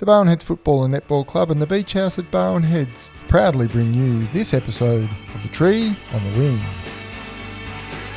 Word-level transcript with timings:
The 0.00 0.06
Barwon 0.06 0.28
Heads 0.28 0.44
Football 0.44 0.84
and 0.84 0.94
Netball 0.94 1.26
Club 1.26 1.50
and 1.50 1.60
the 1.60 1.66
Beach 1.66 1.92
House 1.92 2.18
at 2.18 2.30
Barwon 2.30 2.62
Heads 2.62 3.12
proudly 3.28 3.66
bring 3.66 3.92
you 3.92 4.26
this 4.28 4.54
episode 4.54 5.10
of 5.34 5.42
The 5.42 5.48
Tree 5.48 5.94
on 6.14 6.24
the 6.24 6.38
Wing. 6.38 6.58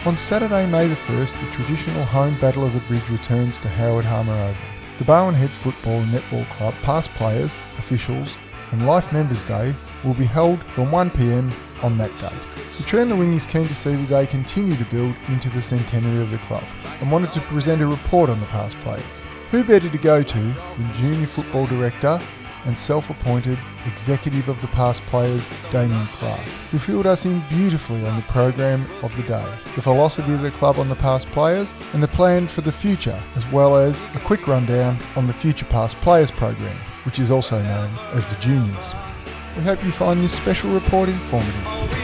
On 0.05 0.15
Saturday, 0.15 0.65
May 0.67 0.88
the 0.88 0.96
1st, 0.96 1.38
the 1.41 1.51
traditional 1.51 2.05
home 2.05 2.39
Battle 2.39 2.63
of 2.63 2.71
the 2.71 2.79
Bridge 2.88 3.09
returns 3.09 3.59
to 3.59 3.67
Howard 3.67 4.05
Harmer 4.05 4.31
Oval. 4.31 4.55
The 4.97 5.04
Barwon 5.04 5.33
Heads 5.33 5.57
Football 5.57 5.99
and 5.99 6.13
Netball 6.13 6.46
Club, 6.51 6.73
past 6.83 7.09
players, 7.15 7.59
officials, 7.78 8.34
and 8.72 8.88
Life 8.88 9.12
Members 9.12 9.44
Day 9.44 9.76
will 10.06 10.13
be 10.13 10.24
held 10.24 10.63
from 10.72 10.88
1pm 10.88 11.54
on 11.84 11.97
that 11.97 12.18
date. 12.22 12.78
The 12.78 12.84
Tree 12.84 13.02
on 13.02 13.10
the 13.10 13.15
Wing 13.18 13.34
is 13.34 13.46
keen 13.46 13.68
to 13.68 13.76
see 13.76 13.94
the 13.94 14.08
day 14.08 14.26
continue 14.26 14.78
to 14.78 14.86
build 14.86 15.15
into 15.28 15.50
the 15.50 15.62
centenary 15.62 16.23
of 16.23 16.31
the 16.31 16.38
club 16.38 16.63
and 17.02 17.12
wanted 17.12 17.34
to 17.34 17.41
present 17.41 17.81
a 17.81 17.88
report 17.88 18.30
on 18.30 18.40
the 18.40 18.45
past 18.45 18.77
players. 18.77 19.22
Who 19.54 19.63
better 19.63 19.88
to 19.88 19.98
go 19.99 20.23
to 20.23 20.40
than 20.40 20.94
Junior 20.95 21.27
Football 21.27 21.67
Director 21.67 22.20
and 22.66 22.76
self-appointed 22.76 23.59
executive 23.86 24.50
of 24.50 24.60
the 24.62 24.68
past 24.70 25.05
players, 25.05 25.48
Damien 25.70 26.08
Clark, 26.08 26.40
who 26.72 26.80
filled 26.80 27.05
us 27.05 27.26
in 27.27 27.40
beautifully 27.50 28.04
on 28.04 28.16
the 28.16 28.24
program 28.24 28.88
of 29.04 29.16
the 29.16 29.22
day, 29.22 29.46
the 29.76 29.82
philosophy 29.84 30.34
of 30.34 30.41
the 30.41 30.50
club 30.50 30.80
on 30.80 30.90
the 30.90 30.96
past 30.96 31.27
players, 31.27 31.72
and 31.94 32.02
the 32.02 32.08
plan 32.08 32.48
for 32.48 32.62
the 32.62 32.72
future, 32.72 33.22
as 33.36 33.46
well 33.52 33.77
as 33.77 34.02
a 34.16 34.20
quick 34.22 34.48
rundown 34.48 34.98
on 35.16 35.27
the 35.27 35.34
future 35.34 35.66
past 35.66 35.98
players 35.98 36.32
program, 36.32 36.76
which 37.05 37.20
is 37.20 37.30
also 37.30 37.62
known 37.62 37.91
as 38.13 38.27
the 38.27 38.35
juniors. 38.38 38.96
We 39.55 39.62
hope 39.62 39.84
you 39.85 39.91
find 39.91 40.24
this 40.24 40.34
special 40.34 40.72
report 40.72 41.10
informative. 41.10 42.02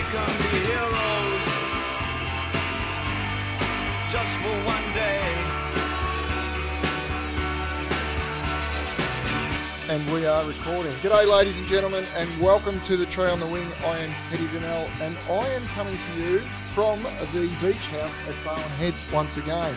We 10.12 10.26
are 10.26 10.44
recording. 10.44 10.94
G'day, 10.98 11.30
ladies 11.30 11.60
and 11.60 11.68
gentlemen, 11.68 12.04
and 12.16 12.42
welcome 12.42 12.82
to 12.82 12.98
the 12.98 13.06
Tree 13.06 13.30
on 13.30 13.40
the 13.40 13.46
Wing. 13.46 13.68
I 13.86 14.00
am 14.00 14.12
Teddy 14.24 14.48
Donnell, 14.48 14.90
and 15.02 15.16
I 15.30 15.48
am 15.50 15.68
coming 15.68 15.96
to 15.98 16.20
you 16.20 16.40
from 16.74 17.04
the 17.04 17.48
beach 17.62 17.86
house 17.88 18.12
at 18.28 18.34
Barwon 18.44 18.70
Heads 18.78 19.04
once 19.14 19.38
again. 19.38 19.76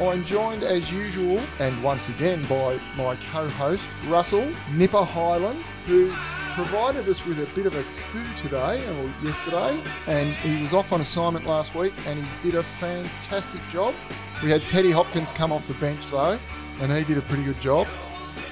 I'm 0.00 0.24
joined 0.24 0.64
as 0.64 0.90
usual, 0.90 1.40
and 1.60 1.80
once 1.84 2.08
again, 2.08 2.44
by 2.46 2.80
my 2.96 3.14
co-host 3.30 3.86
Russell 4.08 4.50
Nipper 4.72 5.04
Highland, 5.04 5.62
who 5.86 6.10
provided 6.54 7.08
us 7.08 7.24
with 7.24 7.38
a 7.38 7.46
bit 7.54 7.66
of 7.66 7.76
a 7.76 7.84
coup 8.10 8.26
today 8.38 8.84
or 8.88 9.12
yesterday, 9.22 9.80
and 10.08 10.28
he 10.38 10.60
was 10.62 10.72
off 10.72 10.92
on 10.92 11.00
assignment 11.00 11.46
last 11.46 11.76
week, 11.76 11.92
and 12.06 12.18
he 12.24 12.50
did 12.50 12.56
a 12.56 12.62
fantastic 12.64 13.60
job. 13.68 13.94
We 14.42 14.50
had 14.50 14.66
Teddy 14.66 14.90
Hopkins 14.90 15.30
come 15.30 15.52
off 15.52 15.68
the 15.68 15.74
bench 15.74 16.06
though, 16.06 16.40
and 16.80 16.90
he 16.90 17.04
did 17.04 17.18
a 17.18 17.22
pretty 17.22 17.44
good 17.44 17.60
job 17.60 17.86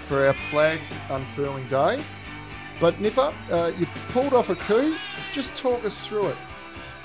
for 0.08 0.26
our 0.26 0.32
flag 0.32 0.80
unfurling 1.10 1.68
day. 1.68 2.02
But 2.80 2.98
Nipper, 2.98 3.32
uh, 3.50 3.72
you 3.78 3.86
pulled 4.08 4.32
off 4.32 4.48
a 4.48 4.54
coup. 4.54 4.96
Just 5.32 5.54
talk 5.54 5.84
us 5.84 6.06
through 6.06 6.28
it. 6.28 6.36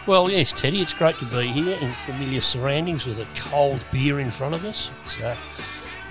Well, 0.08 0.30
yes, 0.30 0.54
Teddy, 0.54 0.82
it's 0.82 0.94
great 0.94 1.16
to 1.16 1.26
be 1.26 1.48
here 1.48 1.78
in 1.80 1.92
familiar 1.92 2.42
surroundings 2.42 3.06
with 3.06 3.20
a 3.20 3.28
cold 3.36 3.84
beer 3.92 4.20
in 4.20 4.32
front 4.32 4.56
of 4.56 4.66
us. 4.66 4.92
It's 5.04 5.20
uh, 5.22 5.36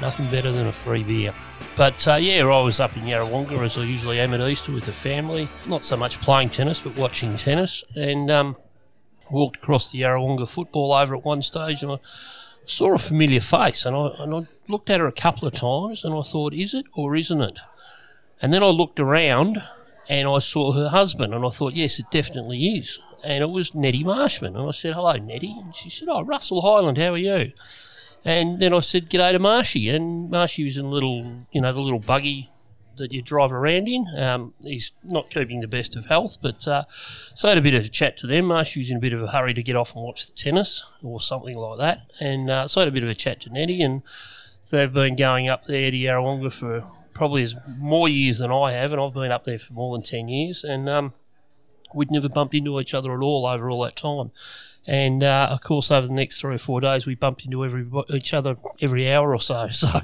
nothing 0.00 0.30
better 0.30 0.52
than 0.52 0.66
a 0.66 0.72
free 0.72 1.02
beer. 1.02 1.34
But 1.76 2.06
uh, 2.06 2.16
yeah, 2.16 2.44
I 2.44 2.60
was 2.60 2.80
up 2.80 2.96
in 2.96 3.04
Yarrawonga 3.04 3.58
as 3.64 3.78
I 3.78 3.84
usually 3.84 4.20
am 4.20 4.34
at 4.34 4.40
Easter 4.40 4.72
with 4.72 4.84
the 4.84 4.92
family. 4.92 5.48
Not 5.66 5.84
so 5.84 5.96
much 5.96 6.20
playing 6.20 6.50
tennis, 6.50 6.80
but 6.80 6.96
watching 6.96 7.36
tennis. 7.36 7.82
And 7.94 8.30
um, 8.30 8.56
walked 9.30 9.56
across 9.56 9.90
the 9.90 10.02
Yarrawonga 10.02 10.48
football 10.48 10.92
over 10.92 11.16
at 11.16 11.24
one 11.24 11.42
stage 11.42 11.82
and 11.82 11.92
I 11.92 11.98
saw 12.64 12.94
a 12.94 12.98
familiar 12.98 13.40
face 13.40 13.84
and 13.84 13.96
I, 13.96 14.08
and 14.18 14.34
I 14.34 14.40
looked 14.68 14.90
at 14.90 15.00
her 15.00 15.06
a 15.06 15.12
couple 15.12 15.46
of 15.48 15.54
times 15.54 16.04
and 16.04 16.14
I 16.14 16.22
thought, 16.22 16.54
is 16.54 16.74
it 16.74 16.86
or 16.94 17.16
isn't 17.16 17.40
it? 17.40 17.58
And 18.40 18.52
then 18.52 18.62
I 18.62 18.66
looked 18.66 19.00
around 19.00 19.62
and 20.08 20.28
I 20.28 20.38
saw 20.38 20.72
her 20.72 20.88
husband 20.88 21.34
and 21.34 21.44
I 21.44 21.50
thought, 21.50 21.74
yes, 21.74 21.98
it 21.98 22.06
definitely 22.10 22.76
is. 22.76 22.98
And 23.24 23.42
it 23.42 23.50
was 23.50 23.74
Nettie 23.74 24.04
Marshman. 24.04 24.56
And 24.56 24.68
I 24.68 24.72
said, 24.72 24.94
hello, 24.94 25.16
Nettie. 25.16 25.56
And 25.58 25.74
she 25.74 25.90
said, 25.90 26.08
oh, 26.10 26.22
Russell 26.22 26.62
Highland, 26.62 26.98
how 26.98 27.14
are 27.14 27.18
you? 27.18 27.52
And 28.24 28.60
then 28.60 28.72
I 28.72 28.80
said, 28.80 29.10
g'day 29.10 29.32
to 29.32 29.38
Marshy. 29.38 29.88
And 29.88 30.30
Marshy 30.30 30.64
was 30.64 30.76
in 30.76 30.86
a 30.86 30.90
little, 30.90 31.44
you 31.50 31.60
know, 31.60 31.72
the 31.72 31.80
little 31.80 31.98
buggy 31.98 32.50
that 32.96 33.12
you 33.12 33.22
drive 33.22 33.52
around 33.52 33.88
in. 33.88 34.06
Um, 34.16 34.54
he's 34.60 34.92
not 35.02 35.30
keeping 35.30 35.60
the 35.60 35.68
best 35.68 35.96
of 35.96 36.06
health, 36.06 36.38
but 36.42 36.66
uh, 36.68 36.84
so 37.34 37.48
I 37.48 37.50
had 37.52 37.58
a 37.58 37.62
bit 37.62 37.74
of 37.74 37.84
a 37.84 37.88
chat 37.88 38.16
to 38.18 38.26
them. 38.26 38.46
Marshy 38.46 38.80
was 38.80 38.90
in 38.90 38.96
a 38.96 39.00
bit 39.00 39.12
of 39.12 39.22
a 39.22 39.28
hurry 39.28 39.54
to 39.54 39.62
get 39.62 39.76
off 39.76 39.94
and 39.94 40.04
watch 40.04 40.26
the 40.26 40.32
tennis 40.32 40.84
or 41.02 41.20
something 41.20 41.56
like 41.56 41.78
that. 41.78 42.12
And 42.20 42.50
uh, 42.50 42.68
so 42.68 42.80
I 42.80 42.82
had 42.82 42.88
a 42.88 42.92
bit 42.92 43.02
of 43.02 43.08
a 43.08 43.14
chat 43.14 43.40
to 43.40 43.50
Nettie 43.50 43.82
and 43.82 44.02
they've 44.70 44.92
been 44.92 45.16
going 45.16 45.48
up 45.48 45.66
there 45.66 45.90
to 45.90 45.96
Yarrawonga 45.96 46.52
for 46.52 46.84
probably 47.14 47.42
as 47.42 47.54
more 47.78 48.08
years 48.08 48.38
than 48.38 48.50
I 48.50 48.72
have, 48.72 48.92
and 48.92 49.00
I've 49.00 49.14
been 49.14 49.30
up 49.30 49.44
there 49.44 49.58
for 49.58 49.74
more 49.74 49.94
than 49.94 50.02
ten 50.02 50.28
years, 50.28 50.64
and 50.64 50.88
um, 50.88 51.12
we'd 51.94 52.10
never 52.10 52.28
bumped 52.28 52.54
into 52.54 52.80
each 52.80 52.94
other 52.94 53.12
at 53.12 53.22
all 53.22 53.46
over 53.46 53.70
all 53.70 53.82
that 53.82 53.96
time. 53.96 54.32
And 54.86 55.22
uh, 55.22 55.48
of 55.50 55.60
course, 55.60 55.90
over 55.92 56.08
the 56.08 56.12
next 56.12 56.40
three 56.40 56.56
or 56.56 56.58
four 56.58 56.80
days, 56.80 57.06
we 57.06 57.14
bumped 57.14 57.44
into 57.44 57.64
every 57.64 57.86
each 58.10 58.34
other 58.34 58.56
every 58.80 59.10
hour 59.10 59.32
or 59.34 59.40
so. 59.40 59.68
So, 59.72 60.00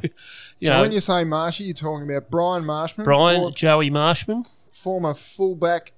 you 0.61 0.71
know, 0.71 0.83
when 0.83 0.93
you 0.93 1.01
say 1.01 1.25
Marshy, 1.25 1.65
you're 1.65 1.75
talking 1.75 2.09
about 2.09 2.31
Brian 2.31 2.65
Marshman, 2.65 3.05
Brian, 3.05 3.41
for- 3.41 3.51
Joey 3.57 3.91
Marshman, 3.91 4.45
former 4.71 5.15
fullback, 5.15 5.93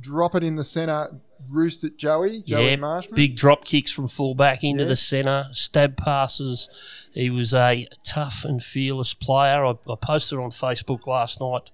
drop 0.00 0.34
it 0.34 0.42
in 0.42 0.56
the 0.56 0.64
centre, 0.64 1.20
roost 1.48 1.84
at 1.84 1.96
Joey, 1.96 2.42
Joey 2.42 2.70
yeah, 2.70 2.76
Marshman. 2.76 3.14
big 3.14 3.36
drop 3.36 3.64
kicks 3.64 3.92
from 3.92 4.08
fullback 4.08 4.64
into 4.64 4.82
Yeah. 4.82 4.88
the 4.88 4.96
centre, 4.96 5.48
stab 5.52 5.96
passes. 5.96 6.68
He 7.12 7.30
was 7.30 7.54
a 7.54 7.86
tough 8.04 8.44
and 8.44 8.60
fearless 8.62 9.14
player. 9.14 9.64
I, 9.64 9.70
I 9.88 9.94
posted 10.00 10.38
on 10.40 10.50
Facebook 10.50 11.06
last 11.06 11.40
night 11.40 11.70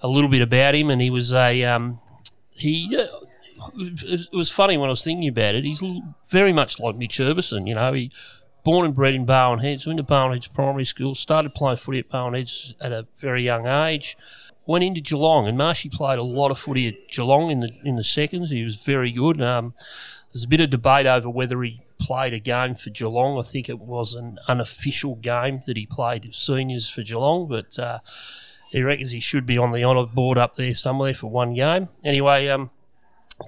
a 0.00 0.08
little 0.08 0.30
bit 0.30 0.40
about 0.42 0.74
him, 0.76 0.88
and 0.90 1.02
he 1.02 1.10
was 1.10 1.32
a 1.32 1.64
um, 1.64 1.98
he. 2.50 2.96
Uh, 2.96 3.06
it 3.76 4.28
was- 4.32 4.50
funny 4.50 4.76
when 4.76 4.88
I 4.88 4.90
was 4.90 5.04
thinking 5.04 5.28
about 5.28 5.54
it. 5.54 5.64
He's 5.64 5.82
very 6.28 6.52
much 6.52 6.80
like 6.80 6.96
Mitch 6.96 7.18
Herbison, 7.18 7.66
you 7.66 7.74
know. 7.74 7.92
He 7.92 8.10
born 8.64 8.84
and 8.84 8.94
bred 8.94 9.14
in 9.14 9.26
Barwon 9.26 9.60
Heads, 9.60 9.86
went 9.86 9.96
to 9.98 10.02
Barwon 10.02 10.32
Heads 10.34 10.48
Primary 10.48 10.84
School, 10.84 11.14
started 11.14 11.54
playing 11.54 11.78
footy 11.78 11.98
at 11.98 12.10
Barwon 12.10 12.34
Heads 12.34 12.74
at 12.80 12.92
a 12.92 13.06
very 13.18 13.42
young 13.42 13.66
age. 13.66 14.16
Went 14.66 14.84
into 14.84 15.00
Geelong, 15.00 15.48
and 15.48 15.58
Marshy 15.58 15.88
played 15.88 16.18
a 16.18 16.22
lot 16.22 16.50
of 16.50 16.58
footy 16.58 16.86
at 16.86 17.08
Geelong 17.08 17.50
in 17.50 17.60
the 17.60 17.70
in 17.84 17.96
the 17.96 18.04
seconds. 18.04 18.50
He 18.50 18.62
was 18.62 18.76
very 18.76 19.10
good. 19.10 19.40
Um, 19.40 19.74
there's 20.32 20.44
a 20.44 20.48
bit 20.48 20.60
of 20.60 20.70
debate 20.70 21.06
over 21.06 21.28
whether 21.28 21.60
he 21.62 21.80
played 21.98 22.32
a 22.32 22.38
game 22.38 22.74
for 22.74 22.90
Geelong. 22.90 23.38
I 23.38 23.42
think 23.42 23.68
it 23.68 23.80
was 23.80 24.14
an 24.14 24.38
unofficial 24.48 25.16
game 25.16 25.62
that 25.66 25.76
he 25.76 25.86
played 25.86 26.34
seniors 26.34 26.88
for 26.88 27.02
Geelong, 27.02 27.48
but 27.48 27.78
uh, 27.78 27.98
he 28.70 28.82
reckons 28.82 29.10
he 29.10 29.20
should 29.20 29.46
be 29.46 29.58
on 29.58 29.72
the 29.72 29.82
honour 29.82 30.06
board 30.06 30.38
up 30.38 30.56
there 30.56 30.74
somewhere 30.74 31.14
for 31.14 31.28
one 31.28 31.54
game. 31.54 31.88
Anyway, 32.04 32.46
um, 32.48 32.70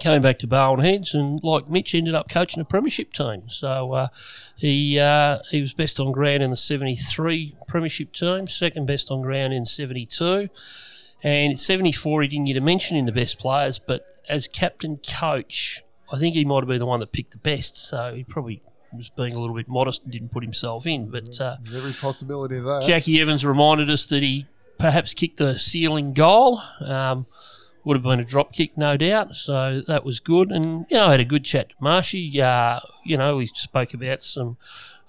came 0.00 0.22
back 0.22 0.38
to 0.40 0.46
Barwon 0.46 0.84
Heads 0.84 1.14
and, 1.14 1.42
like 1.42 1.68
Mitch, 1.68 1.94
ended 1.94 2.14
up 2.14 2.28
coaching 2.28 2.60
a 2.60 2.64
premiership 2.64 3.12
team. 3.12 3.48
So 3.48 3.92
uh, 3.92 4.08
he 4.56 4.98
uh, 4.98 5.38
he 5.50 5.60
was 5.60 5.74
best 5.74 6.00
on 6.00 6.12
ground 6.12 6.42
in 6.42 6.50
the 6.50 6.56
73 6.56 7.56
premiership 7.68 8.12
team, 8.12 8.48
second 8.48 8.86
best 8.86 9.10
on 9.10 9.22
ground 9.22 9.52
in 9.52 9.66
72. 9.66 10.48
And 11.22 11.52
at 11.52 11.60
74, 11.60 12.22
he 12.22 12.28
didn't 12.28 12.46
get 12.46 12.56
a 12.56 12.60
mention 12.60 12.96
in 12.96 13.06
the 13.06 13.12
best 13.12 13.38
players, 13.38 13.78
but 13.78 14.20
as 14.28 14.48
captain 14.48 14.98
coach, 14.98 15.82
I 16.12 16.18
think 16.18 16.34
he 16.34 16.44
might 16.44 16.60
have 16.60 16.68
been 16.68 16.80
the 16.80 16.86
one 16.86 17.00
that 17.00 17.12
picked 17.12 17.32
the 17.32 17.38
best. 17.38 17.76
So 17.76 18.14
he 18.14 18.24
probably 18.24 18.62
was 18.92 19.08
being 19.10 19.34
a 19.34 19.38
little 19.38 19.54
bit 19.54 19.68
modest 19.68 20.02
and 20.02 20.12
didn't 20.12 20.32
put 20.32 20.42
himself 20.42 20.86
in. 20.86 21.10
But 21.10 21.40
uh, 21.40 21.56
every 21.74 21.92
possibility 21.92 22.56
of 22.56 22.64
that. 22.64 22.84
Jackie 22.86 23.20
Evans 23.20 23.44
reminded 23.44 23.88
us 23.88 24.06
that 24.06 24.22
he 24.22 24.46
perhaps 24.78 25.14
kicked 25.14 25.38
the 25.38 25.58
ceiling 25.58 26.12
goal. 26.12 26.60
Um, 26.80 27.26
would 27.84 27.96
have 27.96 28.04
been 28.04 28.20
a 28.20 28.24
drop 28.24 28.52
kick, 28.52 28.76
no 28.76 28.96
doubt. 28.96 29.34
So 29.34 29.80
that 29.86 30.04
was 30.04 30.20
good. 30.20 30.50
And, 30.50 30.86
you 30.88 30.96
know, 30.96 31.08
I 31.08 31.12
had 31.12 31.20
a 31.20 31.24
good 31.24 31.44
chat 31.44 31.70
to 31.70 31.74
Marshy. 31.80 32.40
Uh, 32.40 32.80
you 33.04 33.16
know, 33.16 33.36
we 33.36 33.46
spoke 33.46 33.92
about 33.94 34.22
some 34.22 34.56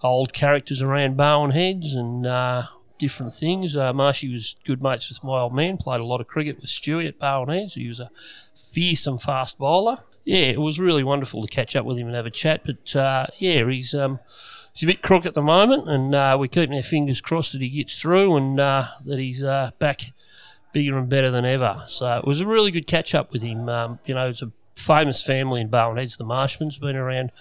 old 0.02 0.34
characters 0.34 0.82
around 0.82 1.18
Barwon 1.18 1.52
Heads 1.52 1.94
and 1.94 2.26
uh, 2.26 2.64
different 2.98 3.34
things. 3.34 3.78
Uh, 3.78 3.94
Marshy 3.94 4.32
was 4.32 4.56
good 4.66 4.82
mates 4.82 5.10
with 5.10 5.24
my 5.24 5.40
old 5.40 5.54
man, 5.54 5.78
played 5.78 6.02
a 6.02 6.06
lot 6.06 6.22
of 6.22 6.28
cricket 6.28 6.60
with 6.60 6.70
Stewie 6.70 7.08
at 7.08 7.20
Barwon 7.20 7.50
Heads. 7.50 7.76
He 7.76 7.88
was 7.88 8.00
a 8.00 8.10
fearsome 8.56 9.20
fast 9.20 9.58
bowler. 9.58 10.00
Yeah, 10.26 10.46
it 10.46 10.62
was 10.62 10.80
really 10.80 11.04
wonderful 11.04 11.46
to 11.46 11.54
catch 11.54 11.76
up 11.76 11.86
with 11.86 11.98
him 11.98 12.08
and 12.08 12.16
have 12.16 12.26
a 12.26 12.32
chat. 12.32 12.62
But, 12.66 12.96
uh, 12.96 13.28
yeah, 13.38 13.70
he's. 13.70 13.94
Um, 13.94 14.20
He's 14.76 14.90
a 14.90 14.92
bit 14.92 15.04
crook 15.04 15.28
at 15.28 15.36
the 15.36 15.42
moment, 15.44 15.88
and 15.88 16.16
uh, 16.16 16.36
we're 16.40 16.48
keeping 16.48 16.76
our 16.76 16.82
fingers 16.82 17.22
crossed 17.22 17.52
that 17.52 17.62
he 17.62 17.70
gets 17.70 18.02
through 18.02 18.36
and 18.36 18.60
uh, 18.60 18.88
that 19.06 19.20
he's 19.20 19.44
uh, 19.44 19.70
back 19.78 20.14
bigger 20.74 20.98
and 20.98 21.08
better 21.08 21.32
than 21.32 21.46
ever. 21.46 21.84
So 21.88 22.18
it 22.18 22.26
was 22.26 22.42
a 22.42 22.48
really 22.48 22.72
good 22.72 22.88
catch 22.88 23.16
up 23.16 23.32
with 23.32 23.42
him. 23.42 23.70
Um, 23.70 24.00
you 24.06 24.14
know, 24.14 24.30
it's 24.30 24.42
a 24.42 24.52
famous 24.76 25.24
family 25.24 25.62
in 25.62 25.70
Barwon 25.70 25.98
Heads, 25.98 26.18
the 26.18 26.26
Marshmans, 26.26 26.74
have 26.74 26.82
been 26.82 26.96
around 26.96 27.32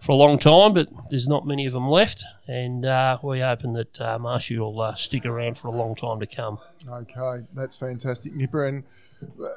for 0.00 0.12
a 0.12 0.16
long 0.16 0.38
time, 0.38 0.74
but 0.74 0.88
there's 1.10 1.28
not 1.28 1.46
many 1.46 1.66
of 1.66 1.72
them 1.72 1.88
left, 1.88 2.24
and 2.46 2.84
uh, 2.84 3.18
we're 3.22 3.44
hoping 3.44 3.72
that 3.74 4.00
uh, 4.00 4.18
Marshy 4.18 4.58
will 4.58 4.80
uh, 4.80 4.94
stick 4.94 5.24
around 5.24 5.58
for 5.58 5.68
a 5.68 5.72
long 5.72 5.94
time 5.94 6.20
to 6.20 6.26
come. 6.26 6.58
Okay, 6.88 7.46
that's 7.54 7.76
fantastic, 7.76 8.34
Nipper. 8.34 8.66
And 8.66 8.84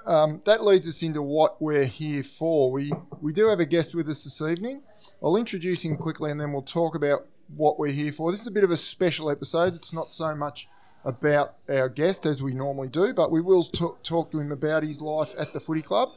um, 0.05 0.41
that 0.45 0.63
leads 0.63 0.87
us 0.87 1.01
into 1.03 1.21
what 1.21 1.61
we're 1.61 1.85
here 1.85 2.23
for. 2.23 2.71
We 2.71 2.93
we 3.21 3.33
do 3.33 3.47
have 3.49 3.59
a 3.59 3.65
guest 3.65 3.95
with 3.95 4.07
us 4.07 4.23
this 4.23 4.41
evening. 4.41 4.83
I'll 5.21 5.35
introduce 5.35 5.83
him 5.83 5.97
quickly, 5.97 6.31
and 6.31 6.39
then 6.39 6.53
we'll 6.53 6.61
talk 6.61 6.95
about 6.95 7.25
what 7.55 7.79
we're 7.79 7.91
here 7.91 8.11
for. 8.11 8.31
This 8.31 8.41
is 8.41 8.47
a 8.47 8.51
bit 8.51 8.63
of 8.63 8.71
a 8.71 8.77
special 8.77 9.29
episode. 9.29 9.75
It's 9.75 9.93
not 9.93 10.13
so 10.13 10.33
much 10.35 10.67
about 11.05 11.55
our 11.69 11.87
guest 11.87 12.25
as 12.25 12.41
we 12.41 12.53
normally 12.53 12.89
do, 12.89 13.13
but 13.13 13.31
we 13.31 13.39
will 13.39 13.63
t- 13.63 13.85
talk 14.03 14.31
to 14.31 14.39
him 14.39 14.51
about 14.51 14.83
his 14.83 14.99
life 15.01 15.33
at 15.37 15.53
the 15.53 15.59
footy 15.59 15.81
club. 15.83 16.09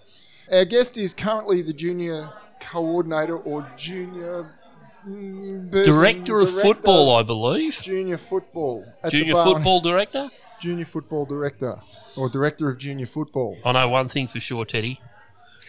Our 0.51 0.65
guest 0.65 0.97
is 0.97 1.13
currently 1.15 1.61
the 1.63 1.75
junior 1.75 2.31
coordinator 2.61 3.37
or 3.37 3.71
junior 3.77 4.51
mm, 5.07 5.71
person- 5.71 5.93
Director 5.93 6.39
of 6.39 6.49
director 6.49 6.63
football, 6.63 7.17
I 7.17 7.23
believe. 7.23 7.79
Junior 7.83 8.17
football. 8.19 8.85
Junior 9.11 9.35
football 9.35 9.81
director. 9.81 10.31
Junior 10.61 10.87
football 10.87 11.25
director 11.27 11.79
or 12.17 12.29
director 12.29 12.69
of 12.69 12.79
junior 12.79 13.07
football. 13.07 13.57
I 13.65 13.73
know 13.73 13.89
one 13.91 14.09
thing 14.09 14.27
for 14.27 14.41
sure, 14.41 14.65
Teddy. 14.65 15.01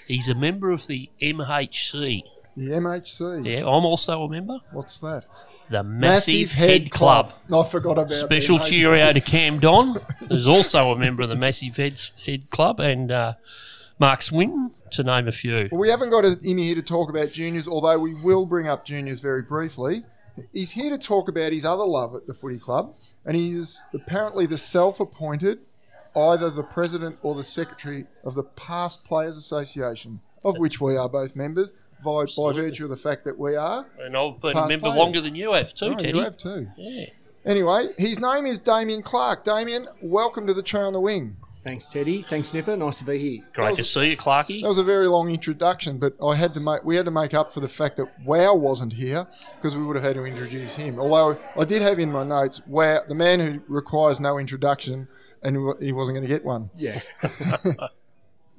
He's 0.08 0.28
a 0.28 0.34
member 0.34 0.72
of 0.72 0.88
the 0.88 1.12
MHC. 1.22 2.24
The 2.58 2.70
MHC. 2.72 3.46
Yeah, 3.46 3.60
I'm 3.60 3.86
also 3.86 4.24
a 4.24 4.30
member. 4.30 4.58
What's 4.72 4.98
that? 5.00 5.26
The 5.70 5.84
Massive, 5.84 6.52
Head, 6.54 6.90
Club. 6.90 7.32
I 7.54 7.64
forgot 7.64 7.92
about 7.92 8.10
the 8.10 8.16
Special 8.16 8.58
MHC. 8.58 8.70
cheerio 8.70 9.14
to 9.14 9.22
Cam 9.22 9.60
Don, 9.60 9.98
who's 10.28 10.48
also 10.48 10.92
a 10.92 10.98
member 10.98 11.22
of 11.22 11.30
the 11.30 11.36
Massive 11.36 11.78
Heads 11.78 12.14
Head 12.26 12.50
Club, 12.50 12.80
and 12.80 13.12
uh, 13.12 13.34
Mark 14.00 14.22
Swinton, 14.24 14.72
to 14.92 15.04
name 15.04 15.28
a 15.28 15.32
few. 15.32 15.70
Well, 15.72 15.80
we 15.80 15.90
haven't 15.90 16.10
got 16.10 16.26
him 16.26 16.58
here 16.58 16.74
to 16.74 16.82
talk 16.82 17.10
about 17.10 17.32
juniors, 17.32 17.68
although 17.68 18.00
we 18.00 18.16
will 18.16 18.48
bring 18.48 18.68
up 18.68 18.84
juniors 18.84 19.20
very 19.20 19.44
briefly. 19.44 20.04
He's 20.52 20.72
here 20.72 20.90
to 20.90 20.98
talk 20.98 21.30
about 21.30 21.52
his 21.52 21.66
other 21.66 21.86
love 21.86 22.16
at 22.16 22.26
the 22.26 22.34
footy 22.34 22.58
club, 22.58 22.96
and 23.26 23.36
he 23.36 23.52
is 23.52 23.84
apparently 23.94 24.48
the 24.48 24.58
self 24.58 25.00
appointed 25.00 25.60
either 26.16 26.50
the 26.50 26.64
president 26.64 27.20
or 27.22 27.36
the 27.36 27.44
secretary 27.44 28.06
of 28.24 28.36
the 28.36 28.44
Past 28.44 29.04
Players 29.04 29.38
Association, 29.38 30.22
of 30.44 30.58
which 30.58 30.82
we 30.82 30.98
are 30.98 31.10
both 31.10 31.36
members, 31.36 31.74
by, 32.04 32.26
by 32.26 32.52
virtue 32.54 32.84
of 32.86 32.90
the 32.90 32.98
fact 32.98 33.24
that 33.26 33.38
we 33.38 33.56
are. 33.56 33.86
And 34.00 34.16
I've 34.16 34.40
been 34.42 34.58
a 34.58 34.68
member 34.68 34.86
players. 34.88 34.98
longer 34.98 35.22
than 35.22 35.36
you 35.36 35.54
have 35.54 35.74
too, 35.74 35.86
Oh, 35.88 35.96
Teddy. 35.96 36.18
you 36.18 36.24
have 36.24 36.38
too. 36.38 36.68
Yeah. 36.78 37.06
Anyway, 37.46 37.88
his 37.98 38.20
name 38.20 38.46
is 38.46 38.60
Damien 38.60 39.02
Clark. 39.02 39.44
Damien, 39.44 39.88
welcome 40.02 40.46
to 40.48 40.54
the 40.54 40.62
Tree 40.64 40.82
on 40.82 40.94
the 40.94 41.00
Wing. 41.00 41.38
Thanks, 41.64 41.88
Teddy. 41.90 42.22
Thanks, 42.22 42.54
Nipper. 42.54 42.78
Nice 42.78 43.00
to 43.00 43.04
be 43.04 43.18
here. 43.18 43.46
Great 43.54 43.70
was- 43.72 43.78
to 43.80 43.84
see 43.84 44.10
you, 44.12 44.18
Clarky. 44.18 44.62
That 44.62 44.68
was 44.70 44.78
a 44.78 44.84
very 44.84 45.08
long 45.08 45.30
introduction, 45.30 45.98
but 45.98 46.14
I 46.24 46.36
had 46.36 46.54
to 46.54 46.60
make 46.62 46.84
we 46.86 46.96
had 46.96 47.06
to 47.06 47.12
make 47.12 47.34
up 47.34 47.52
for 47.52 47.60
the 47.60 47.68
fact 47.68 47.98
that 47.98 48.08
Wow 48.26 48.56
wasn't 48.56 48.94
here 48.94 49.28
because 49.58 49.76
we 49.76 49.84
would 49.84 49.96
have 49.98 50.06
had 50.06 50.16
to 50.16 50.26
introduce 50.26 50.76
him. 50.78 51.00
Although 51.00 51.38
I 51.58 51.66
did 51.66 51.82
have 51.82 52.00
in 52.00 52.12
my 52.12 52.24
notes 52.24 52.62
Wow, 52.66 53.02
the 53.08 53.16
man 53.16 53.40
who 53.42 53.62
requires 53.68 54.20
no 54.22 54.38
introduction, 54.38 55.08
and 55.44 55.58
he 55.82 55.92
wasn't 55.92 56.16
going 56.18 56.28
to 56.28 56.34
get 56.34 56.46
one. 56.46 56.72
Yeah. 56.78 57.02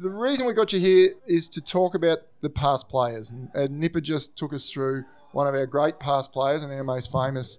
The 0.01 0.09
reason 0.09 0.47
we 0.47 0.55
got 0.55 0.73
you 0.73 0.81
here 0.81 1.11
is 1.29 1.47
to 1.49 1.61
talk 1.61 1.95
about 1.95 2.21
the 2.41 2.49
past 2.49 2.89
players, 2.89 3.29
and, 3.29 3.51
and 3.53 3.79
Nipper 3.79 4.01
just 4.01 4.35
took 4.35 4.55
us 4.55 4.73
through 4.73 5.05
one 5.33 5.47
of 5.47 5.55
our 5.55 5.67
great 5.67 6.01
past 6.01 6.33
players 6.33 6.65
and 6.65 6.73
our 6.73 6.83
most 6.83 7.13
famous 7.13 7.59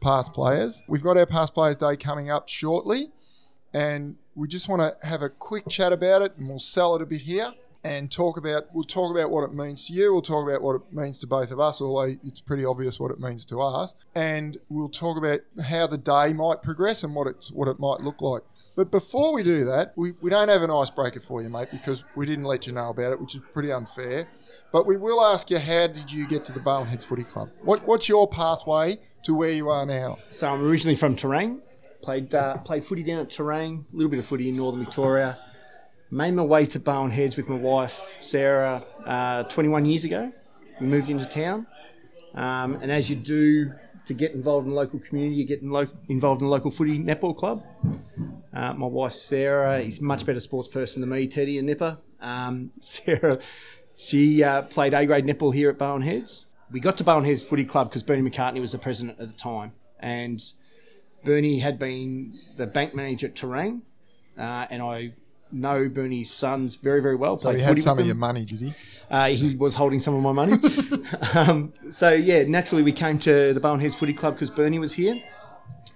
past 0.00 0.32
players. 0.32 0.82
We've 0.88 1.02
got 1.02 1.18
our 1.18 1.26
past 1.26 1.52
players 1.52 1.76
day 1.76 1.98
coming 1.98 2.30
up 2.30 2.48
shortly, 2.48 3.08
and 3.74 4.16
we 4.34 4.48
just 4.48 4.66
want 4.66 4.80
to 4.80 5.06
have 5.06 5.20
a 5.20 5.28
quick 5.28 5.68
chat 5.68 5.92
about 5.92 6.22
it, 6.22 6.38
and 6.38 6.48
we'll 6.48 6.58
sell 6.58 6.96
it 6.96 7.02
a 7.02 7.06
bit 7.06 7.20
here 7.20 7.52
and 7.84 8.10
talk 8.10 8.38
about. 8.38 8.74
We'll 8.74 8.84
talk 8.84 9.14
about 9.14 9.30
what 9.30 9.44
it 9.44 9.52
means 9.52 9.86
to 9.88 9.92
you. 9.92 10.10
We'll 10.10 10.22
talk 10.22 10.48
about 10.48 10.62
what 10.62 10.76
it 10.76 10.90
means 10.90 11.18
to 11.18 11.26
both 11.26 11.50
of 11.50 11.60
us, 11.60 11.82
although 11.82 12.14
it's 12.24 12.40
pretty 12.40 12.64
obvious 12.64 12.98
what 12.98 13.10
it 13.10 13.20
means 13.20 13.44
to 13.44 13.60
us, 13.60 13.94
and 14.14 14.56
we'll 14.70 14.88
talk 14.88 15.18
about 15.18 15.40
how 15.62 15.86
the 15.86 15.98
day 15.98 16.32
might 16.32 16.62
progress 16.62 17.04
and 17.04 17.14
what 17.14 17.26
it 17.26 17.50
what 17.52 17.68
it 17.68 17.78
might 17.78 18.00
look 18.00 18.22
like. 18.22 18.44
But 18.76 18.90
before 18.90 19.32
we 19.32 19.44
do 19.44 19.64
that, 19.66 19.92
we, 19.96 20.12
we 20.20 20.30
don't 20.30 20.48
have 20.48 20.62
an 20.62 20.70
icebreaker 20.70 21.20
for 21.20 21.40
you, 21.40 21.48
mate, 21.48 21.68
because 21.70 22.02
we 22.16 22.26
didn't 22.26 22.44
let 22.44 22.66
you 22.66 22.72
know 22.72 22.90
about 22.90 23.12
it, 23.12 23.20
which 23.20 23.36
is 23.36 23.40
pretty 23.52 23.70
unfair. 23.70 24.28
But 24.72 24.86
we 24.86 24.96
will 24.96 25.24
ask 25.24 25.48
you, 25.50 25.58
how 25.58 25.86
did 25.86 26.10
you 26.10 26.26
get 26.26 26.44
to 26.46 26.52
the 26.52 26.58
Barwon 26.58 26.88
Heads 26.88 27.04
Footy 27.04 27.22
Club? 27.22 27.50
What, 27.62 27.86
what's 27.86 28.08
your 28.08 28.28
pathway 28.28 28.98
to 29.22 29.34
where 29.34 29.52
you 29.52 29.68
are 29.68 29.86
now? 29.86 30.18
So 30.30 30.48
I'm 30.48 30.64
originally 30.64 30.96
from 30.96 31.14
Terang. 31.14 31.60
Played 32.02 32.34
uh, 32.34 32.58
played 32.58 32.84
footy 32.84 33.02
down 33.02 33.20
at 33.20 33.30
Terang. 33.30 33.84
A 33.92 33.96
little 33.96 34.10
bit 34.10 34.18
of 34.18 34.26
footy 34.26 34.50
in 34.50 34.56
Northern 34.56 34.84
Victoria. 34.84 35.38
Made 36.10 36.32
my 36.32 36.42
way 36.42 36.66
to 36.66 36.78
Barwon 36.78 37.10
Heads 37.10 37.36
with 37.36 37.48
my 37.48 37.56
wife 37.56 38.16
Sarah 38.20 38.84
uh, 39.06 39.44
21 39.44 39.86
years 39.86 40.04
ago. 40.04 40.30
We 40.80 40.86
moved 40.86 41.08
into 41.08 41.24
town, 41.24 41.66
um, 42.34 42.74
and 42.82 42.92
as 42.92 43.08
you 43.08 43.16
do 43.16 43.72
to 44.06 44.14
get 44.14 44.32
involved 44.32 44.66
in 44.66 44.70
the 44.70 44.76
local 44.76 44.98
community, 44.98 45.36
you 45.36 45.44
get 45.44 45.62
in 45.62 45.70
lo- 45.70 45.88
involved 46.08 46.42
in 46.42 46.46
a 46.46 46.50
local 46.50 46.70
footy 46.70 46.98
netball 46.98 47.36
club. 47.36 47.64
Uh, 48.52 48.74
my 48.74 48.86
wife 48.86 49.12
Sarah 49.12 49.78
is 49.80 50.00
much 50.00 50.26
better 50.26 50.40
sports 50.40 50.68
person 50.68 51.00
than 51.00 51.10
me, 51.10 51.26
Teddy 51.26 51.58
and 51.58 51.66
Nipper. 51.66 51.98
Um, 52.20 52.70
Sarah, 52.80 53.38
she 53.96 54.42
uh, 54.42 54.62
played 54.62 54.94
A 54.94 55.06
grade 55.06 55.24
netball 55.24 55.54
here 55.54 55.70
at 55.70 55.78
Barwon 55.78 56.02
Heads. 56.02 56.46
We 56.70 56.80
got 56.80 56.96
to 56.98 57.04
Barwon 57.04 57.24
Heads 57.24 57.42
Footy 57.42 57.64
Club 57.64 57.90
because 57.90 58.02
Bernie 58.02 58.28
McCartney 58.28 58.60
was 58.60 58.72
the 58.72 58.78
president 58.78 59.20
at 59.20 59.28
the 59.28 59.34
time, 59.34 59.72
and 60.00 60.42
Bernie 61.24 61.60
had 61.60 61.78
been 61.78 62.38
the 62.56 62.66
bank 62.66 62.94
manager 62.94 63.28
at 63.28 63.34
Terang, 63.34 63.82
uh, 64.36 64.66
and 64.70 64.82
I 64.82 65.14
know 65.54 65.88
Bernie's 65.88 66.30
sons 66.30 66.76
very, 66.76 67.00
very 67.00 67.16
well. 67.16 67.36
So 67.36 67.50
he 67.50 67.60
had 67.60 67.80
some 67.82 67.98
of 67.98 68.06
your 68.06 68.14
money, 68.14 68.44
did 68.44 68.60
he? 68.60 68.74
Uh, 69.10 69.28
he 69.28 69.54
was 69.54 69.74
holding 69.74 70.00
some 70.00 70.14
of 70.14 70.22
my 70.22 70.32
money. 70.32 70.56
um, 71.34 71.72
so 71.90 72.12
yeah, 72.12 72.42
naturally 72.44 72.82
we 72.82 72.92
came 72.92 73.18
to 73.20 73.52
the 73.54 73.60
Barwon 73.60 73.80
Heads 73.80 73.94
Footy 73.94 74.14
Club 74.14 74.34
because 74.34 74.50
Bernie 74.50 74.78
was 74.78 74.92
here. 74.92 75.22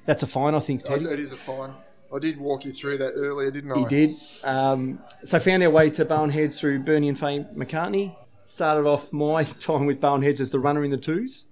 That's 0.07 0.23
a 0.23 0.27
fine, 0.27 0.55
I 0.55 0.61
think, 0.61 0.83
Oh, 0.87 0.89
Teddy. 0.91 1.05
That 1.05 1.19
is 1.19 1.33
a 1.33 1.37
fine. 1.37 1.75
I 2.15 2.19
did 2.19 2.39
walk 2.39 2.65
you 2.65 2.73
through 2.73 2.99
that 2.99 3.13
earlier, 3.13 3.51
didn't 3.51 3.73
I? 3.73 3.79
He 3.81 3.85
did. 3.85 4.17
Um, 4.43 5.01
so 5.25 5.39
found 5.39 5.63
our 5.63 5.71
way 5.71 5.91
to 5.91 6.05
Barwon 6.05 6.31
Heads 6.31 6.59
through 6.59 6.81
Bernie 6.85 7.09
and 7.09 7.19
Faye 7.19 7.45
McCartney. 7.55 8.17
Started 8.43 8.87
off 8.89 9.13
my 9.13 9.45
time 9.61 9.85
with 9.85 10.01
Barwon 10.01 10.23
Heads 10.23 10.41
as 10.41 10.51
the 10.51 10.59
runner 10.59 10.85
in 10.85 10.91
the 10.91 10.97
twos. 10.97 11.45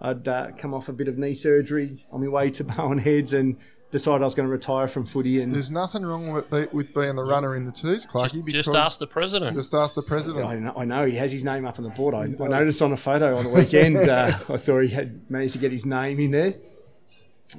I'd 0.00 0.28
uh, 0.28 0.52
come 0.56 0.74
off 0.74 0.88
a 0.88 0.92
bit 0.92 1.08
of 1.08 1.18
knee 1.18 1.34
surgery 1.34 2.06
on 2.12 2.20
my 2.20 2.28
way 2.28 2.50
to 2.50 2.64
Barwon 2.64 2.98
Heads 3.00 3.32
and 3.32 3.56
decided 3.90 4.22
I 4.22 4.24
was 4.24 4.34
going 4.34 4.48
to 4.48 4.52
retire 4.52 4.86
from 4.86 5.06
footy. 5.06 5.40
And 5.40 5.52
There's 5.54 5.70
nothing 5.70 6.04
wrong 6.04 6.32
with, 6.32 6.50
be, 6.50 6.66
with 6.72 6.92
being 6.94 7.16
the 7.16 7.24
runner 7.24 7.56
in 7.56 7.64
the 7.64 7.72
twos, 7.72 8.06
Clarky. 8.06 8.44
because 8.44 8.66
Just 8.66 8.76
ask 8.76 8.98
the 8.98 9.06
president. 9.06 9.56
Just 9.56 9.74
ask 9.74 9.94
the 9.94 10.02
president. 10.02 10.44
I 10.46 10.56
know, 10.56 10.74
I 10.76 10.84
know 10.84 11.06
he 11.06 11.16
has 11.16 11.32
his 11.32 11.44
name 11.44 11.64
up 11.64 11.78
on 11.78 11.84
the 11.84 11.90
board. 11.90 12.14
I, 12.14 12.24
I 12.24 12.48
noticed 12.48 12.82
on 12.82 12.92
a 12.92 12.96
photo 12.96 13.36
on 13.36 13.44
the 13.44 13.50
weekend. 13.50 13.96
uh, 13.96 14.38
I 14.48 14.56
saw 14.56 14.80
he 14.80 14.88
had 14.88 15.30
managed 15.30 15.54
to 15.54 15.58
get 15.58 15.72
his 15.72 15.86
name 15.86 16.18
in 16.20 16.30
there. 16.32 16.54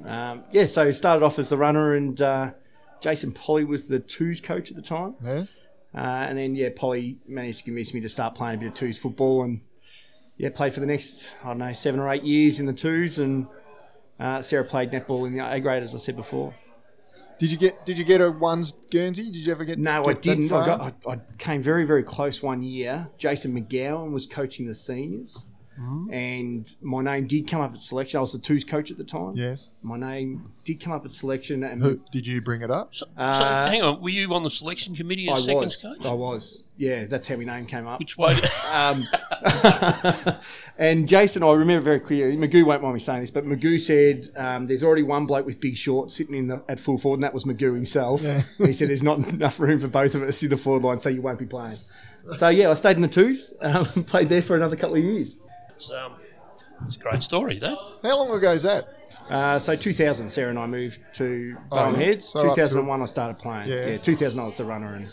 Um, 0.04 0.44
yeah, 0.52 0.66
so 0.66 0.86
he 0.86 0.92
started 0.92 1.24
off 1.24 1.38
as 1.38 1.48
the 1.48 1.56
runner, 1.56 1.94
and 1.94 2.20
uh, 2.22 2.52
Jason 3.00 3.32
Polly 3.32 3.64
was 3.64 3.88
the 3.88 3.98
twos 3.98 4.40
coach 4.40 4.70
at 4.70 4.76
the 4.76 4.82
time. 4.82 5.16
Yes. 5.22 5.60
Uh, 5.92 5.98
and 5.98 6.38
then 6.38 6.54
yeah, 6.54 6.68
Polly 6.74 7.18
managed 7.26 7.58
to 7.58 7.64
convince 7.64 7.92
me 7.92 8.00
to 8.00 8.08
start 8.08 8.36
playing 8.36 8.56
a 8.56 8.58
bit 8.60 8.68
of 8.68 8.74
twos 8.74 8.98
football, 8.98 9.42
and 9.42 9.60
yeah, 10.36 10.48
played 10.50 10.72
for 10.72 10.78
the 10.80 10.86
next 10.86 11.34
I 11.42 11.48
don't 11.48 11.58
know 11.58 11.72
seven 11.72 11.98
or 11.98 12.08
eight 12.08 12.22
years 12.22 12.60
in 12.60 12.66
the 12.66 12.72
twos, 12.72 13.18
and 13.18 13.48
uh, 14.20 14.42
Sarah 14.42 14.64
played 14.64 14.90
netball 14.90 15.26
in 15.26 15.36
the 15.36 15.52
A 15.52 15.60
grade 15.60 15.82
as 15.82 15.94
I 15.94 15.98
said 15.98 16.16
before. 16.16 16.54
Did 17.38 17.50
you 17.50 17.56
get 17.56 17.86
Did 17.86 17.96
you 17.96 18.04
get 18.04 18.20
a 18.20 18.30
ones 18.30 18.74
Guernsey? 18.90 19.30
Did 19.32 19.46
you 19.46 19.52
ever 19.52 19.64
get? 19.64 19.78
No, 19.78 20.04
I 20.04 20.12
didn't. 20.12 20.52
I, 20.52 20.66
got, 20.66 20.96
I, 21.06 21.12
I 21.12 21.18
came 21.38 21.62
very, 21.62 21.86
very 21.86 22.02
close 22.02 22.42
one 22.42 22.62
year. 22.62 23.08
Jason 23.16 23.54
McGowan 23.58 24.12
was 24.12 24.26
coaching 24.26 24.66
the 24.66 24.74
seniors, 24.74 25.46
and 25.76 26.74
my 26.82 27.02
name 27.02 27.26
did 27.26 27.48
come 27.48 27.60
up 27.62 27.72
at 27.72 27.78
selection. 27.78 28.18
I 28.18 28.20
was 28.20 28.32
the 28.32 28.38
twos 28.38 28.64
coach 28.64 28.90
at 28.90 28.98
the 28.98 29.04
time. 29.04 29.32
Yes. 29.34 29.72
My 29.82 29.96
name 29.98 30.52
did 30.64 30.78
come 30.78 30.92
up 30.92 31.04
at 31.06 31.12
selection, 31.12 31.64
and 31.64 31.82
Who, 31.82 32.00
did 32.12 32.26
you 32.26 32.42
bring 32.42 32.60
it 32.60 32.70
up? 32.70 32.94
So, 32.94 33.06
so 33.06 33.12
Uh, 33.22 33.70
hang 33.70 33.82
on, 33.82 34.02
were 34.02 34.10
you 34.10 34.32
on 34.34 34.42
the 34.42 34.50
selection 34.50 34.94
committee 34.94 35.30
I 35.30 35.38
seconds 35.38 35.82
was. 35.82 35.98
coach? 35.98 36.06
I 36.06 36.12
was. 36.12 36.64
Yeah, 36.76 37.06
that's 37.06 37.28
how 37.28 37.36
my 37.36 37.44
name 37.44 37.66
came 37.66 37.86
up. 37.86 37.98
Which 37.98 38.18
way? 38.18 38.36
Um, 38.72 39.02
and 40.78 41.08
Jason, 41.08 41.42
I 41.42 41.52
remember 41.52 41.82
very 41.82 42.00
clearly. 42.00 42.36
Magoo 42.36 42.64
won't 42.64 42.82
mind 42.82 42.94
me 42.94 43.00
saying 43.00 43.20
this, 43.20 43.30
but 43.30 43.44
Magoo 43.44 43.80
said 43.80 44.28
um, 44.36 44.66
there's 44.66 44.82
already 44.84 45.02
one 45.02 45.26
bloke 45.26 45.44
with 45.44 45.60
big 45.60 45.76
shorts 45.76 46.14
sitting 46.16 46.34
in 46.34 46.46
the 46.46 46.62
at 46.68 46.78
full 46.78 46.96
forward, 46.96 47.16
and 47.16 47.24
that 47.24 47.34
was 47.34 47.44
Magoo 47.44 47.74
himself. 47.74 48.20
he 48.58 48.72
said 48.72 48.88
there's 48.88 49.02
not 49.02 49.18
enough 49.18 49.58
room 49.58 49.80
for 49.80 49.88
both 49.88 50.14
of 50.14 50.22
us 50.22 50.42
in 50.42 50.50
the 50.50 50.56
forward 50.56 50.84
line, 50.84 50.98
so 50.98 51.08
you 51.08 51.22
won't 51.22 51.38
be 51.38 51.46
playing. 51.46 51.78
So 52.34 52.48
yeah, 52.48 52.70
I 52.70 52.74
stayed 52.74 52.96
in 52.96 53.02
the 53.02 53.08
twos, 53.08 53.52
um, 53.60 53.86
played 54.04 54.28
there 54.28 54.42
for 54.42 54.54
another 54.54 54.76
couple 54.76 54.96
of 54.96 55.02
years. 55.02 55.38
It's, 55.80 55.90
um, 55.90 56.12
it's 56.86 56.96
a 56.96 56.98
great 56.98 57.22
story, 57.22 57.58
that. 57.58 57.76
How 58.02 58.16
long 58.18 58.30
ago 58.36 58.52
is 58.52 58.62
that? 58.64 58.88
Uh, 59.28 59.58
so 59.58 59.74
2000, 59.76 60.28
Sarah 60.28 60.50
and 60.50 60.58
I 60.58 60.66
moved 60.66 61.00
to 61.14 61.56
Oh, 61.72 61.76
yeah. 61.76 61.90
Boneheads. 61.92 62.22
So 62.28 62.40
up 62.40 62.54
to- 62.54 62.60
2001, 62.62 63.02
I 63.02 63.04
started 63.06 63.38
playing. 63.38 63.68
Yeah. 63.68 63.86
Yeah, 63.88 63.96
2000, 63.98 64.40
I 64.40 64.44
was 64.44 64.56
the 64.56 64.64
runner, 64.64 64.94
and 64.94 65.08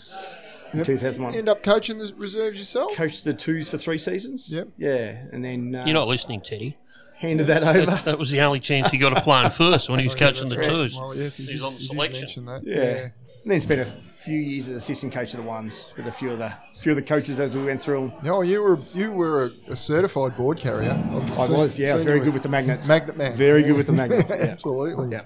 in 0.74 0.84
2001, 0.84 1.36
End 1.36 1.50
up 1.50 1.64
coaching 1.64 1.98
the 1.98 2.14
reserves 2.18 2.60
yourself? 2.60 2.94
coached 2.96 3.24
the 3.24 3.34
twos 3.34 3.70
for 3.70 3.78
three 3.78 3.98
seasons. 3.98 4.52
Yep. 4.52 4.70
Yeah, 4.78 5.24
and 5.32 5.44
then 5.44 5.74
uh, 5.76 5.86
You're 5.86 5.94
not 5.96 6.08
listening, 6.08 6.42
Teddy. 6.42 6.78
handed 7.16 7.48
that 7.48 7.64
over. 7.64 8.00
That 8.06 8.20
was 8.20 8.30
the 8.30 8.42
only 8.42 8.60
chance 8.60 8.92
he 8.92 8.98
got 8.98 9.16
to 9.16 9.22
play 9.22 9.44
in 9.44 9.50
first 9.50 9.90
when 9.90 10.00
he 10.00 10.06
was 10.06 10.16
coaching 10.26 10.50
the 10.50 10.58
right. 10.58 10.66
twos. 10.66 10.96
Well, 11.00 11.16
yes, 11.16 11.38
he 11.38 11.46
He's 11.46 11.62
did- 11.62 11.64
on 11.66 11.74
the 11.76 11.82
selection. 11.82 12.22
mention 12.22 12.46
that. 12.46 12.62
Yeah. 12.66 13.10
And 13.44 13.52
then 13.52 13.62
spent 13.62 13.80
a 13.80 13.86
few 13.86 14.38
years 14.38 14.68
as 14.68 14.76
assistant 14.76 15.14
coach 15.14 15.34
of 15.34 15.40
the 15.42 15.46
ones 15.48 15.94
with 15.96 16.08
a 16.08 16.12
few 16.12 16.32
of 16.32 16.40
the 16.40 16.54
few 16.82 16.92
of 16.92 16.96
the 16.98 17.02
coaches 17.02 17.40
as 17.40 17.56
we 17.56 17.64
went 17.64 17.82
through. 17.82 18.04
'em. 18.04 18.14
No, 18.24 18.42
you 18.42 18.62
were 18.62 18.80
you 18.94 19.12
were 19.14 19.46
a, 19.46 19.72
a 19.72 19.76
certified 19.76 20.36
board 20.36 20.58
carrier. 20.60 20.92
I've 21.12 21.32
I 21.40 21.48
seen- 21.48 21.58
was, 21.58 21.80
yeah, 21.80 21.92
I 21.92 21.94
was 21.94 22.04
very 22.04 22.20
good 22.20 22.34
with 22.34 22.44
the 22.44 22.50
magnets. 22.50 22.88
magnet 22.90 23.16
man. 23.18 23.36
Very 23.38 23.62
Yeah. 23.62 23.68
good 23.68 23.78
with 23.78 23.88
the 23.88 23.94
magnets. 23.94 24.30
Yeah. 24.36 24.36
Absolutely. 24.48 25.12
Yeah. 25.12 25.22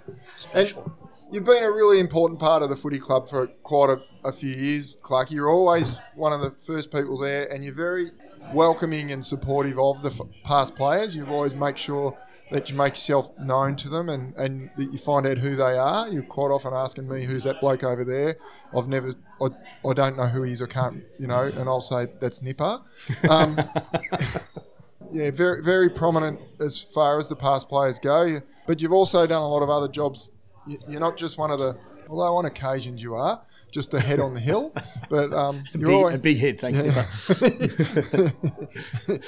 And 0.54 0.74
you've 1.32 1.46
been 1.46 1.64
a 1.64 1.72
really 1.72 2.00
important 2.00 2.40
part 2.40 2.62
of 2.62 2.70
the 2.70 2.76
footy 2.76 3.00
club 3.00 3.28
for 3.28 3.48
quite 3.64 3.90
a, 3.90 4.02
a 4.28 4.32
few 4.32 4.52
years, 4.54 4.96
Clark. 5.02 5.32
You're 5.32 5.50
always 5.50 5.96
one 6.16 6.32
of 6.34 6.42
the 6.42 6.52
first 6.52 6.92
people 6.92 7.18
there, 7.18 7.52
and 7.52 7.64
you're 7.66 7.74
very 7.74 8.12
welcoming 8.54 9.12
and 9.12 9.26
supportive 9.26 9.80
of 9.80 10.04
the 10.04 10.10
f- 10.10 10.22
past 10.44 10.76
players. 10.76 11.16
You 11.16 11.26
always 11.28 11.56
make 11.56 11.78
sure 11.78 12.18
that 12.52 12.70
you 12.70 12.76
make 12.76 12.94
yourself 12.94 13.32
known 13.40 13.76
to 13.78 13.88
them 13.90 14.10
and, 14.10 14.36
and 14.36 14.70
that 14.78 14.92
you 14.92 14.98
find 14.98 15.26
out 15.26 15.38
who 15.38 15.56
they 15.56 15.78
are. 15.78 16.08
You're 16.10 16.24
quite 16.24 16.52
often 16.52 16.74
asking 16.74 17.08
me, 17.08 17.24
who's 17.24 17.46
that 17.46 17.62
bloke 17.62 17.84
over 17.84 18.04
there? 18.04 18.38
I've 18.76 18.88
never, 18.88 19.16
I, 19.42 19.48
I 19.88 19.94
don't 19.94 20.18
know 20.18 20.28
who 20.28 20.44
he 20.44 20.52
is, 20.52 20.62
I 20.62 20.66
can't, 20.68 21.04
you 21.18 21.28
know, 21.28 21.44
and 21.44 21.70
I'll 21.70 21.82
say, 21.82 22.08
that's 22.20 22.42
Nipper. 22.42 22.82
Um, 23.30 23.58
yeah, 25.12 25.32
very, 25.32 25.64
very 25.64 25.90
prominent 25.90 26.40
as 26.60 26.82
far 26.82 27.20
as 27.20 27.30
the 27.30 27.36
past 27.36 27.70
players 27.70 28.00
go. 28.00 28.42
But 28.68 28.82
you've 28.82 28.94
also 28.94 29.26
done 29.26 29.42
a 29.42 29.48
lot 29.48 29.64
of 29.64 29.70
other 29.70 29.88
jobs. 29.88 30.32
You- 30.68 30.80
You're 30.88 31.00
not 31.02 31.18
just 31.18 31.38
one 31.38 31.52
of 31.52 31.60
the, 31.60 31.78
although 32.10 32.36
on 32.36 32.46
occasions 32.46 33.02
you 33.02 33.16
are, 33.16 33.42
just 33.72 33.94
a 33.94 34.00
head 34.00 34.20
on 34.20 34.34
the 34.34 34.40
hill, 34.40 34.74
but 35.10 35.34
um, 35.34 35.64
you're 35.74 35.88
big, 35.88 35.96
always, 35.96 36.16
a 36.16 36.20
big 36.20 36.38
head, 36.38 36.60
thanks, 36.60 36.80
Nipper. 36.82 38.32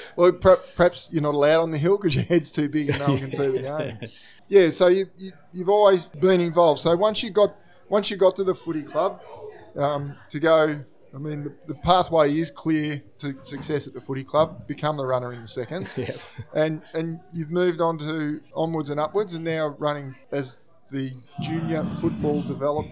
well, 0.16 0.32
per- 0.32 0.60
perhaps 0.76 1.08
you're 1.10 1.22
not 1.22 1.34
allowed 1.34 1.60
on 1.60 1.70
the 1.70 1.78
hill 1.78 1.96
because 1.96 2.14
your 2.14 2.24
head's 2.24 2.50
too 2.50 2.68
big 2.68 2.90
and 2.90 2.98
no 3.00 3.06
one 3.08 3.18
can 3.18 3.32
see 3.32 3.48
the 3.48 3.62
game. 4.00 4.10
Yeah, 4.48 4.70
so 4.70 4.88
you, 4.88 5.06
you 5.16 5.32
you've 5.52 5.68
always 5.68 6.04
been 6.04 6.40
involved. 6.40 6.80
So 6.80 6.94
once 6.96 7.22
you 7.22 7.30
got 7.30 7.54
once 7.88 8.10
you 8.10 8.16
got 8.16 8.36
to 8.36 8.44
the 8.44 8.54
footy 8.54 8.82
club 8.82 9.20
um, 9.76 10.16
to 10.30 10.38
go, 10.38 10.84
I 11.14 11.18
mean, 11.18 11.44
the, 11.44 11.54
the 11.68 11.74
pathway 11.74 12.36
is 12.36 12.50
clear 12.50 13.02
to 13.18 13.36
success 13.36 13.86
at 13.86 13.94
the 13.94 14.00
footy 14.00 14.24
club. 14.24 14.66
Become 14.66 14.98
the 14.98 15.06
runner 15.06 15.32
in 15.32 15.40
the 15.42 15.48
seconds, 15.48 15.94
Yeah. 15.96 16.12
and 16.54 16.82
and 16.92 17.20
you've 17.32 17.50
moved 17.50 17.80
on 17.80 17.96
to 17.98 18.40
onwards 18.54 18.90
and 18.90 19.00
upwards, 19.00 19.32
and 19.34 19.44
now 19.44 19.74
running 19.78 20.14
as 20.30 20.58
the 20.90 21.12
junior 21.40 21.82
football 22.00 22.42
develop 22.42 22.86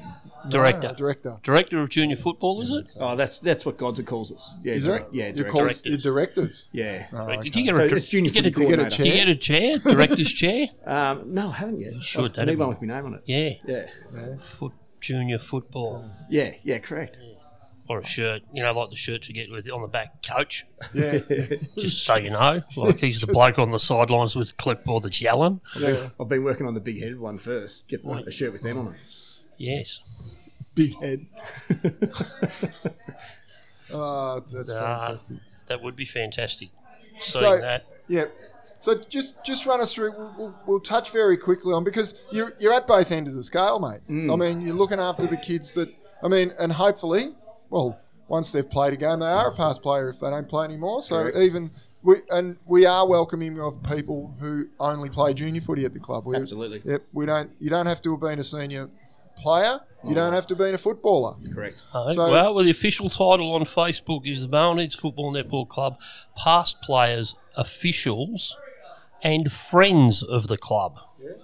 no, 0.44 0.50
Director. 0.50 0.94
director. 0.96 1.38
Director 1.42 1.80
of 1.80 1.88
junior 1.90 2.16
football, 2.16 2.61
is 2.62 2.70
it? 2.70 2.96
Oh, 3.00 3.16
that's 3.16 3.38
that's 3.38 3.64
what 3.66 3.76
Godza 3.78 4.04
calls 4.06 4.32
us. 4.32 4.54
Yeah, 4.62 4.75
Is 4.75 4.84
direct- 4.84 5.14
it? 5.14 5.16
Yeah, 5.16 5.26
you 5.28 5.32
direct- 5.34 5.50
call 5.50 5.61
directors. 5.62 5.84
your 5.87 5.99
directors. 5.99 6.68
yeah. 6.72 7.06
Oh, 7.12 7.26
Did 7.28 7.38
okay. 7.38 7.50
you 7.61 7.64
get 7.72 7.75
a, 7.80 7.88
dir- 7.88 7.96
it's 7.96 8.08
junior 8.08 8.28
you 8.30 8.34
get 8.34 8.46
a, 8.46 8.50
get 8.50 8.58
a 8.62 8.64
coordinator. 8.64 9.02
do 9.02 9.08
you 9.08 9.14
get 9.14 9.28
a 9.28 9.37
chair? 9.37 9.78
Director's 9.84 10.32
chair? 10.32 10.66
Um, 10.87 11.34
no, 11.34 11.49
I 11.50 11.52
haven't 11.54 11.80
yet. 11.80 12.02
Sure, 12.02 12.25
I 12.25 12.28
that'd 12.28 12.46
need 12.49 12.58
one 12.58 12.68
with 12.68 12.82
my 12.82 12.94
name 12.94 13.06
on 13.06 13.14
it. 13.14 13.22
Yeah. 13.26 13.50
Yeah, 13.66 14.37
Foot 14.38 14.72
junior 15.00 15.38
football. 15.38 16.11
yeah, 16.30 16.52
yeah. 16.62 16.78
Correct. 16.78 17.18
Or 17.88 17.99
a 17.99 18.04
shirt, 18.06 18.42
you 18.54 18.62
know, 18.62 18.72
like 18.72 18.90
the 18.90 18.96
shirts 18.96 19.28
you 19.28 19.34
get 19.34 19.50
with 19.50 19.68
on 19.68 19.82
the 19.82 19.88
back, 19.88 20.22
coach. 20.22 20.64
Yeah, 20.94 21.18
yeah. 21.28 21.46
Just 21.76 22.04
so 22.04 22.14
you 22.14 22.30
know, 22.30 22.62
like 22.76 22.99
he's 22.99 23.20
the 23.20 23.26
bloke 23.32 23.58
on 23.58 23.70
the 23.72 23.80
sidelines 23.80 24.37
with 24.37 24.50
a 24.50 24.54
clipboard 24.54 25.02
that's 25.02 25.20
yelling. 25.20 25.61
yeah. 25.78 26.11
I've 26.18 26.28
been 26.28 26.44
working 26.44 26.66
on 26.66 26.75
the 26.75 26.80
big 26.80 27.00
headed 27.00 27.18
one 27.18 27.38
first. 27.38 27.88
Get 27.88 28.04
one, 28.04 28.26
a 28.26 28.30
shirt 28.30 28.52
with 28.52 28.62
them 28.62 28.78
on 28.78 28.87
it. 28.94 29.00
Yes. 29.62 30.00
big 30.75 31.00
head. 31.00 31.26
oh, 33.92 34.40
that's 34.50 34.73
fantastic. 34.73 35.37
that 35.66 35.83
would 35.83 35.97
be 35.97 36.04
fantastic. 36.04 36.71
Seeing 37.21 37.45
So- 37.45 37.59
that. 37.61 37.87
Yeah. 38.09 38.25
So 38.81 38.99
just 38.99 39.45
just 39.45 39.64
run 39.64 39.81
us 39.81 39.95
through. 39.95 40.11
We'll, 40.11 40.35
we'll, 40.37 40.54
we'll 40.66 40.81
touch 40.81 41.12
very 41.12 41.37
quickly 41.37 41.73
on 41.73 41.85
because 41.85 42.21
you're 42.33 42.52
you're 42.59 42.73
at 42.75 42.85
both 42.88 43.12
ends 43.12 43.31
of 43.31 43.37
the 43.37 43.45
scale, 43.45 43.78
mate. 43.78 44.00
Mm. 44.11 44.33
I 44.33 44.35
mean, 44.35 44.66
you're 44.66 44.75
looking 44.75 44.99
after 44.99 45.25
the 45.28 45.37
kids 45.37 45.71
that. 45.73 45.88
I 46.21 46.26
mean, 46.26 46.52
and 46.59 46.73
hopefully, 46.73 47.35
well, 47.71 48.00
once 48.26 48.50
they've 48.50 48.69
played 48.69 48.92
a 48.92 48.97
game, 48.97 49.21
they 49.21 49.26
are 49.26 49.50
a 49.50 49.54
past 49.54 49.83
player 49.83 50.09
if 50.09 50.19
they 50.19 50.31
don't 50.31 50.49
play 50.49 50.64
anymore. 50.64 51.00
So 51.02 51.23
Correct. 51.23 51.37
even 51.38 51.71
we 52.02 52.16
and 52.31 52.59
we 52.66 52.85
are 52.85 53.07
welcoming 53.07 53.61
of 53.61 53.81
people 53.85 54.35
who 54.40 54.66
only 54.81 55.09
play 55.11 55.33
junior 55.33 55.61
footy 55.61 55.85
at 55.85 55.95
the 55.95 56.00
club. 56.00 56.26
We, 56.26 56.35
Absolutely. 56.35 56.83
Yep. 56.85 57.04
We 57.12 57.25
don't. 57.25 57.52
You 57.61 57.71
don't 57.71 57.87
have 57.87 58.02
to 58.02 58.11
have 58.11 58.21
been 58.21 58.40
a 58.40 58.45
senior 58.45 58.90
player. 59.36 59.80
You 60.04 60.16
don't 60.16 60.32
have 60.32 60.48
to 60.48 60.56
be 60.56 60.70
a 60.70 60.78
footballer. 60.78 61.36
Correct. 61.54 61.82
Oh, 61.94 62.10
So- 62.12 62.30
well, 62.30 62.54
well, 62.54 62.64
the 62.64 62.70
official 62.70 63.08
title 63.08 63.54
on 63.54 63.62
Facebook 63.62 64.28
is 64.28 64.42
the 64.42 64.48
Boneheads 64.48 64.96
Football 64.96 65.32
Netball 65.32 65.68
Club 65.68 65.96
past 66.36 66.80
players, 66.82 67.36
officials, 67.56 68.56
and 69.22 69.52
friends 69.52 70.22
of 70.24 70.48
the 70.48 70.56
club. 70.56 70.98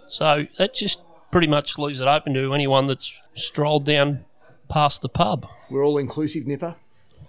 So 0.09 0.47
that 0.59 0.75
just 0.75 1.01
pretty 1.31 1.47
much 1.47 1.79
leaves 1.79 2.01
it 2.01 2.09
open 2.09 2.35
to 2.35 2.53
anyone 2.53 2.89
that's 2.89 3.13
strolled 3.35 3.85
down 3.85 4.25
past 4.69 5.03
the 5.03 5.09
pub. 5.09 5.47
We're 5.71 5.85
all 5.85 5.99
inclusive, 5.99 6.47
Nipper. 6.47 6.75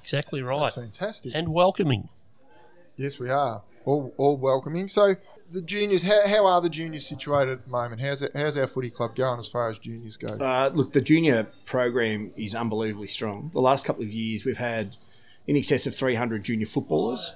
Exactly 0.01 0.41
right. 0.41 0.61
That's 0.61 0.73
fantastic. 0.75 1.33
And 1.35 1.49
welcoming. 1.49 2.09
Yes, 2.95 3.19
we 3.19 3.29
are. 3.29 3.61
All, 3.89 4.13
all 4.17 4.38
welcoming. 4.38 4.88
So 4.88 5.15
the 5.51 5.63
juniors, 5.63 6.03
how, 6.03 6.27
how 6.27 6.46
are 6.46 6.62
the 6.62 6.69
juniors 6.69 7.08
situated 7.08 7.51
at 7.53 7.63
the 7.63 7.72
moment? 7.72 8.01
How's 8.01 8.22
it, 8.22 8.31
how's 8.36 8.55
our 8.55 8.67
footy 8.67 8.91
club 8.91 9.15
going 9.15 9.39
as 9.39 9.48
far 9.48 9.67
as 9.67 9.79
juniors 9.79 10.15
go? 10.15 10.27
Uh, 10.36 10.69
look, 10.72 10.93
the 10.93 11.01
junior 11.01 11.48
program 11.65 12.31
is 12.38 12.53
unbelievably 12.53 13.08
strong. 13.08 13.50
The 13.51 13.62
last 13.62 13.86
couple 13.86 14.03
of 14.03 14.12
years, 14.13 14.46
we've 14.46 14.60
had 14.60 14.98
in 15.48 15.55
excess 15.55 15.88
of 15.88 15.96
300 15.96 16.43
junior 16.43 16.67
footballers. 16.67 17.34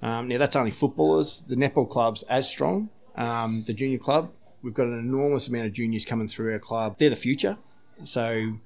Um, 0.00 0.28
now, 0.28 0.38
that's 0.38 0.54
only 0.54 0.70
footballers. 0.70 1.40
The 1.48 1.56
netball 1.56 1.90
club's 1.90 2.22
as 2.24 2.48
strong. 2.48 2.88
Um, 3.16 3.64
the 3.66 3.72
junior 3.72 3.98
club, 3.98 4.30
we've 4.62 4.74
got 4.74 4.86
an 4.86 5.00
enormous 5.00 5.48
amount 5.48 5.66
of 5.66 5.72
juniors 5.72 6.04
coming 6.04 6.28
through 6.28 6.52
our 6.52 6.60
club. 6.60 6.98
They're 6.98 7.10
the 7.10 7.16
future. 7.16 7.56
So, 8.04 8.58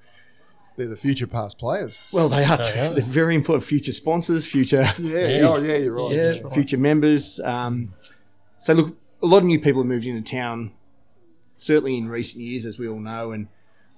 They're 0.77 0.87
the 0.87 0.95
future 0.97 1.27
past 1.27 1.57
players. 1.59 1.99
well, 2.11 2.29
they 2.29 2.43
are. 2.45 2.57
They 2.57 2.79
are. 2.79 2.89
They're 2.93 3.01
very 3.03 3.35
important 3.35 3.63
future 3.67 3.91
sponsors, 3.91 4.45
future 4.45 4.83
Yeah. 4.99 5.27
Yeah. 5.27 5.47
Oh, 5.53 5.61
yeah. 5.61 5.75
You're 5.77 5.93
right. 5.93 6.15
yeah, 6.15 6.49
future 6.49 6.77
members. 6.77 7.39
Um, 7.41 7.89
so 8.57 8.73
look, 8.73 8.97
a 9.21 9.25
lot 9.25 9.39
of 9.39 9.43
new 9.45 9.59
people 9.59 9.81
have 9.81 9.87
moved 9.89 10.05
into 10.05 10.21
town, 10.21 10.71
certainly 11.55 11.97
in 11.97 12.07
recent 12.07 12.43
years, 12.43 12.65
as 12.65 12.79
we 12.79 12.87
all 12.87 12.99
know, 12.99 13.31
and 13.31 13.47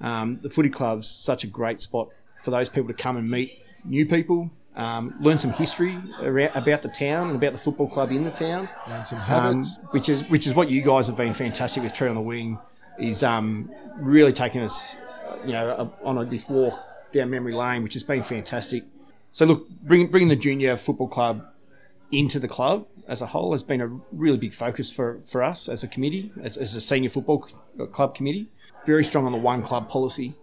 um, 0.01 0.39
the 0.41 0.49
footy 0.49 0.69
club's 0.69 1.07
such 1.09 1.43
a 1.43 1.47
great 1.47 1.79
spot 1.79 2.09
for 2.43 2.51
those 2.51 2.69
people 2.69 2.87
to 2.87 2.93
come 2.93 3.15
and 3.17 3.29
meet 3.29 3.63
new 3.85 4.05
people, 4.05 4.49
um, 4.75 5.13
learn 5.19 5.37
some 5.37 5.51
history 5.53 5.97
ara- 6.21 6.51
about 6.55 6.81
the 6.81 6.89
town 6.89 7.27
and 7.27 7.35
about 7.37 7.51
the 7.53 7.57
football 7.59 7.87
club 7.87 8.11
in 8.11 8.23
the 8.23 8.31
town, 8.31 8.67
And 8.87 9.05
some 9.07 9.19
um, 9.19 9.25
habits. 9.25 9.77
which 9.91 10.09
is 10.09 10.27
which 10.29 10.47
is 10.47 10.53
what 10.55 10.69
you 10.69 10.81
guys 10.81 11.07
have 11.07 11.15
been 11.15 11.33
fantastic 11.33 11.83
with 11.83 11.93
Tree 11.93 12.09
on 12.09 12.15
the 12.15 12.21
Wing, 12.21 12.57
is 12.99 13.23
um, 13.23 13.71
really 13.97 14.33
taking 14.33 14.61
us, 14.61 14.97
you 15.45 15.53
know, 15.53 15.93
on 16.03 16.17
a, 16.17 16.25
this 16.25 16.47
walk 16.47 16.79
down 17.11 17.29
memory 17.29 17.53
lane, 17.53 17.83
which 17.83 17.93
has 17.93 18.03
been 18.03 18.23
fantastic. 18.23 18.83
So 19.31 19.45
look, 19.45 19.69
bringing 19.69 20.07
bringing 20.07 20.29
the 20.29 20.35
junior 20.35 20.75
football 20.75 21.07
club 21.07 21.45
into 22.11 22.39
the 22.39 22.47
club 22.47 22.85
as 23.07 23.21
a 23.21 23.25
whole 23.27 23.51
has 23.51 23.63
been 23.63 23.81
a 23.81 23.87
really 24.11 24.37
big 24.37 24.53
focus 24.53 24.91
for, 24.91 25.19
for 25.21 25.43
us 25.43 25.67
as 25.67 25.83
a 25.83 25.87
committee, 25.87 26.31
as, 26.41 26.57
as 26.57 26.75
a 26.75 26.81
senior 26.81 27.09
football 27.09 27.47
uh, 27.79 27.85
club 27.85 28.15
committee. 28.15 28.47
Very 28.85 29.03
strong 29.03 29.25
on 29.25 29.31
the 29.31 29.37
one 29.37 29.61
club 29.61 29.89
policy. 29.89 30.35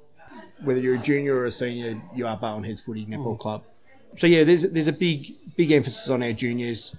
Whether 0.63 0.81
you're 0.81 0.97
a 0.97 0.99
junior 0.99 1.37
or 1.37 1.47
a 1.47 1.51
senior, 1.51 2.01
you 2.15 2.27
are 2.27 2.37
Barwon 2.37 2.65
Heads 2.65 2.83
Footy 2.83 3.07
Netball 3.07 3.37
mm. 3.37 3.41
Club. 3.41 3.63
So 4.17 4.27
yeah, 4.27 4.45
there's 4.45 4.63
there's 4.63 4.89
a 4.89 4.93
big 4.93 5.35
big 5.57 5.71
emphasis 5.71 6.11
on 6.11 6.23
our 6.23 6.33
juniors. 6.33 6.95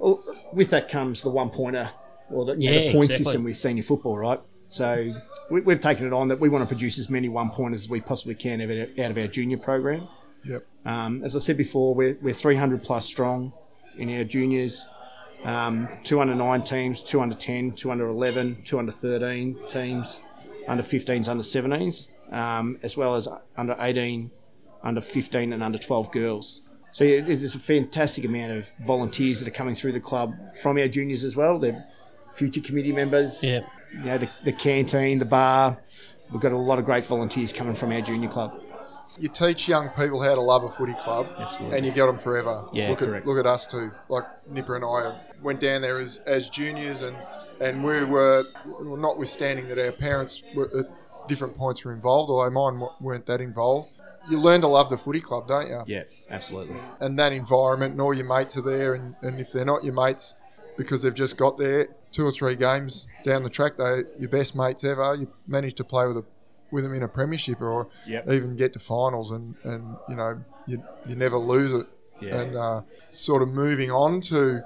Oh, 0.00 0.24
With 0.52 0.70
that 0.70 0.88
comes 0.88 1.22
the 1.22 1.30
one 1.30 1.50
pointer 1.50 1.90
or 2.30 2.46
the, 2.46 2.56
Yeah, 2.56 2.72
the 2.72 2.92
point 2.92 3.10
exactly. 3.10 3.24
system 3.24 3.44
with 3.44 3.56
senior 3.56 3.82
football, 3.82 4.18
right? 4.18 4.40
So 4.68 5.14
we, 5.50 5.60
we've 5.60 5.80
taken 5.80 6.06
it 6.06 6.12
on 6.12 6.28
that 6.28 6.40
we 6.40 6.48
want 6.48 6.62
to 6.62 6.68
produce 6.68 6.98
as 6.98 7.08
many 7.10 7.28
one 7.28 7.50
pointers 7.50 7.82
as 7.82 7.88
we 7.88 8.00
possibly 8.00 8.34
can 8.34 8.60
out 8.60 8.70
of 8.70 8.78
our- 8.98 9.04
out 9.04 9.10
of 9.10 9.18
our 9.18 9.26
junior 9.26 9.58
program. 9.58 10.08
Yep. 10.44 10.66
Um, 10.84 11.22
as 11.24 11.34
I 11.36 11.38
said 11.38 11.56
before, 11.56 11.94
we're, 11.94 12.18
we're 12.20 12.34
300 12.34 12.82
plus 12.82 13.06
strong 13.06 13.52
in 13.96 14.10
our 14.16 14.24
juniors. 14.24 14.86
Um, 15.44 15.88
two 16.02 16.20
under 16.20 16.34
nine 16.34 16.62
teams, 16.62 17.02
two 17.02 17.20
under 17.20 17.34
10, 17.34 17.72
two 17.72 17.90
under 17.90 18.08
11, 18.08 18.62
two 18.64 18.78
under 18.78 18.92
13 18.92 19.58
teams, 19.68 20.20
under 20.66 20.82
15s, 20.82 21.28
under 21.28 21.42
17s, 21.42 22.08
um, 22.32 22.78
as 22.82 22.96
well 22.96 23.14
as 23.14 23.28
under 23.56 23.76
18, 23.78 24.30
under 24.82 25.00
15, 25.02 25.52
and 25.52 25.62
under 25.62 25.78
12 25.78 26.10
girls. 26.12 26.62
So 26.92 27.04
yeah, 27.04 27.20
there's 27.20 27.54
a 27.54 27.58
fantastic 27.58 28.24
amount 28.24 28.52
of 28.52 28.72
volunteers 28.86 29.40
that 29.40 29.48
are 29.48 29.52
coming 29.54 29.74
through 29.74 29.92
the 29.92 30.00
club 30.00 30.34
from 30.62 30.78
our 30.78 30.88
juniors 30.88 31.24
as 31.24 31.36
well. 31.36 31.58
They're 31.58 31.84
future 32.34 32.60
committee 32.60 32.92
members. 32.92 33.42
Yeah. 33.42 33.66
You 33.98 34.04
know, 34.04 34.18
the, 34.18 34.30
the 34.44 34.52
canteen, 34.52 35.18
the 35.18 35.24
bar. 35.24 35.78
We've 36.30 36.40
got 36.40 36.52
a 36.52 36.56
lot 36.56 36.78
of 36.78 36.84
great 36.84 37.04
volunteers 37.06 37.52
coming 37.52 37.74
from 37.74 37.92
our 37.92 38.00
junior 38.00 38.28
club. 38.28 38.60
You 39.16 39.28
teach 39.28 39.68
young 39.68 39.90
people 39.90 40.20
how 40.20 40.34
to 40.34 40.40
love 40.40 40.64
a 40.64 40.68
footy 40.68 40.94
club, 40.94 41.28
Absolutely. 41.38 41.76
and 41.76 41.86
you 41.86 41.92
get 41.92 42.06
them 42.06 42.18
forever. 42.18 42.66
Yeah, 42.72 42.90
look 42.90 42.98
correct. 42.98 43.24
At, 43.24 43.28
look 43.28 43.38
at 43.38 43.46
us 43.46 43.66
too. 43.66 43.92
Like 44.08 44.24
Nipper 44.48 44.74
and 44.74 44.84
I 44.84 45.20
went 45.40 45.60
down 45.60 45.82
there 45.82 46.00
as, 46.00 46.18
as 46.26 46.48
juniors, 46.48 47.02
and 47.02 47.16
and 47.60 47.84
we 47.84 48.02
were, 48.04 48.44
well, 48.66 48.96
notwithstanding 48.96 49.68
that 49.68 49.78
our 49.78 49.92
parents 49.92 50.42
were 50.56 50.68
at 50.76 51.28
different 51.28 51.56
points 51.56 51.84
were 51.84 51.92
involved, 51.92 52.30
although 52.30 52.50
mine 52.50 52.88
weren't 53.00 53.26
that 53.26 53.40
involved. 53.40 53.90
You 54.28 54.40
learn 54.40 54.60
to 54.62 54.68
love 54.68 54.88
the 54.90 54.96
footy 54.96 55.20
club, 55.20 55.46
don't 55.46 55.68
you? 55.68 55.82
Yeah, 55.86 56.02
absolutely. 56.30 56.76
and 56.98 57.18
that 57.18 57.32
environment, 57.32 57.92
and 57.92 58.00
all 58.00 58.14
your 58.14 58.26
mates 58.26 58.56
are 58.56 58.62
there, 58.62 58.94
and, 58.94 59.14
and 59.22 59.38
if 59.38 59.52
they're 59.52 59.64
not 59.64 59.84
your 59.84 59.94
mates 59.94 60.34
because 60.76 61.02
they've 61.02 61.14
just 61.14 61.36
got 61.36 61.56
there 61.58 61.88
two 62.14 62.24
or 62.24 62.30
three 62.30 62.54
games 62.56 63.06
down 63.24 63.42
the 63.42 63.50
track, 63.50 63.76
they 63.76 64.04
your 64.18 64.28
best 64.30 64.54
mates 64.56 64.84
ever. 64.84 65.14
You 65.16 65.28
manage 65.46 65.74
to 65.74 65.84
play 65.84 66.06
with 66.06 66.16
a 66.18 66.24
with 66.70 66.84
them 66.84 66.94
in 66.94 67.02
a 67.02 67.08
premiership 67.08 67.60
or 67.60 67.88
Yep. 68.06 68.30
even 68.32 68.56
get 68.56 68.72
to 68.72 68.78
finals, 68.78 69.30
and, 69.30 69.54
and 69.64 69.96
you 70.08 70.16
know 70.16 70.42
you 70.66 70.82
you 71.06 71.14
never 71.16 71.36
lose 71.36 71.72
it. 71.72 71.86
Yeah. 72.20 72.40
And 72.40 72.56
uh, 72.56 72.80
sort 73.10 73.42
of 73.42 73.48
moving 73.48 73.90
on 73.90 74.20
to 74.22 74.62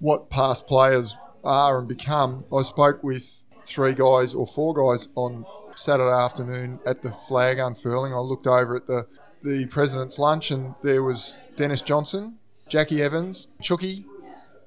what 0.00 0.30
past 0.30 0.66
players 0.66 1.16
are 1.44 1.78
and 1.78 1.86
become. 1.86 2.44
I 2.52 2.62
spoke 2.62 3.04
with 3.04 3.44
three 3.64 3.94
guys 3.94 4.34
or 4.34 4.46
four 4.46 4.74
guys 4.74 5.08
on 5.14 5.44
Saturday 5.76 6.10
afternoon 6.16 6.80
at 6.86 7.02
the 7.02 7.12
flag 7.12 7.58
unfurling. 7.58 8.12
I 8.14 8.18
looked 8.18 8.46
over 8.46 8.74
at 8.76 8.86
the, 8.86 9.06
the 9.42 9.66
president's 9.66 10.18
lunch 10.18 10.50
and 10.50 10.74
there 10.82 11.02
was 11.02 11.42
Dennis 11.56 11.82
Johnson, 11.82 12.38
Jackie 12.68 13.00
Evans, 13.02 13.48
Chucky, 13.60 14.04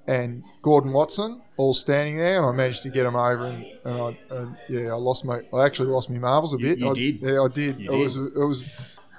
and 0.07 0.43
Gordon 0.61 0.93
Watson 0.93 1.41
all 1.57 1.73
standing 1.73 2.17
there, 2.17 2.37
and 2.37 2.45
I 2.45 2.51
managed 2.51 2.83
to 2.83 2.89
get 2.89 3.03
them 3.03 3.15
over, 3.15 3.45
and, 3.45 3.65
and 3.85 4.01
I 4.01 4.19
and 4.35 4.57
yeah, 4.69 4.89
I 4.91 4.95
lost 4.95 5.25
my 5.25 5.41
I 5.53 5.65
actually 5.65 5.89
lost 5.89 6.09
my 6.09 6.17
marbles 6.17 6.53
a 6.53 6.57
bit. 6.57 6.77
you 6.79 6.89
I, 6.89 6.93
did. 6.93 7.21
yeah, 7.21 7.41
I 7.41 7.47
did. 7.47 7.79
You 7.79 7.91
it 7.91 7.97
was 7.97 8.17
it 8.17 8.35
was 8.35 8.65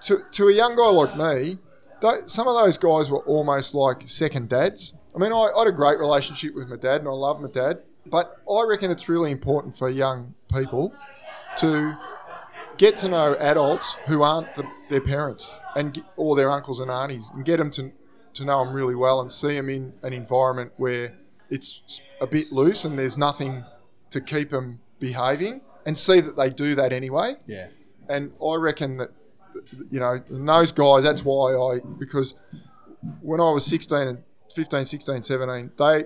to, 0.04 0.18
to 0.32 0.48
a 0.48 0.52
young 0.52 0.76
guy 0.76 0.88
like 0.88 1.16
me. 1.16 1.58
tho- 2.00 2.26
Some 2.26 2.46
of 2.46 2.54
those 2.62 2.76
guys 2.78 3.10
were 3.10 3.20
almost 3.24 3.74
like 3.74 4.08
second 4.08 4.48
dads. 4.48 4.94
I 5.14 5.18
mean, 5.18 5.32
I, 5.32 5.50
I 5.56 5.60
had 5.60 5.68
a 5.68 5.72
great 5.72 5.98
relationship 5.98 6.54
with 6.54 6.68
my 6.68 6.76
dad, 6.76 7.00
and 7.00 7.08
I 7.08 7.12
love 7.12 7.40
my 7.40 7.48
dad. 7.48 7.78
But 8.04 8.36
I 8.48 8.62
reckon 8.68 8.90
it's 8.90 9.08
really 9.08 9.30
important 9.32 9.76
for 9.76 9.88
young 9.88 10.34
people 10.52 10.92
to 11.56 11.94
get 12.76 12.96
to 12.98 13.08
know 13.08 13.34
adults 13.40 13.96
who 14.06 14.22
aren't 14.22 14.54
the, 14.54 14.64
their 14.90 15.00
parents 15.00 15.56
and 15.74 16.04
or 16.16 16.36
their 16.36 16.50
uncles 16.50 16.78
and 16.80 16.90
aunties 16.90 17.30
and 17.34 17.44
get 17.44 17.56
them 17.56 17.70
to, 17.72 17.90
to 18.36 18.44
know 18.44 18.64
them 18.64 18.74
really 18.74 18.94
well 18.94 19.20
and 19.20 19.30
see 19.30 19.54
them 19.54 19.68
in 19.68 19.92
an 20.02 20.12
environment 20.12 20.72
where 20.76 21.16
it's 21.50 22.00
a 22.20 22.26
bit 22.26 22.52
loose 22.52 22.84
and 22.84 22.98
there's 22.98 23.18
nothing 23.18 23.64
to 24.10 24.20
keep 24.20 24.50
them 24.50 24.80
behaving 24.98 25.62
and 25.84 25.96
see 25.96 26.20
that 26.20 26.36
they 26.36 26.50
do 26.50 26.74
that 26.74 26.92
anyway. 26.92 27.36
Yeah. 27.46 27.68
And 28.08 28.32
I 28.44 28.56
reckon 28.56 28.98
that, 28.98 29.10
you 29.90 30.00
know, 30.00 30.20
those 30.28 30.72
guys, 30.72 31.02
that's 31.02 31.24
why 31.24 31.54
I, 31.54 31.80
because 31.98 32.34
when 33.20 33.40
I 33.40 33.50
was 33.50 33.64
16 33.66 33.98
and 33.98 34.22
15, 34.54 34.84
16, 34.84 35.22
17, 35.22 35.70
they, 35.78 36.04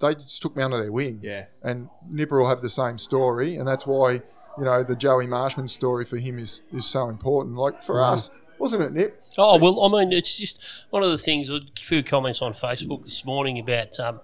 they 0.00 0.14
just 0.14 0.42
took 0.42 0.56
me 0.56 0.62
under 0.62 0.78
their 0.78 0.92
wing 0.92 1.20
Yeah. 1.22 1.46
and 1.62 1.88
Nipper 2.08 2.38
will 2.38 2.48
have 2.48 2.62
the 2.62 2.70
same 2.70 2.98
story, 2.98 3.56
and 3.56 3.66
that's 3.66 3.86
why 3.86 4.22
you 4.58 4.64
know 4.64 4.82
the 4.82 4.96
Joey 4.96 5.26
Marshman 5.26 5.68
story 5.68 6.04
for 6.04 6.16
him 6.16 6.38
is 6.38 6.62
is 6.72 6.86
so 6.86 7.08
important. 7.08 7.56
Like 7.56 7.82
for 7.82 7.96
mm. 7.96 8.12
us, 8.12 8.30
wasn't 8.58 8.82
it, 8.82 8.92
Nip? 8.92 9.22
Oh 9.38 9.58
well, 9.58 9.82
I 9.84 9.88
mean, 9.88 10.12
it's 10.12 10.36
just 10.36 10.58
one 10.90 11.02
of 11.02 11.10
the 11.10 11.18
things. 11.18 11.50
A 11.50 11.60
few 11.76 12.02
comments 12.02 12.40
on 12.40 12.52
Facebook 12.52 13.04
this 13.04 13.24
morning 13.24 13.58
about 13.58 13.98
um, 14.00 14.20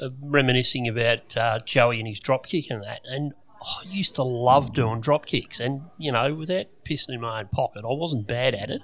uh, 0.00 0.10
reminiscing 0.20 0.88
about 0.88 1.36
uh, 1.36 1.58
Joey 1.60 1.98
and 1.98 2.08
his 2.08 2.20
drop 2.20 2.46
kick 2.46 2.70
and 2.70 2.82
that. 2.82 3.00
And 3.04 3.34
I 3.62 3.82
used 3.86 4.14
to 4.16 4.22
love 4.22 4.72
doing 4.72 5.00
drop 5.00 5.26
kicks, 5.26 5.58
and 5.58 5.82
you 5.98 6.12
know, 6.12 6.34
without 6.34 6.66
pissing 6.84 7.14
in 7.14 7.20
my 7.20 7.40
own 7.40 7.48
pocket, 7.48 7.84
I 7.84 7.92
wasn't 7.92 8.26
bad 8.26 8.54
at 8.54 8.70
it, 8.70 8.82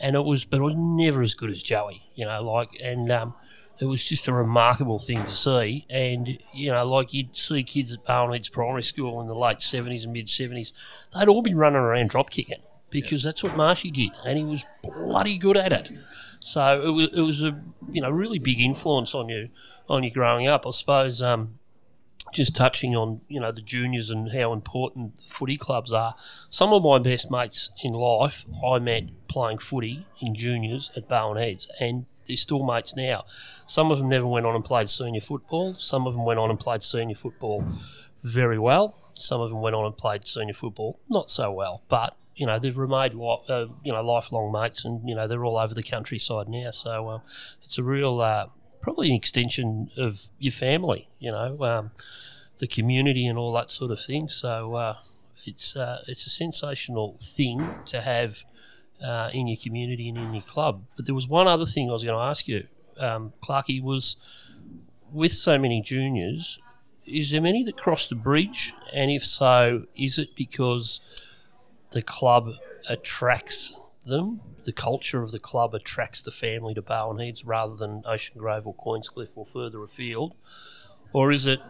and 0.00 0.14
it 0.14 0.24
was, 0.24 0.44
but 0.44 0.60
I 0.60 0.64
was 0.64 0.74
never 0.76 1.22
as 1.22 1.34
good 1.34 1.50
as 1.50 1.62
Joey. 1.62 2.02
You 2.14 2.26
know, 2.26 2.42
like 2.42 2.80
and. 2.82 3.10
Um, 3.10 3.34
it 3.78 3.84
was 3.84 4.02
just 4.02 4.26
a 4.26 4.32
remarkable 4.32 4.98
thing 4.98 5.22
to 5.24 5.30
see, 5.30 5.84
and 5.90 6.38
you 6.54 6.70
know, 6.70 6.88
like 6.88 7.12
you'd 7.12 7.36
see 7.36 7.62
kids 7.62 7.92
at 7.92 8.06
Barwon 8.06 8.50
Primary 8.50 8.82
School 8.82 9.20
in 9.20 9.26
the 9.26 9.34
late 9.34 9.60
seventies 9.60 10.04
and 10.04 10.14
mid 10.14 10.30
seventies, 10.30 10.72
they'd 11.14 11.28
all 11.28 11.42
be 11.42 11.52
running 11.52 11.82
around 11.82 12.08
drop 12.08 12.30
kicking 12.30 12.62
because 12.90 13.22
that's 13.22 13.42
what 13.42 13.56
Marshy 13.56 13.90
did, 13.90 14.12
and 14.24 14.38
he 14.38 14.44
was 14.44 14.64
bloody 14.82 15.38
good 15.38 15.56
at 15.56 15.72
it. 15.72 15.90
So 16.40 16.82
it 16.82 16.90
was, 16.90 17.08
it 17.12 17.20
was 17.22 17.42
a 17.42 17.60
you 17.90 18.00
know 18.00 18.10
really 18.10 18.38
big 18.38 18.60
influence 18.60 19.14
on 19.14 19.28
you 19.28 19.48
on 19.88 20.02
you 20.02 20.10
growing 20.10 20.46
up. 20.46 20.66
I 20.66 20.70
suppose 20.70 21.20
um, 21.22 21.58
just 22.32 22.54
touching 22.54 22.94
on 22.94 23.20
you 23.28 23.40
know 23.40 23.52
the 23.52 23.62
juniors 23.62 24.10
and 24.10 24.32
how 24.32 24.52
important 24.52 25.18
footy 25.26 25.56
clubs 25.56 25.92
are. 25.92 26.14
Some 26.50 26.72
of 26.72 26.82
my 26.82 26.98
best 26.98 27.30
mates 27.30 27.70
in 27.82 27.92
life 27.92 28.44
I 28.64 28.78
met 28.78 29.04
playing 29.28 29.58
footy 29.58 30.06
in 30.20 30.34
juniors 30.34 30.90
at 30.96 31.08
Barwon 31.08 31.38
Heads, 31.38 31.68
and 31.80 32.06
they're 32.26 32.36
still 32.36 32.64
mates 32.64 32.96
now. 32.96 33.24
Some 33.66 33.90
of 33.90 33.98
them 33.98 34.08
never 34.08 34.26
went 34.26 34.46
on 34.46 34.54
and 34.54 34.64
played 34.64 34.88
senior 34.88 35.20
football. 35.20 35.74
Some 35.74 36.06
of 36.06 36.14
them 36.14 36.24
went 36.24 36.38
on 36.40 36.50
and 36.50 36.58
played 36.58 36.82
senior 36.82 37.14
football 37.14 37.64
very 38.22 38.58
well. 38.58 38.96
Some 39.14 39.40
of 39.40 39.50
them 39.50 39.60
went 39.62 39.76
on 39.76 39.86
and 39.86 39.96
played 39.96 40.26
senior 40.26 40.54
football 40.54 40.98
not 41.08 41.30
so 41.30 41.50
well, 41.50 41.82
but 41.88 42.16
you 42.36 42.46
know 42.46 42.58
they've 42.58 42.76
remained 42.76 43.14
uh, 43.48 43.66
you 43.82 43.92
know 43.92 44.02
lifelong 44.02 44.52
mates, 44.52 44.84
and 44.84 45.08
you 45.08 45.14
know 45.14 45.26
they're 45.26 45.44
all 45.44 45.58
over 45.58 45.74
the 45.74 45.82
countryside 45.82 46.48
now. 46.48 46.70
So 46.70 47.08
um, 47.08 47.22
it's 47.64 47.78
a 47.78 47.82
real 47.82 48.20
uh, 48.20 48.46
probably 48.80 49.08
an 49.08 49.16
extension 49.16 49.90
of 49.96 50.28
your 50.38 50.52
family, 50.52 51.08
you 51.18 51.32
know, 51.32 51.60
um, 51.64 51.90
the 52.58 52.68
community 52.68 53.26
and 53.26 53.36
all 53.36 53.52
that 53.52 53.68
sort 53.70 53.90
of 53.90 54.00
thing. 54.00 54.28
So 54.28 54.74
uh, 54.74 54.96
it's 55.44 55.74
uh, 55.74 56.02
it's 56.06 56.26
a 56.26 56.30
sensational 56.30 57.18
thing 57.20 57.68
to 57.86 58.00
have 58.00 58.44
uh, 59.04 59.30
in 59.32 59.46
your 59.48 59.56
community 59.60 60.08
and 60.08 60.18
in 60.18 60.34
your 60.34 60.44
club. 60.44 60.84
But 60.96 61.06
there 61.06 61.14
was 61.14 61.26
one 61.26 61.48
other 61.48 61.66
thing 61.66 61.88
I 61.88 61.92
was 61.92 62.04
going 62.04 62.16
to 62.16 62.22
ask 62.22 62.46
you, 62.46 62.66
um, 62.98 63.32
Clarky, 63.42 63.82
was 63.82 64.16
with 65.12 65.32
so 65.32 65.58
many 65.58 65.80
juniors, 65.80 66.60
is 67.06 67.30
there 67.30 67.40
many 67.40 67.62
that 67.64 67.76
cross 67.76 68.08
the 68.08 68.14
bridge? 68.14 68.72
And 68.92 69.10
if 69.10 69.24
so, 69.24 69.86
is 69.96 70.18
it 70.18 70.34
because 70.36 71.00
the 71.90 72.02
club 72.02 72.52
attracts 72.88 73.72
them? 74.04 74.40
The 74.64 74.72
culture 74.72 75.22
of 75.22 75.32
the 75.32 75.38
club 75.38 75.74
attracts 75.74 76.22
the 76.22 76.30
family 76.30 76.74
to 76.74 76.82
Barwon 76.82 77.24
Heads 77.24 77.44
rather 77.44 77.76
than 77.76 78.02
Ocean 78.04 78.38
Grove 78.38 78.66
or 78.66 78.74
Queenscliff 78.74 79.36
or 79.36 79.46
further 79.46 79.82
afield? 79.82 80.34
Or 81.12 81.30
is 81.32 81.46
it 81.46 81.60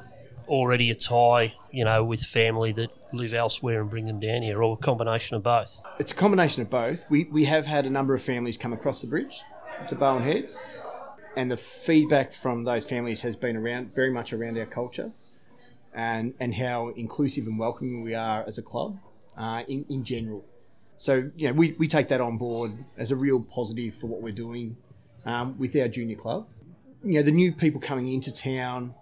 already 0.48 0.90
a 0.90 0.94
tie, 0.94 1.54
you 1.70 1.84
know, 1.84 2.04
with 2.04 2.22
family 2.22 2.72
that 2.72 2.90
live 3.12 3.34
elsewhere 3.34 3.80
and 3.80 3.90
bring 3.90 4.06
them 4.06 4.20
down 4.20 4.42
here, 4.42 4.62
or 4.62 4.74
a 4.74 4.76
combination 4.76 5.36
of 5.36 5.42
both? 5.42 5.82
It's 5.98 6.12
a 6.12 6.14
combination 6.14 6.62
of 6.62 6.70
both. 6.70 7.04
We, 7.10 7.24
we 7.24 7.44
have 7.46 7.66
had 7.66 7.86
a 7.86 7.90
number 7.90 8.14
of 8.14 8.22
families 8.22 8.56
come 8.56 8.72
across 8.72 9.00
the 9.00 9.06
bridge 9.06 9.42
to 9.88 9.94
Barwon 9.94 10.24
Heads, 10.24 10.62
and 11.36 11.50
the 11.50 11.56
feedback 11.56 12.32
from 12.32 12.64
those 12.64 12.88
families 12.88 13.22
has 13.22 13.36
been 13.36 13.56
around 13.56 13.94
very 13.94 14.10
much 14.10 14.32
around 14.32 14.58
our 14.58 14.66
culture 14.66 15.12
and, 15.92 16.34
and 16.40 16.54
how 16.54 16.88
inclusive 16.88 17.46
and 17.46 17.58
welcoming 17.58 18.02
we 18.02 18.14
are 18.14 18.44
as 18.46 18.58
a 18.58 18.62
club 18.62 18.98
uh, 19.36 19.62
in, 19.68 19.84
in 19.88 20.04
general. 20.04 20.44
So, 20.96 21.30
you 21.36 21.48
know, 21.48 21.52
we, 21.52 21.72
we 21.72 21.88
take 21.88 22.08
that 22.08 22.20
on 22.20 22.38
board 22.38 22.72
as 22.96 23.10
a 23.10 23.16
real 23.16 23.40
positive 23.40 23.94
for 23.94 24.06
what 24.06 24.22
we're 24.22 24.32
doing 24.32 24.76
um, 25.26 25.58
with 25.58 25.76
our 25.76 25.88
junior 25.88 26.16
club. 26.16 26.46
You 27.04 27.14
know, 27.14 27.22
the 27.22 27.32
new 27.32 27.52
people 27.52 27.80
coming 27.80 28.12
into 28.12 28.32
town, 28.32 28.94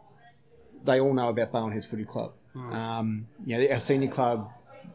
they 0.85 1.01
all 1.01 1.15
know 1.15 1.29
about 1.29 1.53
Barwon 1.53 1.73
Heads 1.73 1.87
Footy 1.87 2.05
Club. 2.05 2.33
Um, 2.55 3.27
you 3.47 3.57
know, 3.59 3.73
our 3.73 3.79
senior 3.79 4.11
club, 4.11 4.51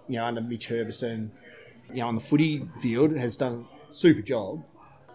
you 0.07 0.17
know, 0.17 0.25
under 0.25 0.41
Mitch 0.41 0.67
Herbison, 0.69 1.29
you 1.89 1.95
know, 1.95 2.07
on 2.07 2.15
the 2.15 2.21
footy 2.21 2.65
field 2.81 3.15
has 3.17 3.37
done 3.37 3.65
a 3.89 3.93
super 3.93 4.21
job. 4.21 4.63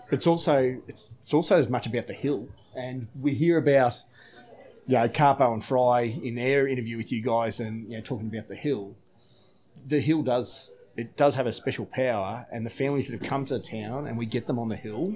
But 0.08 0.16
it's 0.16 0.26
also 0.26 0.80
it's, 0.86 1.10
it's 1.22 1.32
also 1.32 1.58
as 1.58 1.68
much 1.68 1.86
about 1.86 2.06
the 2.06 2.12
hill. 2.14 2.48
And 2.76 3.08
we 3.18 3.34
hear 3.34 3.56
about 3.56 4.02
you 4.86 4.94
know, 4.94 5.08
Carpo 5.08 5.52
and 5.52 5.64
Fry 5.64 6.02
in 6.02 6.34
their 6.34 6.68
interview 6.68 6.96
with 6.96 7.10
you 7.10 7.22
guys 7.22 7.60
and 7.60 7.90
you 7.90 7.96
know, 7.96 8.02
talking 8.02 8.28
about 8.28 8.48
the 8.48 8.56
hill. 8.56 8.94
The 9.86 10.00
hill 10.00 10.22
does 10.22 10.70
it 10.96 11.16
does 11.16 11.34
have 11.34 11.46
a 11.46 11.52
special 11.52 11.86
power 11.86 12.46
and 12.52 12.64
the 12.64 12.70
families 12.70 13.08
that 13.08 13.18
have 13.20 13.28
come 13.28 13.44
to 13.46 13.54
the 13.54 13.60
town 13.64 14.06
and 14.06 14.16
we 14.16 14.26
get 14.26 14.46
them 14.46 14.58
on 14.60 14.68
the 14.68 14.76
hill, 14.76 15.12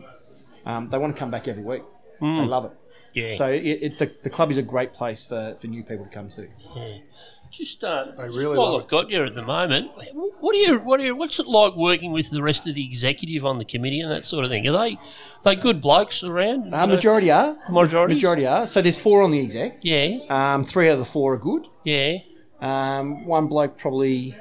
um, 0.67 0.91
they 0.91 0.99
want 0.99 1.15
to 1.15 1.19
come 1.21 1.31
back 1.31 1.47
every 1.47 1.63
week. 1.63 1.83
They 2.21 2.27
love 2.27 2.65
it. 2.65 2.73
Yeah. 3.15 3.35
So 3.37 3.47
it, 3.53 3.63
it, 3.65 3.99
the, 4.01 4.13
the 4.25 4.31
club 4.31 4.51
is 4.51 4.57
a 4.59 4.63
great 4.63 4.93
place 4.93 5.25
for, 5.25 5.55
for 5.55 5.69
new 5.69 5.85
people 5.85 6.05
to 6.05 6.11
come 6.11 6.29
to. 6.31 6.49
Just, 7.51 7.83
uh, 7.85 8.07
just 8.17 8.19
really 8.35 8.59
while 8.59 8.73
love 8.73 8.83
I've 8.83 8.89
got 8.89 9.09
you 9.09 9.25
at 9.25 9.35
the 9.35 9.43
moment, 9.43 9.91
what 10.41 10.53
do 10.53 10.59
you, 10.59 10.79
what 10.81 10.99
do 10.99 11.05
you, 11.05 11.15
what's 11.17 11.39
it 11.39 11.47
like 11.47 11.77
working 11.77 12.11
with 12.13 12.29
the 12.31 12.43
rest 12.43 12.67
of 12.67 12.75
the 12.75 12.85
executive 12.85 13.47
on 13.47 13.59
the 13.59 13.65
committee 13.65 14.01
and 14.01 14.11
that 14.11 14.25
sort 14.25 14.45
of 14.45 14.51
thing? 14.51 14.67
Are 14.67 14.73
they, 14.77 14.99
they 15.45 15.55
good 15.55 15.81
blokes 15.81 16.23
around? 16.25 16.75
Uh, 16.75 16.87
majority 16.89 17.31
are. 17.31 17.57
Majority? 17.71 18.15
Majority 18.15 18.47
are. 18.47 18.67
So 18.67 18.83
there's 18.83 18.99
four 18.99 19.23
on 19.23 19.31
the 19.31 19.41
exec. 19.41 19.79
Yeah, 19.83 20.19
Um, 20.29 20.65
three 20.65 20.89
out 20.89 20.95
of 20.95 20.99
the 20.99 21.05
four 21.05 21.35
are 21.35 21.39
good. 21.39 21.69
yeah. 21.85 22.19
Um, 22.61 23.25
one 23.27 23.47
bloke 23.47 23.79
probably. 23.79 24.35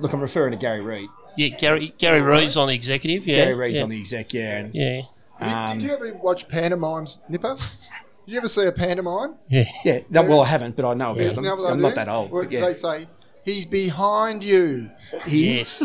Look, 0.00 0.12
I'm 0.12 0.20
referring 0.20 0.52
to 0.52 0.58
Gary 0.58 0.80
Reid. 0.80 1.08
Yeah, 1.36 1.48
Gary 1.48 1.94
Gary 1.98 2.20
Reed's 2.20 2.56
on 2.56 2.68
the 2.68 2.74
executive. 2.74 3.26
Yeah, 3.26 3.44
Gary 3.44 3.54
Reid's 3.54 3.78
yeah. 3.78 3.84
on 3.84 3.90
the 3.90 3.98
exec, 4.00 4.32
yeah. 4.34 4.56
And, 4.58 4.74
Yeah, 4.74 5.02
Did, 5.40 5.48
Um, 5.48 5.78
did 5.78 5.82
you 5.82 5.92
ever 5.94 6.12
watch 6.14 6.48
pantomimes, 6.48 7.20
Nipper? 7.28 7.56
Did 7.56 8.32
you 8.32 8.38
ever 8.38 8.48
see 8.48 8.64
a 8.64 8.72
pantomime? 8.72 9.34
yeah. 9.48 9.64
yeah. 9.84 10.00
No, 10.10 10.22
well, 10.22 10.40
I 10.42 10.46
haven't, 10.46 10.76
but 10.76 10.84
I 10.84 10.94
know 10.94 11.12
about 11.12 11.22
Yeah. 11.22 11.32
them. 11.32 11.44
You 11.44 11.56
know 11.56 11.66
I'm 11.66 11.78
they 11.80 11.88
not 11.88 11.94
that 11.96 12.08
old. 12.08 12.30
Well, 12.30 12.44
yeah. 12.50 12.60
They 12.60 12.72
say 12.72 13.06
he's 13.44 13.66
behind 13.66 14.42
you. 14.44 14.90
He 15.26 15.56
Yes. 15.56 15.82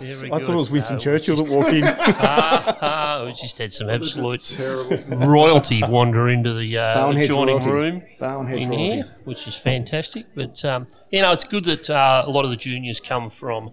Is. 0.00 0.20
Very 0.20 0.32
I 0.32 0.38
good. 0.38 0.46
thought 0.46 0.54
it 0.54 0.58
was 0.58 0.70
Winston 0.70 0.96
No, 0.96 1.00
Churchill 1.00 1.36
that 1.36 1.48
walked 1.48 1.72
in. 1.72 1.84
Ah, 2.26 2.78
ah, 2.80 3.24
we 3.26 3.32
just 3.32 3.58
had 3.58 3.72
some 3.72 3.88
absolute 3.88 4.58
royalty 5.08 5.82
wander 5.86 6.28
into 6.28 6.52
the 6.54 6.78
uh, 6.78 7.10
adjoining 7.10 7.56
royalty. 7.58 7.70
room. 7.70 8.02
Barwon 8.20 8.46
Head 8.48 8.58
in 8.58 8.68
royalty. 8.70 8.94
here, 8.94 9.16
which 9.24 9.46
is 9.46 9.54
fantastic. 9.56 10.26
But 10.34 10.64
um, 10.64 10.88
you 11.10 11.22
know, 11.22 11.32
it's 11.32 11.44
good 11.44 11.64
that 11.64 11.88
uh, 11.90 12.24
a 12.26 12.30
lot 12.30 12.44
of 12.44 12.50
the 12.50 12.56
juniors 12.56 12.98
come 13.00 13.30
from 13.30 13.70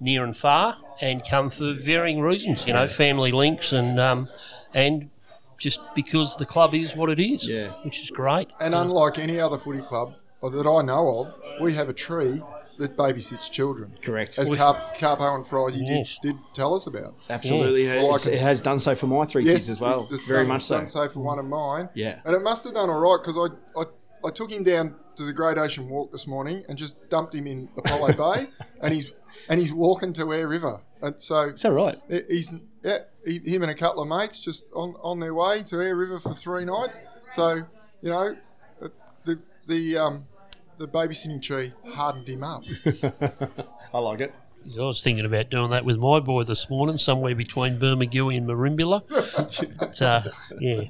near 0.00 0.24
and 0.24 0.36
far 0.36 0.76
and 1.00 1.22
come 1.28 1.50
for 1.50 1.74
varying 1.74 2.20
reasons. 2.20 2.66
You 2.66 2.72
know, 2.72 2.86
family 2.86 3.32
links 3.32 3.72
and 3.72 4.00
um, 4.00 4.28
and 4.74 5.10
just 5.58 5.80
because 5.94 6.36
the 6.36 6.46
club 6.46 6.74
is 6.74 6.94
what 6.94 7.10
it 7.10 7.20
is. 7.20 7.46
Yeah. 7.48 7.72
which 7.82 8.00
is 8.02 8.10
great. 8.10 8.48
And 8.60 8.74
unlike 8.74 9.18
any 9.18 9.38
other 9.40 9.58
footy 9.58 9.80
club 9.82 10.14
that 10.42 10.66
I 10.68 10.82
know 10.82 11.20
of, 11.20 11.34
we 11.60 11.74
have 11.74 11.88
a 11.88 11.92
tree 11.92 12.42
that 12.78 12.96
babysits 12.96 13.50
children. 13.50 13.92
Correct. 14.02 14.38
As 14.38 14.48
Carp, 14.50 14.96
Carpo 14.96 15.34
and 15.34 15.46
Frizy 15.46 15.82
Yes. 15.84 16.18
did, 16.22 16.32
did 16.34 16.40
tell 16.54 16.74
us 16.74 16.86
about. 16.86 17.14
Absolutely. 17.28 17.84
Yeah. 17.86 17.94
It's- 17.94 18.26
Like 18.26 18.32
it. 18.34 18.36
it 18.38 18.40
has 18.42 18.60
done 18.60 18.78
so 18.78 18.94
for 18.94 19.06
my 19.06 19.24
three 19.24 19.44
kids 19.44 19.68
as 19.68 19.80
well. 19.80 20.06
it's 20.10 20.26
Very 20.26 20.40
done- 20.44 20.48
much 20.48 20.62
so. 20.62 20.76
done 20.78 20.86
so 20.86 21.08
for 21.08 21.20
one 21.20 21.38
of 21.38 21.44
mine. 21.44 21.88
Yeah. 21.94 22.20
And 22.24 22.34
it 22.34 22.42
must 22.42 22.64
have 22.64 22.74
done 22.74 22.88
all 22.90 23.00
right 23.00 23.18
because 23.22 23.36
I, 23.36 23.80
I, 23.80 23.84
I 24.26 24.30
took 24.30 24.50
him 24.50 24.62
down 24.62 24.94
to 25.16 25.24
the 25.24 25.32
Great 25.32 25.58
Ocean 25.58 25.88
Walk 25.88 26.12
this 26.12 26.26
morning 26.26 26.64
and 26.68 26.78
just 26.78 26.96
dumped 27.10 27.34
him 27.34 27.46
in 27.48 27.68
Apollo 27.76 28.12
Bay, 28.34 28.46
and 28.80 28.94
he's 28.94 29.10
and 29.48 29.58
he's 29.60 29.72
walking 29.72 30.12
to 30.14 30.32
Aire 30.32 30.46
River. 30.48 30.80
And 31.02 31.20
so 31.20 31.48
Is 31.48 31.62
that 31.62 31.72
right? 31.72 32.00
he's 32.28 32.52
yeah, 32.84 32.98
he, 33.26 33.38
him 33.44 33.62
and 33.62 33.70
a 33.70 33.74
couple 33.74 34.02
of 34.02 34.08
mates 34.08 34.40
just 34.42 34.64
on, 34.74 34.94
on 35.02 35.18
their 35.20 35.34
way 35.34 35.62
to 35.64 35.80
Aire 35.80 35.96
River 35.96 36.18
for 36.20 36.34
three 36.34 36.64
nights. 36.64 36.98
So, 37.30 37.62
you 38.00 38.10
know, 38.10 38.36
uh, 38.80 38.88
the 39.24 39.40
the 39.66 39.98
um, 39.98 40.26
the 40.78 40.86
babysitting 40.88 41.42
tree 41.42 41.72
hardened 41.86 42.28
him 42.28 42.42
up. 42.44 42.64
I 43.94 43.98
like 43.98 44.20
it. 44.20 44.34
I 44.76 44.82
was 44.82 45.02
thinking 45.02 45.24
about 45.24 45.50
doing 45.50 45.70
that 45.70 45.84
with 45.84 45.96
my 45.98 46.20
boy 46.20 46.42
this 46.44 46.68
morning, 46.68 46.98
somewhere 46.98 47.34
between 47.34 47.78
Bermagui 47.78 48.36
and 48.36 48.46
Merimbula. 48.46 49.02
but, 49.78 50.02
uh, 50.02 50.22
yeah, 50.60 50.82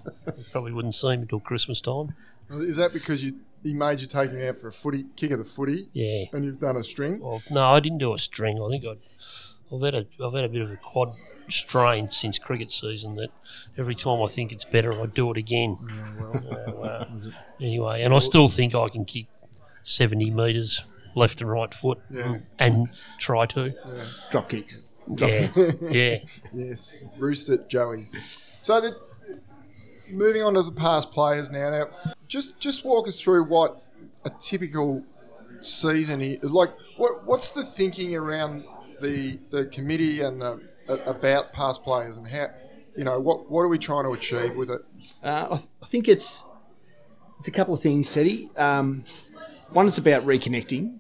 probably 0.53 0.72
wouldn't 0.72 0.94
see 0.94 1.09
him 1.12 1.22
until 1.22 1.38
Christmas 1.40 1.81
time. 1.81 2.14
Is 2.51 2.77
that 2.77 2.92
because 2.92 3.22
you 3.22 3.35
he 3.62 3.74
made 3.74 4.01
you 4.01 4.07
take 4.07 4.31
him 4.31 4.48
out 4.48 4.57
for 4.57 4.68
a 4.68 4.72
footy 4.72 5.07
kick 5.16 5.31
of 5.33 5.38
the 5.38 5.44
footy, 5.44 5.88
Yeah. 5.92 6.24
and 6.33 6.44
you've 6.44 6.61
done 6.61 6.77
a 6.77 6.83
string? 6.83 7.20
Well, 7.20 7.42
no, 7.51 7.66
I 7.66 7.81
didn't 7.81 7.98
do 7.98 8.14
a 8.14 8.18
string. 8.18 8.62
I 8.62 8.68
think 8.70 8.85
I'd, 8.85 8.98
I've 9.74 9.83
had 9.83 9.94
a 9.94 10.07
I've 10.24 10.33
had 10.35 10.44
a 10.44 10.48
bit 10.48 10.62
of 10.62 10.70
a 10.70 10.77
quad 10.77 11.14
strain 11.48 12.09
since 12.09 12.38
cricket 12.38 12.70
season. 12.72 13.16
That 13.16 13.31
every 13.77 13.94
time 13.94 14.22
I 14.22 14.29
think 14.29 14.53
it's 14.53 14.64
better, 14.64 14.92
I 15.01 15.07
do 15.07 15.31
it 15.31 15.37
again. 15.37 15.77
So, 16.68 16.83
uh, 16.83 17.07
anyway, 17.61 18.03
and 18.03 18.14
I 18.14 18.18
still 18.20 18.48
think 18.48 18.74
I 18.74 18.88
can 18.88 19.05
kick 19.05 19.27
seventy 19.83 20.31
metres 20.31 20.85
left 21.14 21.41
and 21.41 21.51
right 21.51 21.73
foot, 21.75 21.99
Yeah. 22.11 22.38
and 22.59 22.88
try 23.19 23.47
to. 23.47 23.75
Drop 24.31 24.49
kicks. 24.49 24.87
Yeah, 25.17 25.49
yeah. 25.81 26.19
Yes, 26.53 27.03
roost 27.19 27.49
it, 27.49 27.69
Joey. 27.69 28.09
So 28.62 28.81
the, 28.81 28.93
moving 30.11 30.43
on 30.43 30.55
to 30.55 30.62
the 30.62 30.73
past 30.73 31.11
players 31.12 31.51
now. 31.51 31.71
Now, 31.71 31.87
just 32.29 32.61
just 32.61 32.85
walk 32.85 33.09
us 33.09 33.21
through 33.21 33.45
what 33.45 33.83
a 34.25 34.31
typical 34.38 35.05
season 35.61 36.21
is 36.21 36.51
like. 36.53 36.71
What 36.97 37.25
what's 37.25 37.51
the 37.53 37.64
thinking 37.64 38.14
around 38.14 38.64
the 39.01 39.41
the 39.51 39.67
committee 39.67 40.21
and 40.21 40.43
the, 40.43 40.61
about 41.07 41.53
past 41.53 41.83
players 41.83 42.17
and 42.17 42.27
how 42.29 42.49
you 42.97 43.05
know 43.05 43.19
what 43.19 43.51
what 43.51 43.61
are 43.62 43.69
we 43.69 43.79
trying 43.79 44.05
to 44.05 44.11
achieve 44.12 44.57
with 44.57 44.71
it? 44.71 44.83
Uh, 45.23 45.47
I, 45.51 45.57
th- 45.57 45.69
I 45.83 45.87
think 45.87 46.09
it's 46.09 46.45
it's 47.38 47.49
a 47.49 47.53
couple 47.53 47.73
of 47.73 47.81
things, 47.81 48.09
Seti. 48.09 48.51
Um, 48.57 49.05
one, 49.70 49.87
it's 49.87 49.98
about 49.98 50.24
reconnecting, 50.24 50.98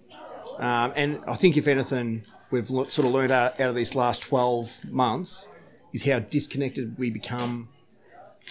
um, 0.58 0.92
and 0.96 1.20
I 1.26 1.34
think 1.34 1.56
if 1.56 1.66
anything, 1.68 2.22
we've 2.50 2.70
lo- 2.70 2.84
sort 2.84 3.06
of 3.06 3.14
learned 3.14 3.32
out, 3.32 3.60
out 3.60 3.68
of 3.68 3.74
these 3.74 3.94
last 3.94 4.22
twelve 4.22 4.78
months 4.90 5.48
is 5.92 6.04
how 6.04 6.18
disconnected 6.18 6.98
we 6.98 7.10
become 7.10 7.68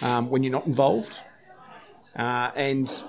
um, 0.02 0.28
when 0.30 0.42
you're 0.42 0.52
not 0.52 0.66
involved, 0.66 1.20
uh, 2.16 2.50
and 2.56 3.02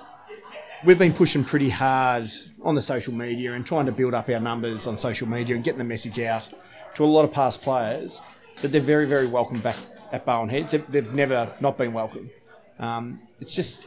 we've 0.84 0.98
been 0.98 1.12
pushing 1.12 1.44
pretty 1.44 1.68
hard 1.68 2.30
on 2.62 2.74
the 2.74 2.82
social 2.82 3.12
media 3.12 3.52
and 3.52 3.66
trying 3.66 3.86
to 3.86 3.92
build 3.92 4.14
up 4.14 4.28
our 4.28 4.40
numbers 4.40 4.86
on 4.86 4.96
social 4.96 5.28
media 5.28 5.54
and 5.54 5.64
getting 5.64 5.78
the 5.78 5.84
message 5.84 6.18
out 6.20 6.48
to 6.94 7.04
a 7.04 7.06
lot 7.06 7.24
of 7.24 7.32
past 7.32 7.60
players 7.60 8.20
that 8.62 8.68
they're 8.68 8.80
very, 8.80 9.06
very 9.06 9.26
welcome 9.26 9.58
back 9.60 9.76
at 10.12 10.24
Barwon 10.24 10.50
Heads. 10.50 10.70
They've, 10.70 10.92
they've 10.92 11.14
never 11.14 11.52
not 11.60 11.76
been 11.76 11.92
welcome. 11.92 12.30
Um, 12.78 13.20
it's 13.40 13.54
just, 13.54 13.84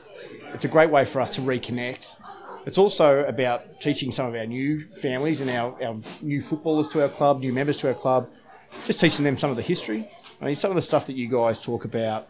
it's 0.53 0.65
a 0.65 0.67
great 0.67 0.89
way 0.89 1.03
for 1.05 1.19
us 1.19 1.35
to 1.35 1.41
reconnect. 1.41 2.15
It's 2.65 2.77
also 2.77 3.25
about 3.25 3.81
teaching 3.81 4.11
some 4.11 4.27
of 4.27 4.35
our 4.35 4.45
new 4.45 4.81
families 4.81 5.41
and 5.41 5.49
our, 5.49 5.75
our 5.83 5.97
new 6.21 6.41
footballers 6.41 6.87
to 6.89 7.01
our 7.01 7.09
club, 7.09 7.39
new 7.39 7.51
members 7.51 7.77
to 7.79 7.89
our 7.89 7.93
club, 7.93 8.29
just 8.85 8.99
teaching 8.99 9.25
them 9.25 9.37
some 9.37 9.49
of 9.49 9.55
the 9.55 9.61
history. 9.61 10.07
I 10.41 10.45
mean, 10.45 10.55
some 10.55 10.71
of 10.71 10.75
the 10.75 10.81
stuff 10.81 11.05
that 11.07 11.15
you 11.15 11.27
guys 11.27 11.59
talk 11.59 11.85
about 11.85 12.27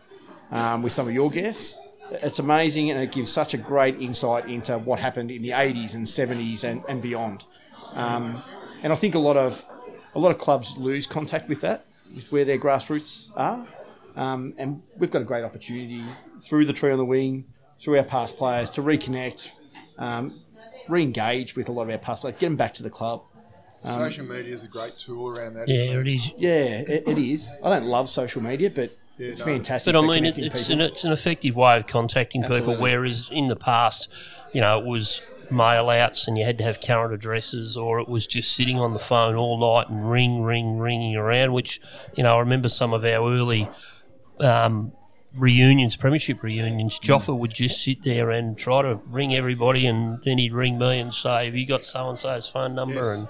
um, 0.51 0.81
with 0.81 0.93
some 0.93 1.07
of 1.07 1.13
your 1.13 1.29
guests. 1.29 1.79
It's 2.11 2.39
amazing 2.39 2.91
and 2.91 2.99
it 2.99 3.11
gives 3.11 3.31
such 3.31 3.53
a 3.53 3.57
great 3.57 3.99
insight 3.99 4.47
into 4.47 4.77
what 4.77 4.99
happened 4.99 5.31
in 5.31 5.41
the 5.41 5.49
80s 5.49 5.95
and 5.95 6.05
70s 6.05 6.63
and, 6.63 6.83
and 6.87 7.01
beyond. 7.01 7.45
Um, 7.93 8.41
and 8.81 8.91
I 8.91 8.95
think 8.95 9.15
a 9.15 9.19
lot 9.19 9.37
of 9.37 9.65
a 10.15 10.19
lot 10.19 10.31
of 10.31 10.37
clubs 10.37 10.77
lose 10.77 11.07
contact 11.07 11.49
with 11.49 11.61
that, 11.61 11.85
with 12.13 12.31
where 12.31 12.45
their 12.45 12.59
grassroots 12.59 13.31
are. 13.35 13.65
Um, 14.15 14.53
and 14.57 14.83
we've 14.97 15.09
got 15.09 15.23
a 15.23 15.25
great 15.25 15.43
opportunity 15.43 16.03
through 16.39 16.65
the 16.65 16.73
tree 16.73 16.91
on 16.91 16.97
the 16.97 17.05
wing, 17.05 17.45
through 17.79 17.97
our 17.97 18.03
past 18.03 18.37
players 18.37 18.69
to 18.71 18.81
reconnect, 18.81 19.49
um, 19.97 20.41
re-engage 20.87 21.55
with 21.55 21.69
a 21.69 21.71
lot 21.71 21.83
of 21.83 21.89
our 21.89 21.97
past 21.97 22.21
players, 22.21 22.37
get 22.39 22.47
them 22.47 22.55
back 22.55 22.73
to 22.75 22.83
the 22.83 22.89
club. 22.89 23.23
Social 23.83 24.25
media 24.25 24.53
is 24.53 24.63
a 24.63 24.67
great 24.67 24.97
tool 24.97 25.37
around 25.37 25.55
that. 25.55 25.67
Yeah, 25.67 25.99
it 25.99 26.07
is. 26.07 26.31
Yeah, 26.37 26.83
it, 26.87 27.05
it 27.05 27.17
is. 27.17 27.49
I 27.61 27.69
don't 27.69 27.85
love 27.85 28.07
social 28.07 28.41
media, 28.41 28.69
but 28.69 28.91
it's 29.17 29.41
no. 29.41 29.45
fantastic. 29.45 29.93
But 29.93 30.01
I 30.01 30.07
mean, 30.07 30.25
it, 30.25 30.37
it's 30.37 30.67
people. 30.67 30.81
an, 30.81 30.89
it's 30.89 31.03
an 31.03 31.11
effective 31.11 31.55
way 31.57 31.75
of 31.75 31.85
contacting 31.85 32.43
people. 32.43 32.77
Whereas 32.77 33.29
in 33.29 33.47
the 33.47 33.57
past, 33.57 34.07
you 34.53 34.61
know, 34.61 34.79
it 34.79 34.85
was 34.85 35.21
mail 35.51 35.89
outs 35.89 36.27
and 36.27 36.37
you 36.37 36.45
had 36.45 36.57
to 36.59 36.63
have 36.63 36.79
current 36.79 37.13
addresses, 37.13 37.75
or 37.75 37.99
it 37.99 38.07
was 38.07 38.25
just 38.25 38.55
sitting 38.55 38.79
on 38.79 38.93
the 38.93 38.99
phone 38.99 39.35
all 39.35 39.57
night 39.57 39.89
and 39.89 40.09
ring, 40.09 40.41
ring, 40.41 40.77
ringing 40.77 41.17
around. 41.17 41.51
Which, 41.51 41.81
you 42.15 42.23
know, 42.23 42.37
I 42.37 42.39
remember 42.39 42.69
some 42.69 42.93
of 42.93 43.03
our 43.03 43.29
early 43.29 43.69
um, 44.39 44.93
reunions, 45.35 45.95
premiership 45.95 46.43
reunions. 46.43 46.99
Joffa 46.99 47.35
would 47.37 47.53
just 47.53 47.83
sit 47.83 48.03
there 48.03 48.29
and 48.31 48.57
try 48.57 48.81
to 48.81 48.99
ring 49.07 49.33
everybody, 49.35 49.85
and 49.87 50.19
then 50.23 50.37
he'd 50.37 50.53
ring 50.53 50.77
me 50.77 50.99
and 50.99 51.13
say, 51.13 51.45
"Have 51.45 51.55
you 51.55 51.65
got 51.65 51.83
so 51.83 52.09
and 52.09 52.17
so's 52.17 52.47
phone 52.47 52.75
number?" 52.75 52.95
Yes. 52.95 53.17
And 53.19 53.27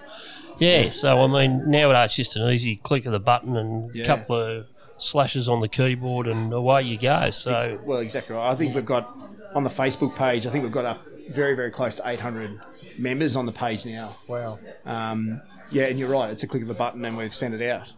yeah, 0.60 0.90
so 0.90 1.22
I 1.24 1.28
mean, 1.28 1.70
nowadays 1.70 2.08
it's 2.08 2.16
just 2.16 2.36
an 2.36 2.50
easy 2.50 2.76
click 2.78 3.06
of 3.06 3.12
the 3.12 3.20
button 3.20 3.56
and 3.58 3.92
a 3.96 3.98
Yeah. 4.00 4.06
couple 4.06 4.36
of 4.36 4.66
slashes 4.98 5.50
on 5.50 5.60
the 5.62 5.68
keyboard, 5.68 6.28
and 6.28 6.54
away 6.54 6.84
you 6.84 6.98
go. 7.00 7.30
So 7.32 7.54
Ex- 7.56 7.82
well, 7.84 8.00
exactly 8.00 8.36
right. 8.36 8.50
I 8.52 8.56
think 8.56 8.76
we've 8.76 8.86
got 8.86 9.18
on 9.56 9.64
the 9.64 9.70
Facebook 9.70 10.16
page. 10.16 10.46
I 10.46 10.50
think 10.50 10.64
we've 10.64 10.72
got 10.74 10.86
up 10.86 11.06
very, 11.30 11.56
very 11.56 11.72
close 11.72 11.96
to 11.96 12.04
800 12.08 12.60
members 12.98 13.36
on 13.36 13.46
the 13.46 13.52
page 13.52 13.86
now. 13.86 14.16
Wow. 14.28 14.60
Um, 14.86 15.42
yeah, 15.72 15.86
and 15.86 15.98
you're 15.98 16.10
right. 16.10 16.30
It's 16.30 16.44
a 16.44 16.48
click 16.48 16.62
of 16.64 16.70
a 16.70 16.74
button, 16.74 17.04
and 17.06 17.18
we've 17.18 17.34
sent 17.34 17.54
it 17.54 17.68
out. 17.70 17.92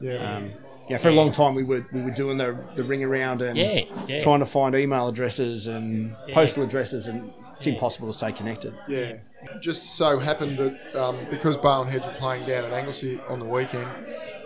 Yeah. 0.00 0.36
Um, 0.36 0.52
yeah, 0.88 0.96
for 0.98 1.08
a 1.08 1.12
long 1.12 1.32
time 1.32 1.54
we 1.54 1.64
were 1.64 1.86
we 1.92 2.02
were 2.02 2.10
doing 2.10 2.38
the 2.38 2.56
the 2.74 2.84
ring 2.84 3.02
around 3.04 3.42
and 3.42 3.56
Yeah, 3.56 3.82
yeah. 4.08 4.20
trying 4.20 4.40
to 4.40 4.46
find 4.46 4.74
email 4.74 5.08
addresses 5.08 5.66
and 5.66 6.14
postal 6.32 6.64
addresses, 6.64 7.06
and 7.08 7.32
it's 7.56 7.66
impossible 7.66 8.08
to 8.08 8.14
stay 8.16 8.32
connected. 8.32 8.74
Yeah. 8.88 9.18
Just 9.60 9.96
so 9.96 10.18
happened 10.20 10.56
that 10.58 11.00
um, 11.00 11.26
because 11.28 11.56
Barwon 11.56 11.88
Heads 11.88 12.06
were 12.06 12.12
playing 12.14 12.46
down 12.46 12.64
at 12.64 12.72
Anglesea 12.72 13.20
on 13.28 13.40
the 13.40 13.44
weekend, 13.46 13.88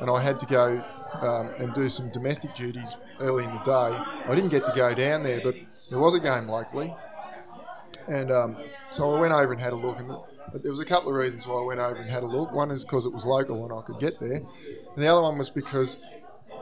and 0.01 0.11
I 0.11 0.23
had 0.23 0.41
to 0.41 0.47
go 0.47 0.83
um, 1.21 1.51
and 1.59 1.75
do 1.75 1.89
some 1.89 2.11
domestic 2.11 2.55
duties 2.55 2.97
early 3.21 3.45
in 3.45 3.51
the 3.53 3.59
day, 3.61 3.99
I 4.31 4.35
didn't 4.35 4.51
get 4.51 4.65
to 4.67 4.73
go 4.73 4.95
down 4.95 5.23
there, 5.23 5.41
but 5.43 5.55
there 5.91 5.99
was 5.99 6.15
a 6.15 6.21
game 6.21 6.49
locally. 6.49 6.95
And 8.09 8.31
um, 8.31 8.57
so 8.91 9.15
I 9.15 9.21
went 9.21 9.33
over 9.33 9.53
and 9.53 9.61
had 9.61 9.73
a 9.73 9.77
look, 9.77 9.99
and 9.99 10.09
but 10.53 10.63
there 10.63 10.71
was 10.71 10.81
a 10.81 10.85
couple 10.85 11.11
of 11.11 11.17
reasons 11.17 11.47
why 11.47 11.61
I 11.61 11.65
went 11.65 11.81
over 11.81 11.97
and 11.97 12.09
had 12.09 12.23
a 12.23 12.27
look. 12.27 12.53
One 12.53 12.71
is 12.71 12.85
because 12.85 13.05
it 13.05 13.13
was 13.13 13.25
local 13.27 13.65
and 13.65 13.73
I 13.73 13.83
could 13.83 13.99
get 13.99 14.21
there, 14.21 14.37
and 14.37 15.03
the 15.03 15.09
other 15.09 15.23
one 15.23 15.39
was 15.39 15.51
because 15.51 15.99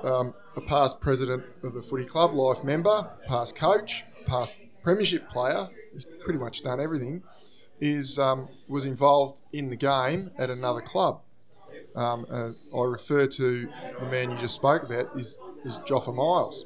um, 0.02 0.35
a 0.57 0.61
past 0.61 1.00
president 1.00 1.44
of 1.62 1.72
the 1.72 1.83
footy 1.83 2.04
club, 2.04 2.35
life 2.35 2.64
member, 2.64 3.09
past 3.26 3.57
coach, 3.57 4.04
past 4.26 4.52
premiership 4.83 5.28
player, 5.28 5.68
he's 5.92 6.07
pretty 6.22 6.38
much 6.38 6.62
done 6.62 6.80
everything, 6.80 7.22
is 7.80 8.18
um, 8.18 8.48
was 8.68 8.85
involved 8.85 9.42
in 9.52 9.70
the 9.70 9.76
game 9.76 10.30
at 10.38 10.50
another 10.50 10.80
club. 10.80 11.20
Um, 11.96 12.26
uh, 12.30 12.50
I 12.76 12.85
refer 12.85 13.26
to 13.26 13.68
the 14.00 14.07
man 14.07 14.30
you 14.30 14.37
just 14.38 14.54
spoke 14.54 14.83
about 14.83 15.16
is 15.16 15.38
is 15.64 15.78
Joffa 15.78 16.14
Miles. 16.14 16.64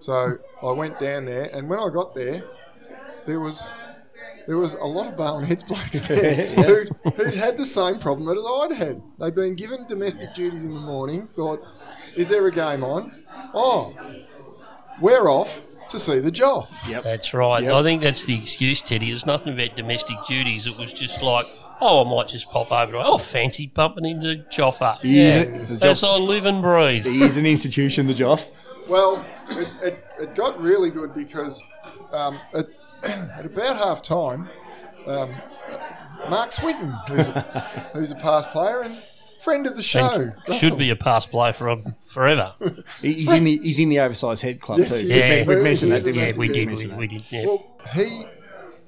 So 0.00 0.38
I 0.62 0.70
went 0.72 0.98
down 0.98 1.24
there, 1.24 1.50
and 1.52 1.68
when 1.68 1.78
I 1.78 1.88
got 1.90 2.14
there, 2.14 2.44
there 3.26 3.40
was 3.40 3.62
there 4.46 4.58
was 4.58 4.74
a 4.74 4.84
lot 4.84 5.06
of 5.06 5.16
Barwon 5.16 5.44
Heads 5.44 5.62
blokes 5.62 6.00
there 6.08 6.46
who'd, 6.46 6.90
who'd 7.16 7.34
had 7.34 7.56
the 7.56 7.66
same 7.66 7.98
problem 7.98 8.26
that 8.26 8.38
I'd 8.38 8.76
had. 8.76 9.02
They'd 9.18 9.34
been 9.34 9.54
given 9.54 9.86
domestic 9.86 10.34
duties 10.34 10.64
in 10.64 10.74
the 10.74 10.80
morning, 10.80 11.26
thought, 11.26 11.62
is 12.16 12.28
there 12.28 12.46
a 12.46 12.50
game 12.50 12.82
on? 12.84 13.12
Oh, 13.54 13.94
we're 15.00 15.28
off 15.28 15.60
to 15.88 15.98
see 15.98 16.18
the 16.18 16.30
Joff. 16.32 16.68
Yep. 16.88 17.02
That's 17.04 17.34
right. 17.34 17.62
Yep. 17.62 17.72
I 17.74 17.82
think 17.82 18.02
that's 18.02 18.24
the 18.24 18.36
excuse, 18.36 18.80
Teddy. 18.82 19.10
It's 19.12 19.26
nothing 19.26 19.52
about 19.52 19.76
domestic 19.76 20.16
duties. 20.26 20.66
It 20.66 20.76
was 20.78 20.92
just 20.92 21.22
like, 21.22 21.46
oh, 21.80 22.04
I 22.04 22.10
might 22.16 22.28
just 22.28 22.50
pop 22.50 22.72
over. 22.72 22.92
to 22.92 23.04
Oh, 23.04 23.18
fancy 23.18 23.66
bumping 23.66 24.04
into 24.04 24.44
Joffa. 24.50 24.98
He 25.00 25.20
is 25.20 25.34
Yeah, 25.34 25.40
it. 25.42 25.66
That's 25.80 26.00
Joff- 26.02 26.14
I 26.14 26.18
live 26.18 26.46
and 26.46 26.62
breathe. 26.62 27.06
He 27.06 27.22
is 27.22 27.36
an 27.36 27.46
institution, 27.46 28.06
the 28.06 28.14
Joff. 28.14 28.46
Well, 28.88 29.24
it, 29.50 29.72
it, 29.82 30.04
it 30.20 30.34
got 30.34 30.60
really 30.60 30.90
good 30.90 31.14
because 31.14 31.62
um, 32.12 32.38
at, 32.54 32.66
at 33.04 33.44
about 33.46 33.76
half 33.76 34.02
time, 34.02 34.48
um, 35.06 35.34
Mark 36.30 36.52
Swinton, 36.52 36.94
who's 37.08 37.28
a, 37.28 37.40
who's 37.92 38.10
a 38.10 38.14
past 38.16 38.50
player 38.50 38.80
and 38.82 39.02
friend 39.44 39.66
of 39.66 39.76
the 39.76 39.82
show, 39.82 40.32
And 40.46 40.54
should 40.54 40.78
be 40.78 40.90
a 40.90 40.96
pass 40.96 41.26
play 41.26 41.52
for 41.52 41.68
um, 41.70 41.82
forever. 42.06 42.54
He's 43.02 43.30
in 43.30 43.44
the 43.44 43.58
he's 43.58 43.78
in 43.78 43.88
the 43.90 44.00
oversized 44.00 44.42
head 44.42 44.60
club 44.60 44.78
Yes, 44.78 45.00
too. 45.00 45.06
he 45.08 45.12
We've 45.12 45.46
We've 45.46 45.62
mentioned 45.62 45.92
that, 45.92 46.04
didn't 46.04 46.20
Yeah, 46.20 46.36
we 46.36 46.48
did. 46.48 46.70
We, 46.70 46.86
we 46.86 47.06
did. 47.06 47.24
Yeah. 47.30 47.46
Well, 47.46 47.78
he 47.94 48.26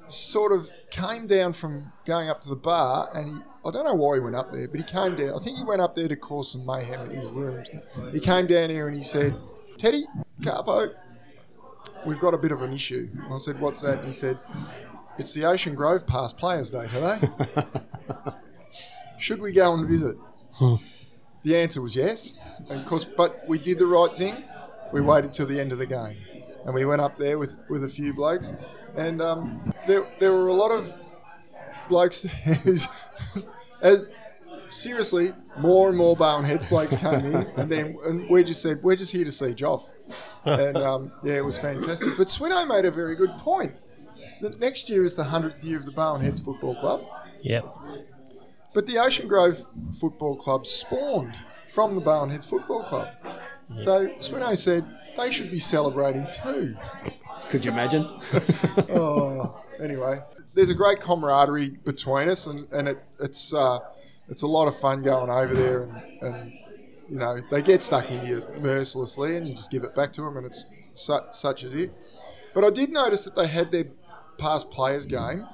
sort 0.09 0.53
of 0.53 0.71
came 0.91 1.27
down 1.27 1.53
from 1.53 1.93
going 2.05 2.29
up 2.29 2.41
to 2.43 2.49
the 2.49 2.57
bar, 2.57 3.11
and 3.15 3.29
he, 3.29 3.43
I 3.67 3.71
don't 3.71 3.85
know 3.85 3.95
why 3.95 4.15
he 4.17 4.21
went 4.21 4.37
up 4.37 4.53
there, 4.53 4.69
but 4.69 4.79
he 4.79 4.87
came 4.87 5.17
down. 5.17 5.35
I 5.35 5.39
think 5.43 5.59
he 5.59 5.65
went 5.65 5.81
up 5.81 5.95
there 5.97 6.09
to 6.09 6.17
cause 6.17 6.53
some 6.53 6.65
mayhem 6.65 7.11
in 7.11 7.23
the 7.25 7.31
rooms. 7.31 7.69
He 8.13 8.21
came 8.21 8.47
down 8.47 8.71
here 8.71 8.87
and 8.89 8.97
he 8.97 9.03
said, 9.03 9.35
Teddy, 9.79 10.07
Carpo, 10.41 10.95
we've 12.07 12.21
got 12.21 12.33
a 12.35 12.39
bit 12.39 12.53
of 12.53 12.63
an 12.63 12.73
issue. 12.73 13.09
And 13.25 13.35
I 13.35 13.39
said, 13.39 13.61
What's 13.61 13.81
that? 13.83 13.99
And 13.99 14.07
he 14.07 14.13
said, 14.13 14.39
It's 15.19 15.35
the 15.35 15.45
Ocean 15.45 15.75
Grove 15.75 16.07
Past 16.07 16.39
Players 16.39 16.71
Day 16.71 16.87
today. 16.87 17.29
Should 19.19 19.41
we 19.41 19.53
go 19.53 19.75
and 19.75 19.87
visit? 19.89 20.17
The 21.43 21.57
answer 21.57 21.81
was 21.81 21.95
yes. 21.95 22.35
And 22.71 22.81
of 22.81 22.87
course, 22.87 23.05
but 23.05 23.47
we 23.49 23.59
did 23.59 23.79
the 23.79 23.87
right 23.87 24.15
thing. 24.15 24.45
We 24.93 25.01
waited 25.01 25.33
till 25.33 25.47
the 25.47 25.61
end 25.61 25.73
of 25.73 25.79
the 25.79 25.87
game, 25.87 26.17
and 26.65 26.75
we 26.75 26.85
went 26.85 27.01
up 27.01 27.19
there 27.19 27.39
with, 27.39 27.57
with 27.69 27.85
a 27.85 27.89
few 27.89 28.15
blokes, 28.15 28.55
and 28.97 29.21
um, 29.21 29.73
there 29.87 30.07
there 30.21 30.33
were 30.33 30.49
a 30.49 30.55
lot 30.55 30.71
of 30.71 30.97
blokes. 31.89 32.27
as, 33.83 34.05
seriously, 34.71 35.33
more 35.59 35.89
and 35.89 35.97
more 35.97 36.17
Boneheads 36.17 36.65
blokes 36.65 36.97
came 36.97 37.25
in, 37.25 37.35
and 37.57 37.71
then 37.71 37.97
and 38.05 38.29
we 38.29 38.45
just 38.45 38.63
said 38.63 38.83
we're 38.83 38.97
just 38.97 39.13
here 39.13 39.25
to 39.25 39.33
see 39.33 39.47
Joff, 39.47 39.85
and 40.45 40.77
um, 40.77 41.13
yeah, 41.25 41.35
it 41.35 41.45
was 41.45 41.59
fantastic. 41.59 42.17
But 42.17 42.29
Swinno 42.29 42.67
made 42.67 42.85
a 42.85 42.91
very 42.91 43.17
good 43.17 43.37
point. 43.39 43.75
That 44.41 44.61
next 44.61 44.91
year 44.91 45.05
is 45.05 45.15
the 45.15 45.25
hundredth 45.25 45.65
year 45.65 45.79
of 45.79 45.87
the 45.87 45.93
Boneheads 45.93 46.41
Football 46.41 46.75
Club. 46.77 47.05
Yep. 47.43 47.67
But 48.77 48.87
the 48.87 48.99
Ocean 48.99 49.27
Grove 49.27 49.67
Football 49.99 50.37
Club 50.37 50.67
spawned 50.67 51.35
from 51.67 51.95
the 51.95 52.01
Boneheads 52.03 52.45
Football 52.45 52.83
Club. 52.83 53.09
So 53.79 54.09
Swinno 54.19 54.55
said 54.55 54.85
they 55.17 55.31
should 55.31 55.51
be 55.51 55.59
celebrating 55.59 56.27
too. 56.31 56.77
Could 57.49 57.65
you 57.65 57.73
imagine? 57.73 58.07
Oh, 58.91 59.59
anyway, 59.83 60.19
there's 60.53 60.69
a 60.69 60.75
great 60.75 61.01
camaraderie 61.01 61.71
between 61.71 62.29
us, 62.29 62.47
and, 62.47 62.71
and 62.71 62.89
it, 62.89 63.03
it's 63.19 63.55
uh, 63.55 63.79
it's 64.29 64.43
a 64.43 64.47
lot 64.47 64.69
of 64.69 64.79
fun 64.79 65.01
going 65.01 65.31
over 65.31 65.55
there, 65.55 65.85
and, 65.85 66.23
and 66.23 66.53
you 67.09 67.19
know 67.19 67.41
they 67.51 67.63
get 67.63 67.81
stuck 67.81 68.11
into 68.11 68.27
you 68.27 68.61
mercilessly, 68.61 69.39
and 69.39 69.49
you 69.49 69.55
just 69.55 69.71
give 69.71 69.85
it 69.85 69.95
back 69.95 70.13
to 70.15 70.21
them, 70.21 70.37
and 70.37 70.45
it's 70.45 70.65
su- 70.93 71.27
such 71.31 71.65
as 71.65 71.73
it. 71.73 71.95
But 72.53 72.63
I 72.63 72.69
did 72.69 72.91
notice 72.91 73.25
that 73.25 73.37
they 73.37 73.47
had 73.47 73.73
their 73.73 73.87
past 74.37 74.71
players 74.71 75.07
game 75.07 75.49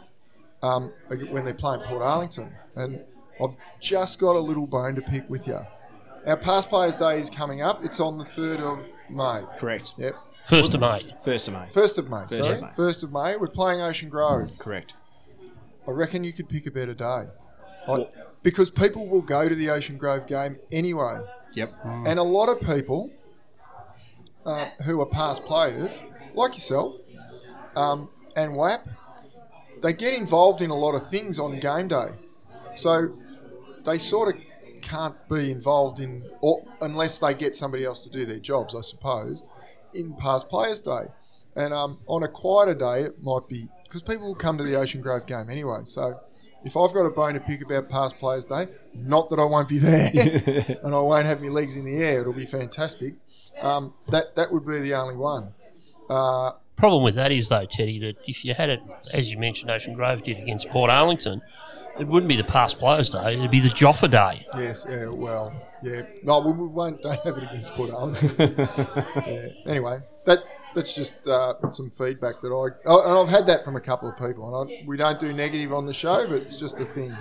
um, 0.60 0.92
when 1.30 1.44
they're 1.44 1.54
playing 1.54 1.82
Portarlington, 1.82 2.50
and 2.74 3.04
I've 3.40 3.56
just 3.80 4.18
got 4.18 4.36
a 4.36 4.40
little 4.40 4.66
bone 4.66 4.94
to 4.94 5.02
pick 5.02 5.28
with 5.28 5.46
you. 5.46 5.60
Our 6.26 6.36
past 6.36 6.68
players 6.68 6.94
day 6.94 7.20
is 7.20 7.30
coming 7.30 7.62
up. 7.62 7.84
It's 7.84 7.98
on 7.98 8.18
the 8.18 8.24
third 8.24 8.60
of 8.60 8.86
May. 9.10 9.42
Correct. 9.58 9.94
Yep, 9.98 10.14
First 10.46 10.74
of 10.74 10.80
May. 10.80 11.14
First 11.24 11.48
of 11.48 11.54
May. 11.54 11.66
first 11.72 11.98
of 11.98 12.10
May. 12.10 12.20
First 12.20 12.42
sorry, 12.44 12.54
of 12.56 12.62
May. 12.62 12.70
first 12.76 13.02
of 13.02 13.12
May. 13.12 13.36
We're 13.36 13.48
playing 13.48 13.80
Ocean 13.80 14.08
Grove. 14.08 14.50
Correct. 14.58 14.94
I 15.86 15.90
reckon 15.90 16.22
you 16.24 16.32
could 16.32 16.48
pick 16.48 16.66
a 16.66 16.70
better 16.70 16.94
day. 16.94 17.24
I, 17.88 18.06
because 18.42 18.70
people 18.70 19.08
will 19.08 19.22
go 19.22 19.48
to 19.48 19.54
the 19.54 19.70
Ocean 19.70 19.96
Grove 19.96 20.26
game 20.26 20.58
anyway. 20.70 21.20
Yep. 21.54 21.72
And 21.84 22.18
a 22.18 22.22
lot 22.22 22.48
of 22.48 22.60
people 22.60 23.10
uh, 24.46 24.70
who 24.84 25.00
are 25.00 25.06
past 25.06 25.44
players, 25.44 26.02
like 26.34 26.54
yourself 26.54 26.96
um, 27.76 28.08
and 28.36 28.54
WAP, 28.56 28.86
they 29.82 29.92
get 29.92 30.18
involved 30.18 30.62
in 30.62 30.70
a 30.70 30.76
lot 30.76 30.94
of 30.94 31.08
things 31.08 31.38
on 31.38 31.58
game 31.58 31.88
day. 31.88 32.10
So 32.76 33.16
they 33.84 33.98
sort 33.98 34.34
of 34.34 34.40
can't 34.82 35.16
be 35.28 35.50
involved 35.50 36.00
in, 36.00 36.24
or 36.40 36.64
unless 36.80 37.18
they 37.18 37.34
get 37.34 37.54
somebody 37.54 37.84
else 37.84 38.02
to 38.04 38.10
do 38.10 38.26
their 38.26 38.38
jobs, 38.38 38.74
I 38.74 38.80
suppose, 38.80 39.42
in 39.94 40.14
past 40.14 40.48
players' 40.48 40.80
day. 40.80 41.06
And 41.54 41.72
um, 41.72 41.98
on 42.06 42.22
a 42.22 42.28
quieter 42.28 42.74
day, 42.74 43.02
it 43.02 43.22
might 43.22 43.46
be 43.48 43.68
because 43.84 44.02
people 44.02 44.26
will 44.26 44.34
come 44.34 44.56
to 44.58 44.64
the 44.64 44.74
Ocean 44.74 45.02
Grove 45.02 45.26
game 45.26 45.50
anyway. 45.50 45.80
So 45.84 46.20
if 46.64 46.76
I've 46.76 46.94
got 46.94 47.04
a 47.04 47.10
bone 47.10 47.34
to 47.34 47.40
pick 47.40 47.62
about 47.62 47.88
past 47.88 48.18
players' 48.18 48.44
day, 48.44 48.68
not 48.94 49.28
that 49.30 49.38
I 49.38 49.44
won't 49.44 49.68
be 49.68 49.78
there 49.78 50.10
and 50.82 50.94
I 50.94 51.00
won't 51.00 51.26
have 51.26 51.42
my 51.42 51.48
legs 51.48 51.76
in 51.76 51.84
the 51.84 51.96
air, 51.96 52.22
it'll 52.22 52.32
be 52.32 52.46
fantastic. 52.46 53.14
Um, 53.60 53.94
that 54.08 54.34
that 54.36 54.52
would 54.52 54.66
be 54.66 54.80
the 54.80 54.94
only 54.94 55.16
one. 55.16 55.52
Uh, 56.08 56.52
Problem 56.76 57.04
with 57.04 57.14
that 57.16 57.30
is 57.30 57.48
though, 57.48 57.66
Teddy, 57.66 57.98
that 58.00 58.16
if 58.26 58.44
you 58.44 58.54
had 58.54 58.70
it, 58.70 58.80
as 59.12 59.30
you 59.30 59.38
mentioned, 59.38 59.70
Ocean 59.70 59.92
Grove 59.94 60.22
did 60.22 60.38
against 60.38 60.68
Portarlington, 60.68 61.42
it 61.98 62.06
wouldn't 62.06 62.28
be 62.28 62.36
the 62.36 62.44
past 62.44 62.78
players' 62.78 63.10
day; 63.10 63.34
it'd 63.34 63.50
be 63.50 63.60
the 63.60 63.68
Joffa 63.68 64.10
day. 64.10 64.46
yes, 64.56 64.86
yeah, 64.88 65.06
well, 65.06 65.52
yeah. 65.82 66.02
No, 66.22 66.40
we, 66.40 66.52
we 66.52 66.66
won't. 66.66 67.02
Don't 67.02 67.24
have 67.24 67.36
it 67.38 67.44
against 67.44 67.72
Portarlington. 67.74 68.56
yeah. 69.26 69.70
Anyway, 69.70 70.00
that 70.26 70.40
that's 70.74 70.94
just 70.94 71.26
uh, 71.28 71.54
some 71.70 71.90
feedback 71.90 72.40
that 72.42 72.48
I 72.48 72.88
oh, 72.88 73.02
and 73.02 73.18
I've 73.18 73.28
had 73.28 73.46
that 73.48 73.64
from 73.64 73.76
a 73.76 73.80
couple 73.80 74.08
of 74.08 74.16
people. 74.16 74.62
And 74.62 74.70
I, 74.70 74.84
we 74.86 74.96
don't 74.96 75.20
do 75.20 75.32
negative 75.32 75.72
on 75.72 75.86
the 75.86 75.92
show, 75.92 76.26
but 76.26 76.42
it's 76.42 76.58
just 76.58 76.80
a 76.80 76.84
thing. 76.84 77.16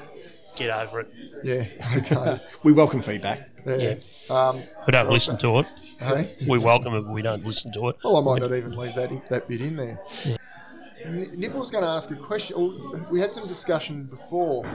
Get 0.56 0.70
over 0.70 1.02
it. 1.02 1.08
Yeah. 1.44 1.66
Okay. 1.98 2.42
We 2.64 2.74
welcome 2.74 3.02
feedback. 3.02 3.50
Yeah. 3.66 3.96
Um, 4.30 4.62
We 4.86 4.92
don't 4.92 5.10
listen 5.10 5.38
to 5.40 5.60
it. 5.60 5.66
hey. 6.00 6.36
We 6.48 6.60
welcome 6.60 6.94
it, 6.96 7.02
but 7.02 7.12
we 7.14 7.22
don't 7.22 7.46
listen 7.46 7.72
to 7.74 7.90
it. 7.90 7.96
Well, 8.04 8.18
I 8.18 8.22
might 8.22 8.42
not 8.48 8.56
even 8.56 8.76
leave 8.76 8.96
that 8.96 9.12
in, 9.12 9.22
that 9.30 9.48
bit 9.48 9.62
in 9.62 9.76
there. 9.78 10.00
N- 10.26 10.38
Nipper's 11.08 11.72
going 11.72 11.84
to 11.84 11.90
ask 11.90 12.12
a 12.12 12.16
question. 12.16 12.56
oh, 12.60 13.06
We 13.10 13.20
had 13.20 13.34
some 13.34 13.48
discussion 13.48 14.04
before, 14.04 14.66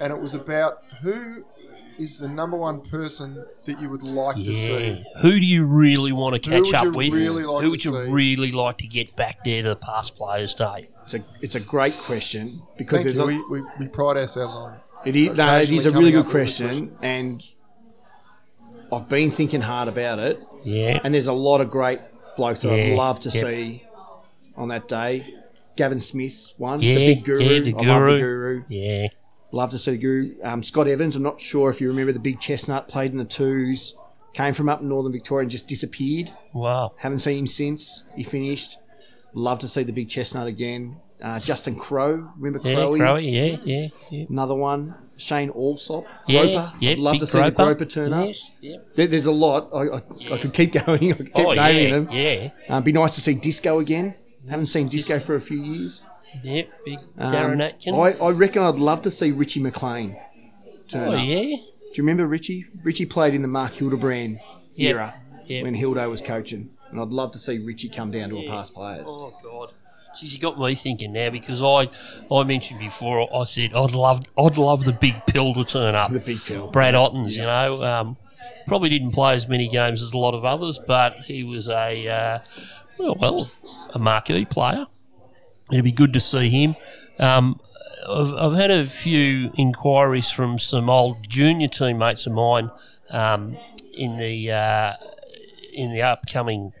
and 0.00 0.12
it 0.12 0.20
was 0.20 0.34
about 0.34 0.82
who 1.02 1.44
is 1.98 2.18
the 2.18 2.28
number 2.28 2.56
one 2.56 2.80
person 2.80 3.44
that 3.66 3.78
you 3.80 3.90
would 3.90 4.02
like 4.02 4.36
to 4.36 4.42
Yeah. 4.52 4.52
see. 4.52 5.04
Who 5.20 5.32
do 5.32 5.44
you 5.44 5.66
really 5.66 6.12
want 6.12 6.40
to 6.42 6.50
catch 6.50 6.72
up 6.72 6.96
with? 6.96 7.12
really 7.12 7.44
like 7.44 7.62
Who 7.62 7.70
would 7.70 7.84
you 7.84 7.90
see? 7.92 8.10
really 8.10 8.50
like 8.50 8.78
to 8.78 8.86
get 8.86 9.14
back 9.16 9.44
there 9.44 9.62
to 9.62 9.68
the 9.70 9.76
past 9.76 10.16
players' 10.16 10.54
day? 10.54 10.88
It's 11.04 11.14
a 11.14 11.24
it's 11.42 11.54
a 11.56 11.60
great 11.60 11.96
question 11.98 12.62
because 12.78 13.02
Thank 13.02 13.16
there's 13.16 13.18
you. 13.18 13.40
a, 13.42 13.50
We, 13.50 13.60
we, 13.60 13.66
we 13.80 13.88
pride 13.88 14.16
ourselves 14.16 14.54
on. 14.54 14.76
It 15.04 15.16
is, 15.16 15.36
no, 15.36 15.56
it 15.56 15.70
is 15.70 15.86
a 15.86 15.90
really 15.90 16.10
good 16.12 16.20
up 16.20 16.26
with 16.26 16.34
a 16.34 16.38
question, 16.38 16.96
and 17.02 17.46
I've 18.92 19.08
been 19.08 19.30
thinking 19.30 19.60
hard 19.62 19.88
about 19.88 20.18
it. 20.18 20.40
Yeah. 20.62 21.00
And 21.04 21.12
there's 21.14 21.26
a 21.26 21.32
lot 21.32 21.60
of 21.60 21.70
great 21.70 22.00
blokes 22.36 22.60
that 22.62 22.72
I'd 22.72 22.94
love 22.96 23.20
to 23.20 23.28
yep. 23.30 23.44
see 23.44 23.84
on 24.60 24.68
that 24.68 24.86
day. 24.88 25.34
Gavin 25.76 26.00
Smith's 26.00 26.54
one, 26.58 26.82
Yeah, 26.82 26.94
the 26.94 27.14
big 27.14 27.24
guru. 27.24 27.42
yeah, 27.42 27.58
the 27.60 27.74
I 27.74 27.76
love 27.86 28.02
the 28.02 28.08
guru. 28.08 28.20
guru. 28.20 28.64
Yeah. 28.68 29.08
Love 29.52 29.70
to 29.70 29.78
see 29.78 29.92
the 29.92 29.98
guru. 29.98 30.34
Um, 30.42 30.62
Scott 30.62 30.86
Evans. 30.88 31.16
I'm 31.16 31.22
not 31.22 31.40
sure 31.40 31.70
if 31.70 31.80
you 31.80 31.88
remember 31.88 32.12
the 32.12 32.18
big 32.20 32.38
chestnut 32.40 32.86
played 32.88 33.10
in 33.12 33.16
the 33.18 33.24
twos. 33.24 33.94
Came 34.34 34.52
from 34.54 34.68
up 34.68 34.80
in 34.80 34.88
northern 34.88 35.10
Victoria 35.12 35.42
and 35.42 35.50
just 35.50 35.66
disappeared. 35.66 36.30
Wow. 36.52 36.92
Haven't 36.98 37.18
seen 37.20 37.38
him 37.38 37.46
since 37.48 38.04
he 38.14 38.22
finished. 38.22 38.78
Love 39.32 39.58
to 39.60 39.68
see 39.68 39.82
the 39.82 39.92
big 39.92 40.08
chestnut 40.08 40.46
again. 40.46 40.96
Uh, 41.22 41.38
Justin 41.40 41.74
Crow. 41.76 42.30
Remember 42.38 42.66
Yeah, 42.68 42.76
Crowy? 42.76 42.98
Crowy. 43.00 43.32
Yeah, 43.32 43.58
yeah, 43.64 43.88
yeah. 44.10 44.26
Another 44.28 44.54
one. 44.54 44.94
Shane 45.16 45.50
Allsop. 45.50 46.04
Yeah, 46.26 46.42
Groper. 46.44 46.72
yeah, 46.80 46.94
love 46.96 47.18
to 47.18 47.26
see 47.26 47.38
the 47.38 47.50
Groper. 47.50 47.64
Groper 47.74 47.84
turn 47.84 48.12
up. 48.12 48.26
Yes, 48.26 48.50
yeah. 48.60 48.76
There, 48.94 49.06
there's 49.06 49.26
a 49.26 49.32
lot. 49.32 49.68
I, 49.74 49.96
I, 49.96 50.34
I 50.34 50.38
could 50.38 50.54
keep 50.54 50.72
going. 50.86 51.12
I 51.12 51.16
could 51.16 51.34
keep 51.34 51.44
Oh, 51.46 51.52
naming 51.52 51.82
yeah, 51.84 51.90
them. 51.90 52.08
yeah. 52.10 52.50
Uh, 52.68 52.80
be 52.80 52.92
nice 52.92 53.14
to 53.16 53.20
see 53.20 53.34
Disco 53.34 53.80
again. 53.80 54.14
Haven't 54.48 54.66
seen 54.66 54.88
Disco 54.88 55.18
for 55.18 55.34
a 55.34 55.40
few 55.40 55.62
years. 55.62 56.04
Yep, 56.42 56.68
big 56.84 56.98
Um, 57.18 57.32
Darren 57.32 57.62
Atkin. 57.62 57.94
I, 57.94 58.12
I 58.12 58.30
reckon 58.30 58.62
I'd 58.62 58.78
love 58.78 59.02
to 59.02 59.10
see 59.10 59.32
Richie 59.32 59.60
McLean 59.60 60.16
turn 60.88 61.08
oh, 61.08 61.12
up. 61.16 61.24
yeah. 61.26 61.40
Do 61.42 61.96
you 61.96 62.04
remember 62.04 62.26
Richie? 62.26 62.66
Richie 62.84 63.06
played 63.06 63.34
in 63.34 63.42
the 63.42 63.48
Mark 63.48 63.72
Hildebrand 63.74 64.38
Yep. 64.76 64.90
era 64.94 65.14
Yep. 65.46 65.64
when 65.64 65.74
Hildo 65.74 66.08
was 66.08 66.22
coaching. 66.22 66.70
And 66.90 67.00
I'd 67.00 67.08
love 67.12 67.32
to 67.32 67.38
see 67.38 67.58
Richie 67.58 67.88
come 67.88 68.10
down 68.12 68.30
to 68.30 68.38
a 68.38 68.46
past 68.48 68.74
players. 68.74 69.06
Oh 69.08 69.34
God. 69.42 69.72
Geez, 70.18 70.32
you 70.32 70.40
got 70.40 70.58
me 70.58 70.74
thinking 70.74 71.12
now 71.12 71.30
because 71.30 71.62
I, 71.62 71.88
I 72.34 72.42
mentioned 72.44 72.80
before. 72.80 73.28
I 73.34 73.44
said 73.44 73.72
I'd 73.74 73.92
love, 73.92 74.22
I'd 74.38 74.56
love 74.56 74.84
the 74.84 74.92
big 74.92 75.24
pill 75.26 75.52
to 75.54 75.64
turn 75.64 75.94
up. 75.94 76.12
The 76.12 76.18
big 76.20 76.38
Phil. 76.38 76.68
Brad 76.68 76.94
Ottens, 76.96 77.36
you 77.36 77.44
know, 77.44 77.82
um, 77.82 78.16
probably 78.66 78.88
didn't 78.88 79.12
play 79.12 79.34
as 79.34 79.46
many 79.48 79.68
games 79.68 80.02
as 80.02 80.12
a 80.12 80.18
lot 80.18 80.34
of 80.34 80.44
others, 80.44 80.80
but 80.84 81.14
he 81.20 81.44
was 81.44 81.68
a, 81.68 82.08
uh, 82.08 82.38
well, 83.00 83.16
well, 83.18 83.50
a 83.94 83.98
marquee 83.98 84.44
player. 84.44 84.86
It'd 85.70 85.84
be 85.84 85.92
good 85.92 86.12
to 86.12 86.20
see 86.20 86.50
him. 86.50 86.76
Um, 87.18 87.60
I've, 88.08 88.32
I've 88.34 88.54
had 88.54 88.70
a 88.70 88.84
few 88.84 89.52
inquiries 89.56 90.30
from 90.30 90.58
some 90.58 90.90
old 90.90 91.28
junior 91.28 91.68
teammates 91.68 92.26
of 92.26 92.32
mine 92.32 92.70
um, 93.10 93.56
in 93.94 94.16
the 94.16 94.52
uh, 94.52 94.92
in 95.72 95.92
the 95.92 96.02
upcoming 96.02 96.72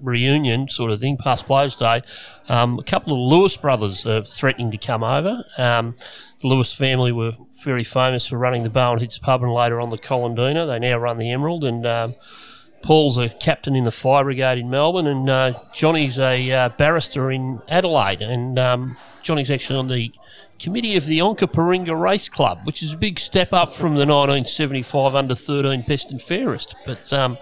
reunion 0.00 0.68
sort 0.68 0.90
of 0.90 1.00
thing, 1.00 1.16
past 1.16 1.46
Players 1.46 1.76
Day. 1.76 2.02
Um, 2.48 2.78
a 2.78 2.82
couple 2.82 3.12
of 3.12 3.32
Lewis 3.32 3.56
brothers 3.56 4.04
are 4.04 4.24
threatening 4.24 4.70
to 4.72 4.78
come 4.78 5.02
over. 5.02 5.44
Um, 5.56 5.94
the 6.40 6.48
Lewis 6.48 6.74
family 6.74 7.12
were 7.12 7.36
very 7.64 7.84
famous 7.84 8.26
for 8.26 8.36
running 8.36 8.64
the 8.64 8.70
Barwon 8.70 8.98
Heads 9.00 9.18
pub 9.18 9.42
and 9.42 9.52
later 9.52 9.80
on 9.80 9.90
the 9.90 9.98
Collendina. 9.98 10.66
They 10.66 10.78
now 10.78 10.98
run 10.98 11.18
the 11.18 11.30
Emerald 11.30 11.64
and. 11.64 12.14
Paul's 12.82 13.16
a 13.18 13.28
captain 13.28 13.74
in 13.76 13.84
the 13.84 13.90
fire 13.92 14.24
brigade 14.24 14.58
in 14.58 14.68
Melbourne, 14.70 15.06
and 15.06 15.28
uh, 15.30 15.60
Johnny's 15.72 16.18
a 16.18 16.50
uh, 16.50 16.68
barrister 16.70 17.30
in 17.30 17.62
Adelaide. 17.68 18.22
And 18.22 18.58
um, 18.58 18.96
Johnny's 19.22 19.50
actually 19.50 19.78
on 19.78 19.88
the 19.88 20.12
committee 20.58 20.96
of 20.96 21.06
the 21.06 21.18
Onkaparinga 21.20 21.98
Race 21.98 22.28
Club, 22.28 22.60
which 22.64 22.82
is 22.82 22.92
a 22.92 22.96
big 22.96 23.18
step 23.18 23.52
up 23.52 23.72
from 23.72 23.94
the 23.94 24.06
1975 24.06 25.14
under 25.14 25.34
13 25.34 25.84
best 25.86 26.10
and 26.10 26.20
fairest. 26.20 26.74
But 26.86 27.12
um, 27.12 27.38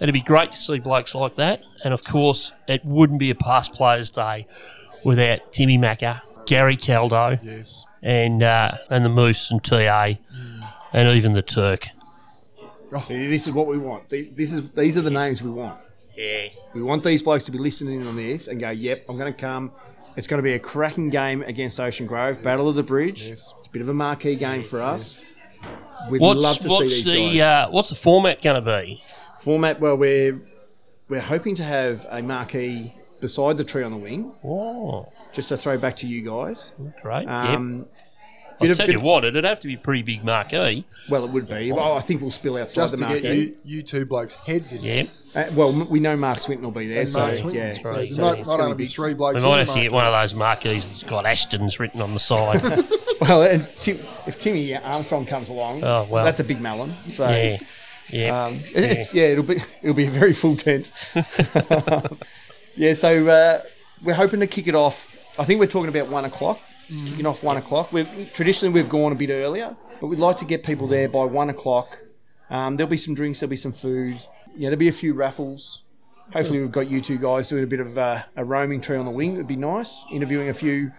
it'd 0.00 0.12
be 0.12 0.20
great 0.20 0.52
to 0.52 0.58
see 0.58 0.78
blokes 0.78 1.14
like 1.14 1.36
that. 1.36 1.62
And 1.84 1.94
of 1.94 2.04
course, 2.04 2.52
it 2.68 2.84
wouldn't 2.84 3.18
be 3.20 3.30
a 3.30 3.34
past 3.34 3.72
players' 3.72 4.10
day 4.10 4.46
without 5.04 5.52
Timmy 5.52 5.78
Macca, 5.78 6.22
Gary 6.46 6.76
Caldo, 6.76 7.38
Yes. 7.42 7.84
and 8.02 8.42
uh, 8.42 8.72
and 8.90 9.04
the 9.04 9.08
Moose 9.08 9.50
and 9.50 9.62
TA, 9.62 10.14
and 10.92 11.08
even 11.16 11.32
the 11.32 11.42
Turk. 11.42 11.88
See, 13.00 13.26
this 13.28 13.46
is 13.46 13.52
what 13.52 13.66
we 13.66 13.78
want. 13.78 14.08
This 14.08 14.52
is 14.52 14.70
these 14.72 14.96
are 14.98 15.02
the 15.02 15.10
names 15.10 15.42
we 15.42 15.50
want. 15.50 15.78
Yeah. 16.16 16.48
We 16.74 16.82
want 16.82 17.02
these 17.04 17.22
blokes 17.22 17.44
to 17.44 17.50
be 17.52 17.58
listening 17.58 18.06
on 18.06 18.16
this 18.16 18.48
and 18.48 18.60
go, 18.60 18.70
"Yep, 18.70 19.06
I'm 19.08 19.16
going 19.18 19.32
to 19.32 19.38
come." 19.38 19.72
It's 20.14 20.26
going 20.26 20.38
to 20.38 20.42
be 20.42 20.52
a 20.52 20.58
cracking 20.58 21.08
game 21.08 21.42
against 21.42 21.80
Ocean 21.80 22.06
Grove, 22.06 22.42
Battle 22.42 22.68
of 22.68 22.74
the 22.74 22.82
Bridge. 22.82 23.28
Yes. 23.28 23.50
It's 23.60 23.68
a 23.68 23.70
bit 23.70 23.80
of 23.80 23.88
a 23.88 23.94
marquee 23.94 24.36
game 24.36 24.62
for 24.62 24.82
us. 24.82 25.22
We'd 26.10 26.20
What's 26.20 26.38
love 26.40 26.58
to 26.58 26.68
what's 26.68 26.90
see 26.92 26.96
these 26.96 27.04
the 27.32 27.38
guys. 27.38 27.68
uh, 27.68 27.70
what's 27.70 27.88
the 27.88 27.94
format 27.94 28.42
going 28.42 28.62
to 28.62 28.82
be? 28.82 29.02
Format, 29.40 29.80
well, 29.80 29.96
we're, 29.96 30.38
we're 31.08 31.20
hoping 31.20 31.54
to 31.54 31.64
have 31.64 32.06
a 32.10 32.20
marquee 32.22 32.94
beside 33.22 33.56
the 33.56 33.64
tree 33.64 33.82
on 33.84 33.90
the 33.92 33.96
wing, 33.96 34.34
Oh, 34.44 35.10
just 35.32 35.48
to 35.48 35.56
throw 35.56 35.78
back 35.78 35.96
to 35.96 36.06
you 36.06 36.20
guys. 36.20 36.72
great. 37.00 37.26
Um, 37.26 37.78
yep. 37.78 38.01
Bit 38.62 38.68
I'll 38.68 38.70
of- 38.72 38.76
tell 38.78 38.86
bit 38.86 38.92
you 38.92 38.98
of- 38.98 39.04
what, 39.04 39.24
it'd 39.24 39.44
have 39.44 39.60
to 39.60 39.66
be 39.68 39.74
a 39.74 39.78
pretty 39.78 40.02
big 40.02 40.24
marquee. 40.24 40.84
Well, 41.08 41.24
it 41.24 41.30
would 41.30 41.48
be. 41.48 41.72
Well, 41.72 41.94
I 41.94 42.00
think 42.00 42.20
we'll 42.22 42.30
spill 42.30 42.56
outside 42.56 42.82
Just 42.82 42.96
the 42.98 43.06
to 43.06 43.20
get 43.20 43.34
you, 43.36 43.56
you 43.64 43.82
two 43.82 44.06
blokes' 44.06 44.34
heads 44.36 44.72
in. 44.72 44.82
Yeah. 44.82 45.04
Uh, 45.34 45.44
well, 45.54 45.68
m- 45.70 45.88
we 45.88 45.98
know 46.00 46.16
Mark 46.16 46.38
Swinton 46.38 46.64
will 46.64 46.70
be 46.72 46.86
there, 46.88 47.00
And 47.00 47.08
so 47.08 47.20
Mark 47.20 47.34
Swinton. 47.36 47.54
yeah. 47.54 47.72
So 47.72 47.88
right. 47.90 47.96
there's 47.96 48.16
So 48.16 48.22
not, 48.22 48.38
it's 48.38 48.46
not 48.48 48.52
gonna 48.56 48.64
only 48.70 48.76
be- 48.76 48.84
three 48.86 49.08
We 49.10 49.14
blokes. 49.14 49.42
might 49.42 49.50
in 49.52 49.58
have 49.58 49.66
the 49.68 49.74
to 49.74 49.80
get 49.80 49.92
one 49.92 50.06
of 50.06 50.12
those 50.12 50.34
marquees 50.34 50.86
that's 50.86 51.02
got 51.02 51.26
Ashton's 51.26 51.78
written 51.80 52.00
on 52.00 52.14
the 52.14 52.20
side. 52.20 52.62
Well, 53.20 53.42
and 53.42 53.68
Tim, 53.78 54.00
if 54.26 54.40
Timmy 54.40 54.74
Armstrong 54.76 55.26
comes 55.26 55.48
along, 55.48 55.84
Oh, 55.84 56.08
well. 56.10 56.24
that's 56.24 56.40
a 56.40 56.44
big 56.44 56.60
melon. 56.60 56.92
So 57.06 57.28
yeah. 57.28 57.58
Yeah. 58.10 58.44
Um, 58.46 58.54
it- 58.74 58.82
it's, 58.84 59.14
yeah, 59.14 59.26
it'll 59.26 59.44
be 59.44 59.62
it'll 59.80 59.94
be 59.94 60.06
a 60.06 60.10
very 60.10 60.32
full 60.32 60.56
tent. 60.56 60.90
yeah, 62.74 62.94
so 62.94 63.28
uh, 63.28 63.62
we're 64.02 64.14
hoping 64.14 64.40
to 64.40 64.46
kick 64.48 64.66
it 64.66 64.74
off. 64.74 65.16
I 65.38 65.44
think 65.44 65.60
we're 65.60 65.66
talking 65.66 65.88
about 65.88 66.08
one 66.08 66.24
o'clock. 66.24 66.60
Kicking 66.92 67.26
off 67.26 67.42
one 67.42 67.56
o'clock. 67.56 67.92
We've 67.92 68.30
traditionally 68.34 68.74
we've 68.74 68.88
gone 68.88 69.12
a 69.12 69.14
bit 69.14 69.30
earlier, 69.30 69.74
but 70.00 70.08
we'd 70.08 70.18
like 70.18 70.36
to 70.38 70.44
get 70.44 70.62
people 70.62 70.86
there 70.86 71.08
by 71.08 71.24
one 71.24 71.48
o'clock. 71.48 72.02
Um, 72.50 72.76
there'll 72.76 72.90
be 72.90 72.98
some 72.98 73.14
drinks. 73.14 73.40
There'll 73.40 73.50
be 73.50 73.56
some 73.56 73.72
food. 73.72 74.16
Yeah, 74.54 74.68
there'll 74.68 74.76
be 74.76 74.88
a 74.88 74.92
few 74.92 75.14
raffles. 75.14 75.82
Hopefully, 76.32 76.60
we've 76.60 76.72
got 76.72 76.90
you 76.90 77.00
two 77.00 77.18
guys 77.18 77.48
doing 77.48 77.64
a 77.64 77.66
bit 77.66 77.80
of 77.80 77.96
uh, 77.96 78.22
a 78.36 78.44
roaming 78.44 78.80
tree 78.80 78.96
on 78.96 79.04
the 79.04 79.10
wing. 79.10 79.34
It'd 79.34 79.46
be 79.46 79.56
nice 79.56 80.04
interviewing 80.10 80.48
a 80.48 80.54
few, 80.54 80.92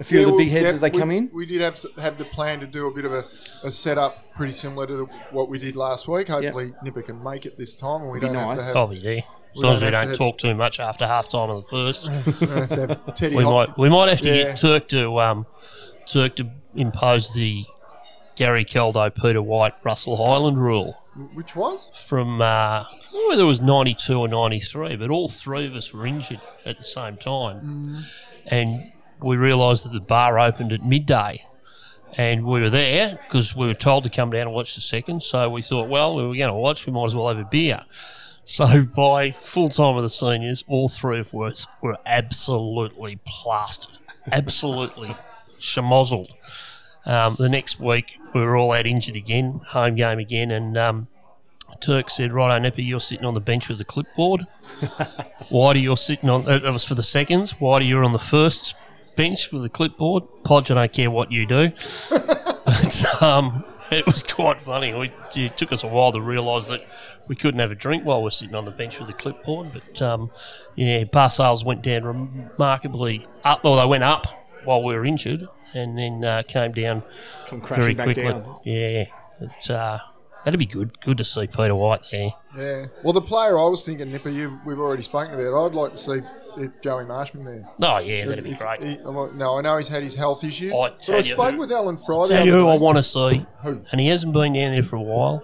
a 0.00 0.04
few 0.04 0.20
of 0.20 0.26
the 0.26 0.36
big 0.36 0.48
heads 0.48 0.66
yeah, 0.66 0.72
as 0.72 0.80
they 0.80 0.90
come 0.90 1.10
in. 1.10 1.30
We 1.32 1.46
did 1.46 1.60
have 1.60 1.78
have 1.98 2.18
the 2.18 2.24
plan 2.24 2.60
to 2.60 2.66
do 2.66 2.86
a 2.86 2.94
bit 2.94 3.04
of 3.04 3.12
a, 3.12 3.24
a 3.64 3.70
setup 3.70 4.32
pretty 4.34 4.52
similar 4.52 4.86
to 4.86 5.08
what 5.30 5.48
we 5.48 5.58
did 5.58 5.76
last 5.76 6.08
week. 6.08 6.28
Hopefully, 6.28 6.72
Nipper 6.82 7.02
can 7.02 7.22
make 7.22 7.46
it 7.46 7.58
this 7.58 7.74
time, 7.74 8.02
and 8.02 8.10
we 8.10 8.20
Be 8.20 8.26
don't 8.26 8.34
have 8.36 8.48
nice. 8.48 8.58
to 8.58 8.64
have, 8.64 8.76
I'll 8.76 8.86
be 8.88 9.24
there. 9.54 9.60
As 9.60 9.60
We 9.60 9.62
long 9.64 9.74
as 9.74 9.80
don't 9.80 9.86
we 9.86 9.90
to 9.90 9.96
don't 10.00 10.08
have- 10.08 10.16
talk 10.18 10.38
too 10.38 10.54
much 10.54 10.80
after 10.80 11.06
half 11.06 11.28
time 11.28 11.50
of 11.50 11.62
the 11.64 11.68
first. 11.70 12.10
we 12.40 12.46
don't 12.46 12.56
have 12.56 12.68
to 12.70 12.86
have 12.86 13.14
Teddy 13.14 13.36
we 13.36 13.44
Hop- 13.44 13.68
might 13.68 13.78
we 13.78 13.88
might 13.88 14.08
have 14.08 14.20
to 14.22 14.28
Yeah. 14.28 14.42
get 14.44 14.56
Turk 14.56 14.88
to 14.88 15.20
um 15.20 15.46
Turk 16.06 16.36
to 16.36 16.50
impose 16.74 17.32
the 17.34 17.64
Gary 18.36 18.64
Caldo, 18.64 19.10
Peter 19.14 19.42
White, 19.42 19.74
Russell 19.84 20.16
Highland 20.16 20.58
rule 20.58 20.98
which 21.34 21.54
was 21.54 21.90
from 21.94 22.40
uh, 22.40 22.44
I 22.44 22.86
don't 23.12 23.22
know 23.22 23.28
whether 23.28 23.42
it 23.42 23.46
was 23.46 23.60
ninety 23.60 23.92
two 23.94 24.18
or 24.18 24.28
ninety 24.28 24.60
three, 24.60 24.96
but 24.96 25.10
all 25.10 25.28
three 25.28 25.66
of 25.66 25.74
us 25.74 25.92
were 25.92 26.06
injured 26.06 26.40
at 26.64 26.78
the 26.78 26.84
same 26.84 27.18
time, 27.18 28.06
and 28.46 28.90
we 29.20 29.36
realised 29.36 29.84
that 29.84 29.92
the 29.92 30.00
bar 30.00 30.38
opened 30.38 30.72
at 30.72 30.82
midday. 30.82 31.44
And 32.14 32.44
we 32.44 32.60
were 32.60 32.68
there 32.70 33.18
because 33.26 33.54
we 33.56 33.66
were 33.66 33.74
told 33.74 34.04
to 34.04 34.10
come 34.10 34.30
down 34.30 34.42
and 34.42 34.52
watch 34.52 34.74
the 34.74 34.82
second. 34.82 35.22
So 35.22 35.48
we 35.48 35.62
thought, 35.62 35.88
well, 35.88 36.14
we 36.14 36.22
were 36.22 36.34
going 36.34 36.48
to 36.48 36.54
watch. 36.54 36.86
We 36.86 36.92
might 36.92 37.06
as 37.06 37.14
well 37.14 37.28
have 37.28 37.38
a 37.38 37.44
beer. 37.44 37.80
So 38.44 38.82
by 38.82 39.32
full 39.40 39.68
time 39.68 39.96
of 39.96 40.02
the 40.02 40.08
seniors, 40.08 40.64
all 40.66 40.88
three 40.88 41.20
of 41.20 41.34
us 41.34 41.66
were 41.80 41.96
absolutely 42.04 43.18
plastered, 43.24 43.98
absolutely 44.30 45.16
schmozzled. 45.60 46.30
Um, 47.04 47.36
the 47.38 47.48
next 47.48 47.80
week, 47.80 48.18
we 48.34 48.40
were 48.40 48.56
all 48.56 48.72
out 48.72 48.86
injured 48.86 49.16
again, 49.16 49.60
home 49.68 49.94
game 49.94 50.18
again, 50.18 50.50
and 50.50 50.76
um, 50.76 51.08
Turk 51.80 52.10
said, 52.10 52.32
"Right, 52.32 52.60
Nipper, 52.60 52.80
you're 52.80 53.00
sitting 53.00 53.24
on 53.24 53.34
the 53.34 53.40
bench 53.40 53.68
with 53.68 53.78
the 53.78 53.84
clipboard. 53.84 54.46
Why 55.48 55.72
do 55.72 55.80
you're 55.80 55.96
sitting 55.96 56.28
on. 56.28 56.48
Uh, 56.48 56.58
that 56.58 56.72
was 56.72 56.84
for 56.84 56.94
the 56.94 57.02
seconds. 57.02 57.52
Why 57.60 57.80
do 57.80 57.84
you're 57.84 58.04
on 58.04 58.12
the 58.12 58.18
first 58.18 58.74
bench 59.16 59.52
with 59.52 59.62
the 59.62 59.68
clipboard. 59.68 60.24
Podge, 60.44 60.70
I 60.70 60.74
don't 60.74 60.92
care 60.92 61.10
what 61.10 61.30
you 61.32 61.46
do." 61.46 61.72
but, 62.10 63.22
um, 63.22 63.64
it 63.98 64.06
was 64.06 64.22
quite 64.22 64.60
funny. 64.60 64.94
We, 64.94 65.12
it 65.36 65.56
took 65.56 65.70
us 65.72 65.84
a 65.84 65.86
while 65.86 66.12
to 66.12 66.20
realise 66.20 66.68
that 66.68 66.86
we 67.28 67.36
couldn't 67.36 67.60
have 67.60 67.70
a 67.70 67.74
drink 67.74 68.04
while 68.04 68.22
we're 68.22 68.30
sitting 68.30 68.54
on 68.54 68.64
the 68.64 68.70
bench 68.70 68.98
with 68.98 69.08
the 69.08 69.14
clipboard. 69.14 69.72
But 69.72 70.00
um, 70.00 70.30
yeah, 70.74 71.04
bar 71.04 71.28
sales 71.28 71.64
went 71.64 71.82
down 71.82 72.04
remarkably 72.04 73.26
up. 73.44 73.64
Well, 73.64 73.76
they 73.76 73.86
went 73.86 74.04
up 74.04 74.26
while 74.64 74.82
we 74.82 74.94
were 74.94 75.04
injured, 75.04 75.46
and 75.74 75.98
then 75.98 76.24
uh, 76.24 76.42
came 76.46 76.72
down 76.72 77.02
Come 77.48 77.60
very 77.62 77.94
quickly. 77.94 78.24
down. 78.24 78.60
Yeah, 78.64 79.04
it, 79.40 79.70
uh, 79.70 79.98
that'd 80.44 80.58
be 80.58 80.66
good. 80.66 81.00
Good 81.00 81.18
to 81.18 81.24
see 81.24 81.46
Peter 81.46 81.74
White 81.74 82.00
there. 82.10 82.30
yeah. 82.56 82.86
Well, 83.02 83.12
the 83.12 83.20
player 83.22 83.58
I 83.58 83.66
was 83.66 83.84
thinking, 83.84 84.10
Nipper, 84.12 84.28
you 84.30 84.60
we've 84.66 84.78
already 84.78 85.02
spoken 85.02 85.34
about. 85.34 85.66
I'd 85.66 85.74
like 85.74 85.92
to 85.92 85.98
see 85.98 86.20
if 86.58 86.70
Joey 86.82 87.04
Marshman 87.06 87.44
there. 87.44 87.68
Oh 87.80 87.98
yeah, 87.98 88.26
that'd 88.26 88.44
be 88.44 88.50
If 88.52 88.58
great. 88.58 88.82
he- 88.82 88.98
no, 88.98 89.58
I 89.58 89.62
know 89.62 89.76
he's 89.78 89.88
had 89.88 90.02
his 90.02 90.14
health 90.14 90.44
issues, 90.44 90.72
I 90.72 90.90
but 90.90 91.08
I 91.08 91.20
spoke 91.22 91.52
who- 91.54 91.58
with 91.60 91.72
Alan 91.72 91.96
Fry. 91.96 92.22
the 92.24 92.34
Tell 92.34 92.46
you 92.46 92.52
who 92.52 92.68
I 92.68 92.76
want 92.76 92.98
to 92.98 93.02
see, 93.02 93.46
Who? 93.62 93.80
and 93.90 94.00
he 94.00 94.08
hasn't 94.08 94.32
been 94.32 94.52
down 94.52 94.72
there 94.72 94.82
for 94.82 94.96
a 94.96 95.00
while. 95.02 95.42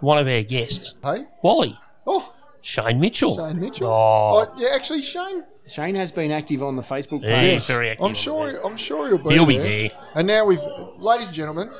One 0.00 0.18
of 0.18 0.26
our 0.26 0.42
guests, 0.42 0.94
Hey, 1.02 1.24
Wally 1.42 1.78
oh, 2.06 2.32
Shane 2.60 2.98
Mitchell. 3.00 3.36
Shane 3.36 3.60
Mitchell. 3.60 3.86
Oh, 3.88 4.44
Oh, 4.46 4.52
yeah, 4.56 4.70
actually, 4.74 5.00
Shane. 5.02 5.44
Shane 5.66 5.94
has 5.94 6.10
been 6.10 6.32
active 6.32 6.60
on 6.62 6.74
the 6.74 6.82
Facebook 6.82 7.22
yeah, 7.22 7.40
page. 7.40 7.54
he's 7.54 7.66
very 7.68 7.90
active. 7.90 8.04
I'm 8.04 8.08
on 8.10 8.14
sure. 8.14 8.50
there. 8.52 8.66
I'm 8.66 8.76
sure 8.76 9.06
he'll 9.08 9.18
be. 9.18 9.34
He'll 9.34 9.46
be 9.46 9.58
there. 9.58 9.68
there. 9.68 9.90
And 10.16 10.26
now 10.26 10.44
we've, 10.44 10.60
ladies 10.98 11.28
and 11.28 11.36
gentlemen, 11.36 11.70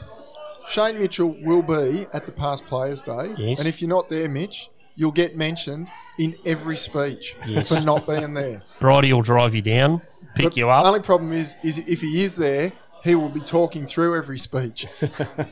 Shane 0.68 0.98
Mitchell 0.98 1.37
will 1.42 1.62
be 1.62 2.07
at 2.12 2.27
the 2.27 2.33
Past 2.33 2.64
Players 2.66 3.03
Day. 3.03 3.35
Yes. 3.37 3.59
And 3.59 3.68
if 3.68 3.81
you're 3.83 3.88
not 3.90 4.09
there, 4.09 4.29
Mitch, 4.29 4.70
you'll 4.96 5.12
get 5.12 5.37
mentioned 5.37 5.88
in 6.18 6.37
every 6.44 6.77
speech 6.77 7.37
Yes. 7.46 7.68
for 7.68 7.81
not 7.81 8.07
being 8.07 8.35
there. 8.35 8.62
Bridie 8.81 9.12
will 9.12 9.22
drive 9.22 9.55
you 9.55 9.62
down, 9.62 10.03
pick 10.35 10.44
But 10.44 10.57
you 10.57 10.68
up. 10.70 10.85
The 10.85 10.88
only 10.88 11.01
problem 11.01 11.33
is, 11.33 11.57
is 11.62 11.79
if 11.79 12.01
he 12.01 12.22
is 12.22 12.37
there, 12.37 12.72
he 13.03 13.14
will 13.14 13.29
be 13.31 13.40
talking 13.40 13.87
through 13.87 14.16
every 14.16 14.38
speech. 14.38 14.87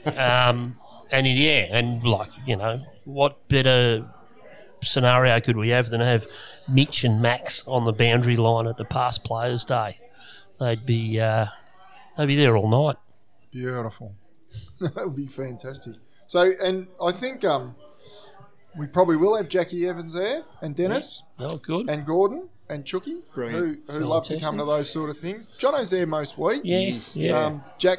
Um, 0.06 0.76
and 1.12 1.26
yeah, 1.26 1.66
and 1.70 2.04
like 2.04 2.30
you 2.46 2.56
know, 2.56 2.80
what 3.04 3.48
better 3.48 4.06
scenario 4.82 5.40
could 5.40 5.56
we 5.56 5.70
have 5.70 5.88
than 5.90 6.00
have 6.00 6.24
Mitch 6.68 7.02
and 7.04 7.20
Max 7.20 7.64
on 7.66 7.84
the 7.84 7.92
boundary 7.92 8.36
line 8.36 8.66
at 8.68 8.76
the 8.76 8.84
past 8.84 9.24
players' 9.24 9.64
day? 9.64 9.98
They'd 10.60 10.86
be 10.86 11.18
uh, 11.18 11.46
they'd 12.16 12.26
be 12.26 12.36
there 12.36 12.56
all 12.56 12.68
night. 12.68 12.96
Beautiful. 13.50 14.14
that 14.94 15.04
would 15.04 15.16
be 15.16 15.26
fantastic. 15.26 15.94
So, 16.26 16.52
and 16.62 16.88
I 17.02 17.12
think 17.12 17.44
um, 17.44 17.74
we 18.78 18.86
probably 18.86 19.16
will 19.16 19.36
have 19.36 19.48
Jackie 19.48 19.86
Evans 19.88 20.14
there, 20.14 20.42
and 20.62 20.74
Dennis, 20.76 21.22
Oh, 21.38 21.56
good. 21.58 21.88
and 21.90 22.04
Gordon, 22.06 22.48
and 22.68 22.84
Chucky, 22.86 23.20
who, 23.34 23.34
Brilliant. 23.34 23.90
who 23.90 23.98
love 24.00 24.26
to 24.28 24.38
come 24.38 24.56
to 24.58 24.64
those 24.64 24.88
sort 24.90 25.10
of 25.10 25.18
things. 25.18 25.48
Jono's 25.58 25.90
there 25.90 26.06
most 26.06 26.38
weeks. 26.38 26.60
yeah, 26.64 26.78
Jeez. 26.78 27.16
yeah. 27.16 27.44
Um, 27.46 27.64
Jack 27.78 27.98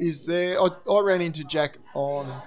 is 0.00 0.26
there. 0.26 0.60
I, 0.60 0.68
I 0.90 1.00
ran 1.00 1.20
into 1.20 1.44
Jack 1.44 1.78
on 1.94 2.42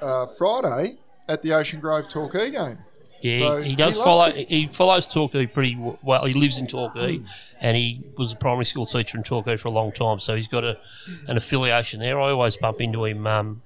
uh, 0.00 0.26
Friday 0.26 0.96
at 1.28 1.42
the 1.42 1.52
Ocean 1.52 1.80
Grove 1.80 2.08
Torquay 2.08 2.50
game. 2.50 2.78
Yeah, 3.24 3.38
So 3.38 3.62
he, 3.62 3.70
he 3.70 3.76
does 3.76 3.96
he 3.96 4.02
follow. 4.02 4.30
He 4.32 4.66
follows 4.66 5.08
Torquay 5.08 5.46
pretty 5.46 5.78
well. 6.02 6.26
He 6.26 6.34
lives 6.34 6.58
in 6.58 6.66
Torquay, 6.66 7.22
and 7.58 7.74
he 7.74 8.02
was 8.18 8.32
a 8.32 8.36
primary 8.36 8.66
school 8.66 8.84
teacher 8.84 9.16
in 9.16 9.24
Torquay 9.24 9.56
for 9.56 9.68
a 9.68 9.70
long 9.70 9.92
time. 9.92 10.18
So 10.18 10.36
he's 10.36 10.46
got 10.46 10.62
a 10.62 10.78
an 11.26 11.38
affiliation 11.38 12.00
there. 12.00 12.20
I 12.20 12.32
always 12.32 12.58
bump 12.58 12.82
into 12.82 13.06
him. 13.06 13.26
Um, 13.26 13.62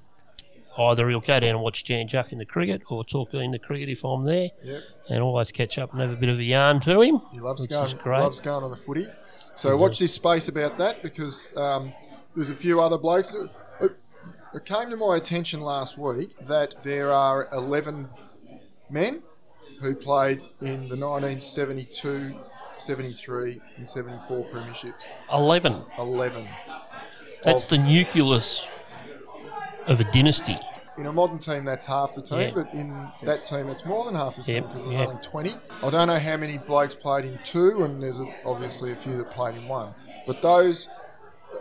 either 0.79 1.09
he'll 1.09 1.19
go 1.19 1.41
down 1.41 1.51
and 1.51 1.61
watch 1.61 1.83
Jan 1.83 2.07
Juc 2.07 2.31
in 2.31 2.39
the 2.39 2.45
cricket, 2.45 2.83
or 2.89 3.05
Torquay 3.05 3.45
in 3.45 3.51
the 3.51 3.59
cricket 3.59 3.89
if 3.89 4.05
I'm 4.05 4.25
there, 4.25 4.51
Yep. 4.63 4.83
and 5.11 5.23
always 5.25 5.51
catch 5.51 5.77
up 5.77 5.91
and 5.93 6.01
have 6.03 6.13
a 6.13 6.17
bit 6.17 6.29
of 6.29 6.39
a 6.39 6.45
yarn 6.45 6.79
to 6.83 7.01
him. 7.01 7.21
He 7.33 7.41
loves 7.41 7.67
going, 7.67 7.97
loves 8.05 8.39
going 8.39 8.63
on 8.63 8.71
the 8.71 8.77
footy. 8.77 9.09
So 9.57 9.77
watch 9.77 9.99
this 9.99 10.15
space 10.15 10.47
about 10.47 10.79
that 10.79 11.03
because 11.03 11.53
um, 11.57 11.93
there's 12.37 12.51
a 12.51 12.55
few 12.55 12.81
other 12.81 12.97
blokes. 12.97 13.35
It 14.55 14.65
came 14.65 14.89
to 14.91 14.97
my 14.97 15.17
attention 15.17 15.61
last 15.61 15.99
week 15.99 16.37
that 16.47 16.77
there 16.85 17.13
are 17.13 17.49
11 17.53 18.09
men 18.89 19.23
who 19.81 19.95
played 19.95 20.41
in 20.61 20.89
the 20.89 20.97
1972, 20.97 22.35
73, 22.77 23.61
and 23.77 23.89
74 23.89 24.45
premierships. 24.47 25.03
Eleven. 25.33 25.83
11. 25.99 26.49
That's 27.45 27.65
Of- 27.65 27.71
the 27.71 27.79
nucleus 27.79 28.67
of 29.87 30.01
a 30.01 30.05
dynasty. 30.13 30.59
In 30.97 31.07
a 31.07 31.13
modern 31.13 31.39
team, 31.39 31.65
that's 31.65 31.87
half 31.87 32.13
the 32.15 32.23
team, 32.23 32.41
Yeah. 32.41 32.51
but 32.55 32.73
in 32.75 33.09
that 33.23 33.47
team, 33.47 33.69
it's 33.69 33.85
more 33.85 34.05
than 34.05 34.17
half 34.17 34.35
the 34.35 34.43
team 34.43 34.65
because 34.65 34.83
there's 34.85 34.97
only 35.09 35.23
20. 35.23 35.55
I 35.83 35.91
don't 35.91 36.09
know 36.09 36.19
how 36.19 36.37
many 36.37 36.59
blokes 36.59 36.97
played 36.97 37.25
in 37.25 37.39
two, 37.45 37.85
and 37.85 38.03
there's 38.03 38.19
a, 38.19 38.27
obviously 38.45 38.91
a 38.91 38.97
few 38.97 39.17
that 39.19 39.31
played 39.31 39.55
in 39.55 39.69
one. 39.69 39.95
But 40.27 40.43
those 40.43 40.89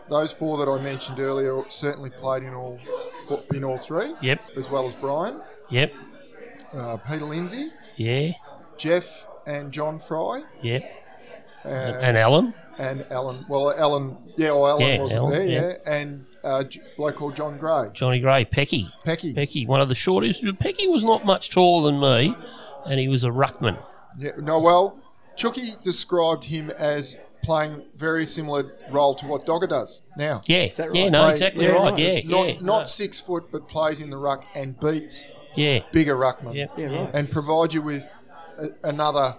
those 0.10 0.32
four 0.34 0.58
that 0.58 0.70
I 0.72 0.82
mentioned 0.82 1.20
earlier 1.20 1.64
certainly 1.70 2.10
played 2.10 2.44
in 2.44 2.54
all 2.54 2.80
in 3.54 3.64
all 3.64 3.78
three, 3.78 4.16
Yep. 4.22 4.40
as 4.58 4.70
well 4.70 4.88
as 4.88 4.94
Brian, 4.96 5.40
Yep. 5.70 5.94
uh, 6.74 6.98
Peter 6.98 7.26
Lindsay, 7.26 7.72
Yeah. 7.98 8.32
Jeff, 8.78 9.28
and 9.46 9.72
John 9.72 10.00
Fry, 10.00 10.44
Yep. 10.62 10.84
uh, 11.66 11.68
And 11.70 12.18
Alan. 12.18 12.54
and 12.78 13.06
Alan. 13.10 13.44
Well, 13.50 13.74
Alan, 13.76 14.18
yeah, 14.38 14.52
well, 14.52 14.68
Alan 14.68 14.82
Yeah, 14.82 15.02
wasn't 15.02 15.18
Alan, 15.20 15.32
there, 15.32 15.46
yeah. 15.46 15.68
yeah, 15.86 15.92
and 15.92 16.26
uh, 16.44 16.64
bloke 16.96 17.16
called 17.16 17.36
John 17.36 17.58
Gray, 17.58 17.90
Johnny 17.94 18.20
Gray. 18.20 18.46
Pecky. 18.46 18.90
Pecky. 19.06 19.34
Pecky, 19.36 19.66
one 19.68 19.82
of 19.82 19.90
the 19.90 19.96
shortest. 19.96 20.44
Pecky 20.44 20.90
was 20.90 21.04
not 21.04 21.26
much 21.26 21.50
taller 21.50 21.92
than 21.92 22.00
me, 22.00 22.36
and 22.86 23.00
he 23.00 23.08
was 23.08 23.24
a 23.24 23.30
ruckman. 23.30 23.78
Yeah, 24.18 24.32
no, 24.38 24.60
well, 24.60 25.00
Chucky 25.36 25.74
described 25.84 26.46
him 26.46 26.70
as 26.70 27.18
playing 27.44 27.84
very 27.96 28.26
similar 28.26 28.72
role 28.92 29.16
to 29.16 29.26
what 29.28 29.46
Dogger 29.46 29.68
does 29.68 30.02
now. 30.18 30.42
Yeah, 30.48 30.64
is 30.66 30.78
that 30.78 30.94
yeah, 30.94 31.04
right? 31.04 31.12
no, 31.12 31.24
Play- 31.24 31.32
exactly 31.32 31.66
yeah, 31.66 31.72
right. 31.72 31.92
right. 31.94 32.00
Yeah, 32.00 32.20
Not 32.30 32.48
yeah, 32.48 32.54
not 32.62 32.80
no, 32.80 32.84
six 32.84 33.20
foot, 33.22 33.52
but 33.52 33.68
plays 33.68 34.02
in 34.02 34.10
the 34.10 34.18
ruck 34.18 34.44
and 34.56 34.80
beats 34.80 35.28
yeah, 35.58 35.80
bigger 35.92 36.16
ruckman, 36.16 36.54
yeah, 36.56 36.68
Yeah, 36.78 36.90
yeah. 36.90 37.00
right. 37.06 37.10
and 37.16 37.30
provide 37.32 37.74
you 37.74 37.82
with 37.82 38.10
a, 38.58 38.68
another 38.88 39.36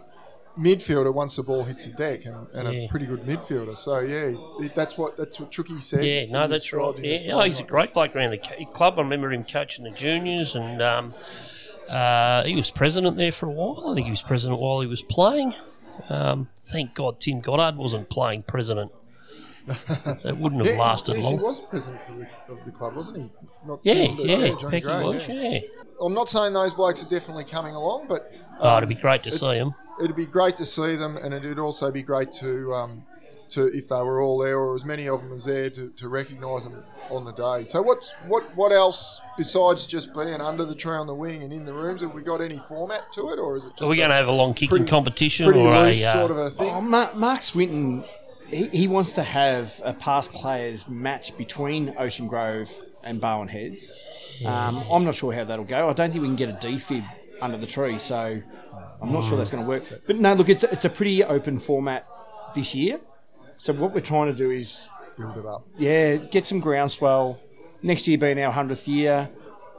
midfielder 0.58 1.14
once 1.14 1.36
the 1.36 1.42
ball 1.44 1.62
hits 1.64 1.86
the 1.86 1.92
deck, 1.92 2.24
and, 2.24 2.46
and 2.52 2.64
Yeah. 2.74 2.80
a 2.80 2.88
pretty 2.88 3.06
good 3.06 3.22
midfielder. 3.24 3.76
So 3.76 4.00
yeah, 4.00 4.34
it- 4.64 4.74
that's 4.74 4.98
what 4.98 5.16
that's 5.16 5.38
what 5.40 5.50
Chucky 5.52 5.80
said. 5.80 6.04
Yeah, 6.04 6.26
no, 6.30 6.46
that's 6.48 6.72
right. 6.72 6.80
described 6.82 6.98
him 6.98 7.04
as 7.14 7.20
Yeah, 7.22 7.34
oh, 7.34 7.40
he's 7.42 7.60
a 7.60 7.62
great 7.62 7.94
bloke 7.94 8.14
around 8.16 8.30
the 8.32 8.66
club. 8.74 8.94
I 8.98 9.02
remember 9.02 9.32
him 9.32 9.44
coaching 9.44 9.84
the 9.84 9.90
juniors, 9.92 10.56
and 10.56 10.82
um, 10.82 11.14
uh, 11.88 12.42
he 12.44 12.56
was 12.56 12.70
president 12.70 13.16
there 13.16 13.32
for 13.32 13.46
a 13.46 13.52
while. 13.52 13.90
I 13.90 13.94
think 13.94 14.06
he 14.06 14.10
was 14.10 14.22
president 14.22 14.60
while 14.60 14.80
he 14.80 14.86
was 14.88 15.02
playing. 15.02 15.54
Um, 16.08 16.48
thank 16.58 16.94
God 16.94 17.18
Tim 17.20 17.40
Goddard 17.40 17.76
wasn't 17.78 18.08
playing 18.10 18.42
president. 18.42 18.90
That 20.24 20.38
wouldn't 20.38 20.64
have 20.64 20.74
Yeah, 20.74 20.80
lasted 20.80 21.16
yes, 21.16 21.24
he 21.26 21.30
long. 21.34 21.42
was 21.42 21.60
president 21.60 22.00
for 22.04 22.12
the, 22.14 22.52
of 22.52 22.64
the 22.64 22.70
club, 22.70 22.96
wasn't 22.96 23.18
he? 23.18 23.30
Not 23.66 23.80
Yeah, 23.82 23.94
Tim, 24.06 24.16
yeah, 24.20 24.36
Johnny 24.58 24.80
Pecky 24.80 24.82
Gray, 24.82 25.02
was, 25.04 25.28
yeah. 25.28 25.60
Yeah. 26.00 26.06
I'm 26.06 26.14
not 26.14 26.28
saying 26.28 26.52
those 26.52 26.72
blokes 26.74 27.02
are 27.02 27.08
definitely 27.08 27.44
coming 27.44 27.74
along, 27.74 28.06
but 28.08 28.32
Oh, 28.60 28.70
um, 28.70 28.76
it'd 28.78 28.88
be 28.88 28.94
great 28.96 29.22
to 29.24 29.30
see 29.30 29.58
them. 29.58 29.74
it'd 30.02 30.16
be 30.16 30.26
great 30.26 30.56
to 30.58 30.66
see 30.66 30.96
them, 30.96 31.16
and 31.16 31.32
it'd 31.34 31.58
also 31.58 31.90
be 31.92 32.02
great 32.02 32.32
to, 32.34 32.72
um, 32.74 33.04
to 33.50 33.66
if 33.66 33.88
they 33.88 33.96
were 34.02 34.20
all 34.20 34.36
there 34.38 34.58
or 34.58 34.74
as 34.74 34.84
many 34.84 35.08
of 35.08 35.22
them 35.22 35.32
as 35.32 35.44
there 35.44 35.70
to, 35.70 35.88
to 35.90 36.08
recognise 36.08 36.64
them 36.64 36.82
on 37.10 37.24
the 37.24 37.32
day. 37.32 37.64
So 37.64 37.80
what's 37.80 38.12
what 38.26 38.44
what 38.56 38.72
else 38.72 39.20
besides 39.38 39.86
just 39.86 40.12
being 40.12 40.40
under 40.40 40.64
the 40.66 40.74
tree 40.74 40.96
on 40.96 41.06
the 41.06 41.14
wing 41.14 41.42
and 41.44 41.52
in 41.52 41.64
the 41.64 41.72
rooms? 41.72 42.02
Have 42.02 42.12
we 42.12 42.22
got 42.22 42.40
any 42.42 42.58
format 42.58 43.10
to 43.14 43.30
it, 43.30 43.38
or 43.38 43.56
is 43.56 43.64
it 43.64 43.70
just 43.70 43.82
Are 43.82 43.88
we 43.88 43.96
a 43.96 44.00
going 44.00 44.10
to 44.10 44.16
have 44.16 44.26
a 44.28 44.32
long 44.32 44.52
kicking 44.54 44.68
pretty- 44.68 44.84
competition 44.86 45.46
pretty 45.46 45.60
or 45.60 45.72
a? 45.74 46.04
Uh, 46.04 46.12
sort 46.12 46.30
of 46.30 46.36
a 46.38 46.50
thing? 46.50 46.68
Oh, 46.74 46.80
Mark, 46.82 47.14
Mark 47.16 47.40
Swinton, 47.42 48.04
he, 48.48 48.68
he 48.68 48.88
wants 48.88 49.12
to 49.12 49.22
have 49.22 49.80
a 49.84 49.94
past 49.94 50.32
players 50.34 50.86
match 50.88 51.34
between 51.38 51.94
Ocean 51.96 52.26
Grove 52.26 52.70
and 53.04 53.20
Barwon 53.20 53.48
Heads. 53.48 53.94
Um, 54.44 54.84
I'm 54.90 55.04
not 55.04 55.14
sure 55.14 55.32
how 55.32 55.44
that'll 55.44 55.64
go. 55.64 55.88
I 55.88 55.92
don't 55.92 56.10
think 56.10 56.22
we 56.22 56.28
can 56.28 56.36
get 56.36 56.48
a 56.50 56.52
defib 56.66 57.04
under 57.40 57.56
the 57.56 57.66
tree, 57.66 57.98
so 57.98 58.40
I'm 59.00 59.12
not 59.12 59.24
sure 59.24 59.36
that's 59.38 59.50
going 59.50 59.62
to 59.62 59.68
work. 59.68 59.84
But 60.06 60.16
no, 60.16 60.34
look, 60.34 60.48
it's 60.48 60.64
a, 60.64 60.72
it's 60.72 60.84
a 60.84 60.90
pretty 60.90 61.24
open 61.24 61.58
format 61.58 62.06
this 62.54 62.74
year. 62.74 63.00
So 63.56 63.72
what 63.72 63.92
we're 63.94 64.00
trying 64.00 64.30
to 64.30 64.36
do 64.36 64.50
is, 64.50 64.88
Build 65.16 65.36
it 65.36 65.46
up. 65.46 65.66
yeah, 65.76 66.16
get 66.16 66.46
some 66.46 66.60
groundswell. 66.60 67.40
Next 67.82 68.06
year 68.08 68.18
being 68.18 68.40
our 68.42 68.52
hundredth 68.52 68.86
year, 68.88 69.28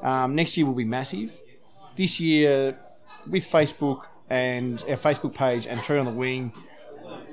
um, 0.01 0.36
next 0.36 0.55
year 0.57 0.65
will 0.65 0.74
be 0.74 0.86
massive. 0.86 1.38
This 1.95 2.20
year, 2.20 2.78
with 3.28 3.45
Facebook 3.49 4.05
and 4.30 4.82
our 4.89 4.95
Facebook 4.95 5.34
page 5.36 5.67
and 5.67 5.82
Tree 5.84 5.97
on 5.99 6.05
the 6.05 6.11
Wing, 6.11 6.51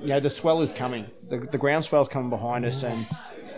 you 0.00 0.08
know, 0.08 0.20
the 0.20 0.30
swell 0.30 0.62
is 0.62 0.72
coming. 0.72 1.06
The, 1.30 1.38
the 1.38 1.58
ground 1.58 1.84
swell 1.84 2.02
is 2.02 2.08
coming 2.08 2.30
behind 2.30 2.64
us. 2.64 2.82
And 2.82 3.06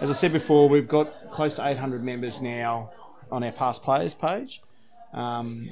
as 0.01 0.11
I 0.11 0.13
said 0.13 0.33
before, 0.33 0.69
we've 0.69 0.89
got 0.89 1.13
close 1.31 1.55
to 1.55 1.67
800 1.67 2.03
members 2.05 2.41
now 2.41 2.91
on 3.31 3.43
our 3.45 3.53
past 3.53 3.83
players 3.83 4.15
page. 4.15 4.63
Um, 5.13 5.71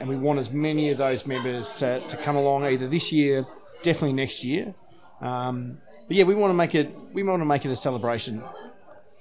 and 0.00 0.08
we 0.08 0.16
want 0.16 0.38
as 0.38 0.50
many 0.50 0.90
of 0.90 0.98
those 0.98 1.26
members 1.26 1.72
to, 1.74 2.00
to 2.06 2.16
come 2.16 2.36
along 2.36 2.64
either 2.64 2.86
this 2.88 3.10
year, 3.12 3.46
definitely 3.82 4.12
next 4.12 4.44
year. 4.44 4.74
Um, 5.20 5.78
but 6.06 6.16
yeah, 6.16 6.24
we 6.24 6.34
want 6.34 6.50
to 6.50 6.54
make 6.54 6.74
it. 6.74 6.90
We 7.12 7.22
want 7.22 7.40
to 7.40 7.46
make 7.46 7.64
it 7.64 7.70
a 7.70 7.76
celebration. 7.76 8.42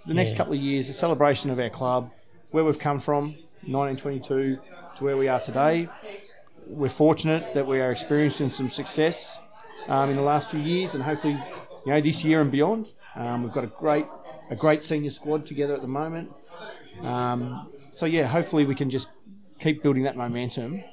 The 0.05 0.13
next 0.13 0.31
Yeah. 0.31 0.37
couple 0.37 0.53
of 0.53 0.59
years, 0.59 0.87
a 0.89 0.93
celebration 0.93 1.49
of 1.49 1.59
our 1.59 1.69
club, 1.69 2.09
where 2.51 2.63
we've 2.63 2.79
come 2.79 2.99
from, 2.99 3.35
1922 3.65 4.59
to 4.95 5.03
where 5.03 5.17
we 5.17 5.27
are 5.27 5.39
today. 5.39 5.89
We're 6.65 6.89
fortunate 6.89 7.53
that 7.55 7.65
we 7.67 7.79
are 7.81 7.91
experiencing 7.91 8.49
some 8.49 8.69
success 8.69 9.39
um, 9.87 10.09
in 10.09 10.15
the 10.15 10.21
last 10.21 10.49
few 10.49 10.59
years, 10.59 10.93
and 10.95 11.03
hopefully, 11.03 11.33
you 11.85 11.91
know, 11.91 11.99
this 12.01 12.23
year 12.23 12.41
and 12.41 12.51
beyond. 12.51 12.93
Um, 13.15 13.43
we've 13.43 13.51
got 13.51 13.63
a 13.63 13.67
great, 13.67 14.05
a 14.49 14.55
great 14.55 14.83
senior 14.83 15.09
squad 15.09 15.45
together 15.45 15.73
at 15.75 15.81
the 15.81 15.87
moment. 15.87 16.31
Um, 17.01 17.69
so 17.89 18.05
yeah, 18.05 18.25
hopefully 18.27 18.65
we 18.65 18.75
can 18.75 18.89
just 18.89 19.09
keep 19.59 19.83
building 19.83 20.03
that 20.03 20.15
momentum 20.15 20.83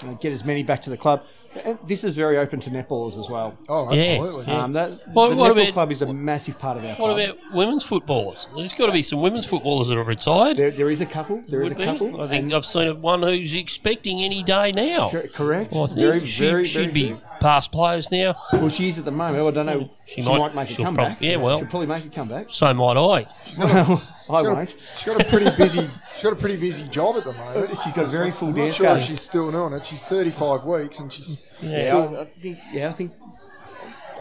and 0.00 0.20
get 0.20 0.32
as 0.32 0.44
many 0.44 0.62
back 0.62 0.82
to 0.82 0.90
the 0.90 0.96
club. 0.96 1.22
And 1.64 1.78
this 1.86 2.02
is 2.02 2.16
very 2.16 2.36
open 2.36 2.58
to 2.60 2.70
netballers 2.70 3.16
as 3.16 3.30
well. 3.30 3.56
Oh, 3.68 3.88
absolutely. 3.94 4.46
yeah. 4.52 4.64
Um, 4.64 4.72
that 4.72 4.90
What- 5.12 5.28
the 5.28 5.36
what 5.36 5.52
netball 5.52 5.62
about- 5.62 5.72
club 5.72 5.92
is 5.92 6.02
a 6.02 6.12
massive 6.12 6.58
part 6.58 6.76
of 6.78 6.82
our 6.82 6.90
what 6.96 7.14
club. 7.14 7.18
about 7.18 7.36
women's 7.54 7.84
footballers? 7.84 8.48
There's 8.56 8.74
got 8.74 8.86
to 8.86 8.92
be 8.92 9.02
some 9.02 9.20
women's 9.20 9.46
footballers 9.46 9.86
that 9.88 9.96
have 9.96 10.08
retired. 10.08 10.56
there, 10.56 10.72
there 10.72 10.90
is 10.90 11.00
a 11.00 11.06
couple. 11.06 11.42
There 11.48 11.62
is 11.62 11.68
Would 11.68 11.76
a 11.76 11.78
be. 11.78 11.84
couple. 11.84 12.20
I 12.20 12.28
think 12.28 12.44
and- 12.46 12.54
I've 12.54 12.66
seen 12.66 13.00
one 13.00 13.22
who's 13.22 13.54
expecting 13.54 14.20
any 14.20 14.42
day 14.42 14.72
now. 14.72 15.10
cor- 15.10 15.28
correct. 15.28 15.72
Well, 15.74 15.84
I 15.84 15.86
think 15.86 15.98
very, 16.00 16.24
she 16.26 16.44
very, 16.44 16.64
should 16.64 16.90
very 16.90 16.92
be 16.92 17.08
true. 17.10 17.20
Past 17.44 17.70
players 17.72 18.10
now. 18.10 18.34
Well, 18.54 18.68
she 18.70 18.88
is 18.88 18.98
at 18.98 19.04
the 19.04 19.10
moment. 19.10 19.46
I 19.46 19.50
don't 19.50 19.66
know. 19.66 19.90
She 20.06 20.22
She, 20.22 20.28
might- 20.28 20.38
might, 20.38 20.54
make 20.54 20.70
a 20.70 20.72
she'll 20.72 20.84
comeback. 20.86 21.18
prob- 21.18 21.22
yeah, 21.22 21.36
well. 21.36 21.58
she'll 21.58 21.66
probably 21.68 21.86
make 21.88 22.04
a 22.06 22.08
comeback. 22.08 22.46
So 22.48 22.72
might 22.72 22.96
I. 22.96 22.96
Well, 22.96 23.26
I 23.28 23.44
She's 23.44 24.02
got, 24.28 24.44
won't. 24.44 24.72
a, 24.72 24.96
she's 24.96 25.04
got 25.12 25.20
a 25.20 25.24
pretty 25.24 25.50
busy. 25.56 25.90
She's 26.14 26.22
got 26.22 26.32
a 26.32 26.36
pretty 26.36 26.56
busy 26.56 26.88
job 26.88 27.16
at 27.16 27.24
the 27.24 27.32
moment. 27.34 27.70
Uh, 27.70 27.82
she's 27.82 27.92
got 27.92 28.04
a 28.06 28.08
very 28.08 28.30
full 28.30 28.48
I'm 28.48 28.54
not 28.56 28.72
sure 28.72 28.96
if 28.96 29.02
she's 29.04 29.20
still 29.20 29.50
doing 29.52 29.74
it. 29.74 29.84
She's 29.84 30.02
35 30.02 30.64
weeks 30.64 30.98
and 31.00 31.12
she's 31.12 31.44
Yeah. 31.60 31.78
still. 31.80 32.10
Yeah, 32.12 32.18
I, 32.18 32.22
I 32.22 32.24
think. 32.24 32.58
Yeah, 32.72 32.88
I 32.88 32.92
think. 32.92 33.12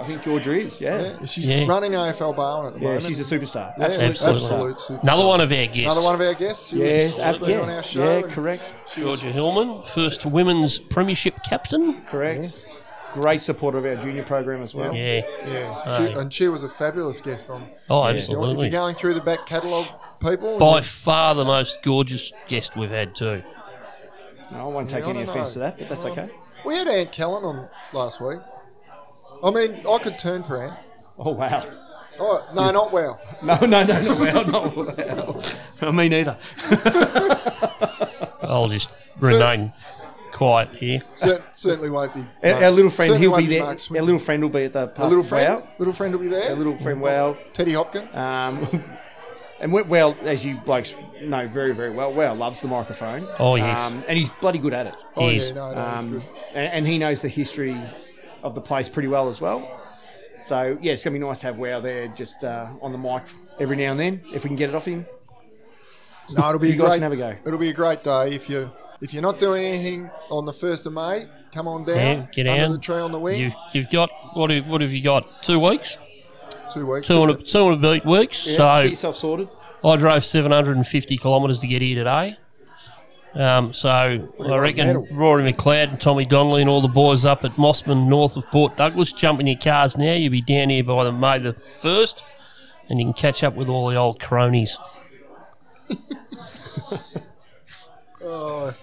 I 0.01 0.05
think 0.07 0.21
Georgia 0.23 0.51
is. 0.59 0.81
Yeah. 0.81 0.99
Yeah, 0.99 1.15
Yeah, 1.21 1.25
she's 1.25 1.49
Yeah. 1.49 1.65
running 1.65 1.93
AFL 1.93 2.35
Barwon 2.35 2.67
at 2.67 2.73
the 2.73 2.79
moment. 2.79 3.03
she's 3.03 3.21
a 3.21 3.23
superstar. 3.39 3.73
Yeah, 3.77 3.85
Absolute 3.85 4.09
Absolutely. 4.09 4.41
absolute 4.43 4.77
superstar. 4.77 5.03
Another 5.03 5.25
one 5.25 5.39
of 5.39 5.51
our 5.51 5.65
guests. 5.67 5.79
Another 5.79 6.01
one 6.01 6.15
of 6.15 6.21
our 6.21 6.33
guests. 6.33 6.71
who 6.71 6.79
Yes, 6.79 7.19
ab- 7.19 7.39
been 7.39 7.49
yeah, 7.51 7.59
on 7.61 7.69
our 7.69 7.83
show. 7.83 8.19
yeah, 8.19 8.21
correct, 8.27 8.73
Georgia 8.97 9.31
Hillman, 9.31 9.83
first 9.85 10.25
women's 10.25 10.77
premiership 10.79 11.41
captain. 11.43 12.01
correct. 12.09 12.69
Great 13.13 13.41
supporter 13.41 13.77
of 13.77 13.85
our 13.85 13.95
junior 13.95 14.23
program 14.23 14.61
as 14.61 14.73
well. 14.73 14.93
Yeah. 14.95 15.21
Yeah, 15.45 15.97
she, 15.97 16.13
and 16.13 16.33
she 16.33 16.47
was 16.47 16.63
a 16.63 16.69
fabulous 16.69 17.21
guest 17.21 17.49
on. 17.49 17.67
Oh, 17.89 18.05
If 18.07 18.07
you're- 18.07 18.15
If 18.15 18.21
absolutely. 18.23 18.65
you're 18.69 18.71
going 18.71 18.95
through 18.95 19.13
the 19.13 19.21
back 19.21 19.45
catalogue, 19.45 19.85
people, 20.19 20.57
By 20.57 20.77
you- 20.77 20.81
far 20.83 21.35
the 21.35 21.45
most 21.45 21.81
gorgeous 21.83 22.33
guest 22.47 22.75
we've 22.75 22.89
had 22.89 23.15
too. 23.15 23.43
No, 24.51 24.59
I 24.59 24.73
won't 24.73 24.89
take 24.89 25.05
I 25.05 25.09
any 25.09 25.21
offence 25.23 25.53
to 25.53 25.59
that, 25.59 25.77
but 25.79 25.89
that's 25.89 26.05
okay. 26.05 26.29
we 26.65 26.75
had 26.75 26.87
Aunt 26.87 27.11
Kellen 27.11 27.43
on 27.43 27.69
last 27.93 28.19
week. 28.21 28.39
I 29.43 29.51
mean, 29.51 29.81
I 29.89 29.97
could 29.99 30.17
turn 30.19 30.43
for 30.43 30.63
Ant. 30.63 30.73
Oh 31.17 31.31
wow. 31.31 31.63
Oh 32.19 32.47
no, 32.53 32.71
not 32.71 32.91
well. 32.93 33.19
No, 33.43 33.57
no, 33.59 33.83
no, 33.83 34.01
no, 34.01 34.15
well, 34.15 34.45
not 34.45 34.75
well. 34.75 35.91
Me 35.93 36.07
neither. 36.09 36.37
I'll 38.43 38.67
just 38.69 38.89
remain 39.19 39.69
quiet 39.69 39.71
here. 40.75 41.01
Cer- 41.15 41.43
certainly 41.51 41.89
won't 41.89 42.13
be. 42.13 42.25
Our, 42.43 42.63
our 42.65 42.71
little 42.71 42.89
friend, 42.91 43.09
certainly 43.11 43.19
he'll 43.19 43.31
won't 43.31 43.47
be 43.47 43.53
there. 43.55 43.63
Mark 43.65 43.79
Our 43.91 44.01
little 44.01 44.19
friend 44.19 44.43
will 44.43 44.49
be 44.49 44.63
at 44.63 44.73
the 44.73 44.83
A 44.83 44.87
past 44.87 45.09
little 45.09 45.23
friend. 45.23 45.61
Wow. 45.61 45.67
Little 45.77 45.93
friend 45.93 46.13
will 46.13 46.21
be 46.21 46.27
there. 46.27 46.49
Our 46.51 46.55
little 46.57 46.77
friend, 46.77 46.99
Wow. 47.01 47.37
Teddy 47.53 47.73
Hopkins. 47.73 48.15
Um, 48.17 48.83
and 49.59 49.71
well, 49.71 50.15
as 50.23 50.43
you 50.45 50.57
blokes 50.65 50.93
know 51.21 51.47
very, 51.47 51.73
very 51.73 51.91
well, 51.91 52.13
Wow 52.13 52.35
loves 52.35 52.59
the 52.61 52.67
microphone. 52.67 53.27
Oh, 53.39 53.55
yes. 53.55 53.79
Um, 53.79 54.03
and 54.07 54.17
he's 54.17 54.29
bloody 54.29 54.59
good 54.59 54.73
at 54.73 54.87
it. 54.87 54.95
oh 55.15 55.29
He 55.29 55.37
is. 55.37 55.49
yeah, 55.49 55.55
no, 55.55 55.73
no, 55.73 55.81
he's 55.95 56.03
Um, 56.03 56.11
good. 56.11 56.23
and, 56.55 56.73
and 56.73 56.87
he 56.87 56.97
knows 56.97 57.21
the 57.21 57.29
history 57.29 57.77
of 58.41 58.55
the 58.55 58.61
place 58.61 58.89
pretty 58.89 59.07
well 59.07 59.29
as 59.29 59.39
well. 59.39 59.79
So 60.39 60.77
yeah, 60.81 60.91
it's 60.93 61.03
gonna 61.03 61.13
be 61.13 61.19
nice 61.19 61.39
to 61.41 61.45
have 61.47 61.57
Wow 61.57 61.79
there 61.79 62.07
just 62.09 62.43
uh, 62.43 62.67
on 62.81 62.91
the 62.91 62.97
mic 62.97 63.23
every 63.59 63.77
now 63.77 63.91
and 63.91 63.99
then 63.99 64.21
if 64.33 64.43
we 64.43 64.49
can 64.49 64.57
get 64.57 64.67
it 64.69 64.75
off 64.75 64.85
him. 64.85 65.05
No, 66.31 66.47
it'll 66.49 66.59
be 66.59 66.69
You 66.69 66.73
a 66.73 66.77
guys 66.77 66.87
great. 66.87 66.93
can 66.95 67.03
have 67.03 67.11
a 67.11 67.15
go. 67.17 67.35
It'll 67.45 67.59
be 67.59 67.69
a 67.69 67.73
great 67.73 68.03
day 68.03 68.31
if 68.33 68.49
you 68.49 68.71
if 69.03 69.13
you're 69.13 69.21
not 69.21 69.37
doing 69.37 69.65
anything 69.65 70.09
on 70.31 70.45
the 70.45 70.53
first 70.53 70.85
of 70.85 70.93
May. 70.93 71.25
Come 71.51 71.67
on 71.67 71.83
down. 71.83 71.97
Yeah, 71.97 72.27
get 72.31 72.47
under 72.47 72.63
down. 72.63 72.71
the 72.71 72.79
tree 72.79 72.99
on 72.99 73.11
the 73.11 73.19
wing. 73.19 73.39
You, 73.39 73.51
you've 73.73 73.89
got 73.91 74.09
what? 74.33 74.49
Have, 74.49 74.65
what 74.65 74.81
have 74.81 74.91
you 74.91 75.03
got? 75.03 75.43
Two 75.43 75.59
weeks, 75.59 75.97
Two 76.71 76.87
weeks. 76.87 77.07
two 77.07 77.21
and 77.21 77.31
a, 77.31 77.35
two 77.35 77.67
and 77.67 77.85
a 77.85 77.91
beat 77.91 78.05
weeks. 78.05 78.47
Yeah, 78.47 78.55
so 78.55 78.83
get 78.83 78.89
yourself 78.91 79.15
sorted. 79.17 79.49
I 79.83 79.97
drove 79.97 80.23
750 80.23 81.17
kilometres 81.17 81.59
to 81.59 81.67
get 81.67 81.81
here 81.81 81.97
today. 81.97 82.37
Um, 83.35 83.73
so 83.73 83.89
I 83.89 84.57
reckon. 84.57 85.05
Rory 85.11 85.51
McLeod 85.51 85.89
and 85.89 85.99
Tommy 85.99 86.23
Donnelly 86.23 86.61
and 86.61 86.69
all 86.69 86.81
the 86.81 86.87
boys 86.87 87.25
up 87.25 87.43
at 87.43 87.55
Mossman, 87.57 88.07
north 88.07 88.37
of 88.37 88.47
Port 88.51 88.77
Douglas, 88.77 89.11
jump 89.11 89.41
in 89.41 89.47
your 89.47 89.59
cars 89.59 89.97
now. 89.97 90.13
You'll 90.13 90.31
be 90.31 90.41
down 90.41 90.69
here 90.69 90.83
by 90.83 91.03
the 91.03 91.11
May 91.11 91.39
the 91.39 91.55
first, 91.77 92.23
and 92.89 92.99
you 92.99 93.05
can 93.07 93.13
catch 93.13 93.43
up 93.43 93.55
with 93.55 93.67
all 93.67 93.89
the 93.89 93.97
old 93.97 94.21
cronies. 94.21 94.79
Oh, 98.23 98.73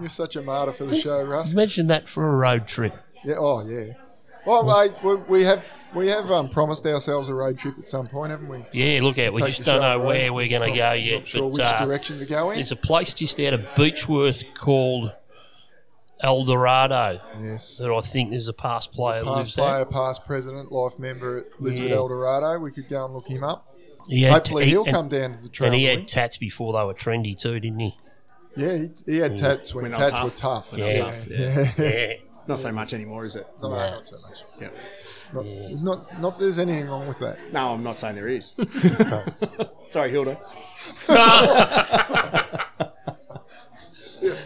you're 0.00 0.08
such 0.08 0.36
a 0.36 0.42
martyr 0.42 0.72
for 0.72 0.84
the 0.86 0.96
show, 0.96 1.22
Russ. 1.22 1.52
Imagine 1.52 1.86
that 1.88 2.08
for 2.08 2.28
a 2.28 2.36
road 2.36 2.66
trip. 2.66 2.94
Yeah. 3.24 3.36
Oh, 3.38 3.66
yeah. 3.66 3.94
Well, 4.46 4.64
mate, 4.64 4.92
we, 5.02 5.14
we 5.38 5.42
have 5.44 5.64
we 5.94 6.08
have 6.08 6.30
um, 6.30 6.48
promised 6.48 6.84
ourselves 6.86 7.28
a 7.28 7.34
road 7.34 7.56
trip 7.58 7.78
at 7.78 7.84
some 7.84 8.08
point, 8.08 8.30
haven't 8.32 8.48
we? 8.48 8.64
Yeah, 8.72 9.00
look 9.02 9.16
at. 9.18 9.32
We 9.32 9.40
Take 9.42 9.48
just 9.50 9.64
don't 9.64 9.80
know 9.80 9.96
around. 9.98 10.06
where 10.06 10.32
we're 10.32 10.48
going 10.48 10.62
to 10.62 10.68
Not- 10.68 10.76
go 10.76 10.88
not 10.88 11.02
yet. 11.02 11.26
sure 11.26 11.42
but 11.42 11.52
which 11.52 11.62
uh, 11.62 11.84
direction 11.84 12.18
to 12.18 12.26
go 12.26 12.50
in. 12.50 12.56
there's 12.56 12.72
a 12.72 12.76
place 12.76 13.14
just 13.14 13.38
out 13.40 13.54
of 13.54 13.60
Beechworth 13.76 14.42
called 14.58 15.12
Eldorado 16.20 17.20
Yes. 17.40 17.76
that 17.78 17.90
I 17.90 18.00
think 18.00 18.30
there's 18.30 18.48
a 18.48 18.52
past 18.52 18.92
player 18.92 19.22
Past 19.24 19.36
lives 19.36 19.54
player, 19.54 19.76
there. 19.76 19.84
past 19.86 20.24
president, 20.26 20.72
life 20.72 20.98
member 20.98 21.46
lives 21.58 21.82
at 21.82 21.90
Eldorado. 21.90 22.58
We 22.58 22.72
could 22.72 22.88
go 22.88 23.04
and 23.04 23.14
look 23.14 23.28
him 23.28 23.44
up. 23.44 23.74
He 24.08 24.24
Hopefully, 24.24 24.64
he- 24.64 24.70
he'll 24.70 24.84
and- 24.84 24.92
come 24.92 25.08
down 25.08 25.32
to 25.32 25.42
the 25.42 25.48
trail. 25.48 25.68
And 25.72 25.74
he 25.78 25.84
had 25.84 26.06
tats 26.08 26.36
before 26.36 26.72
they 26.72 26.84
were 26.84 26.94
trendy 26.94 27.38
too, 27.38 27.58
didn't 27.60 27.80
he? 27.80 27.96
Yeah, 28.56 28.76
he, 28.76 28.88
he 29.06 29.18
had 29.18 29.36
tats 29.36 29.74
when 29.74 29.82
When 29.84 29.92
they 29.92 29.98
tats 29.98 30.12
were 30.14 30.24
were 30.24 30.30
tough. 30.30 30.72
When 30.72 30.80
were 30.82 30.86
yeah. 30.90 30.98
tough, 30.98 31.26
yeah. 31.28 31.70
Yeah. 31.78 32.12
Not 32.46 32.58
so 32.60 32.70
much 32.72 32.92
anymore, 32.92 33.24
is 33.24 33.36
it? 33.36 33.46
No, 33.62 33.74
Yeah. 33.74 33.90
not 33.90 34.06
so 34.06 34.18
much. 34.20 34.44
Yeah. 34.60 34.68
Not, 35.32 35.44
not, 35.82 36.20
not 36.20 36.38
there's 36.38 36.58
anything 36.58 36.88
wrong 36.88 37.08
with 37.08 37.18
that. 37.20 37.38
No, 37.52 37.72
I'm 37.72 37.82
not 37.82 37.98
saying 37.98 38.16
there 38.16 38.28
is. 38.28 38.54
Sorry, 39.86 40.10
Hilda. 40.10 40.38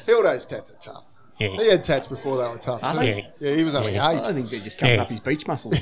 Hilda's 0.06 0.46
tats 0.46 0.72
are 0.74 0.78
tough. 0.78 1.04
Yeah. 1.38 1.48
He 1.50 1.68
had 1.70 1.84
tats 1.84 2.06
before 2.06 2.36
they 2.36 2.48
were 2.48 2.58
tough. 2.58 2.82
Are 2.82 2.94
too. 2.94 2.98
they? 3.00 3.28
Yeah, 3.38 3.54
he 3.54 3.64
was 3.64 3.74
only 3.74 3.94
Yeah. 3.94 4.10
eight. 4.10 4.20
I 4.26 4.32
think 4.32 4.50
they're 4.50 4.60
just 4.60 4.78
coming 4.78 4.96
Yeah. 4.96 5.02
up 5.02 5.08
his 5.10 5.20
beach 5.20 5.46
muscles. 5.46 5.78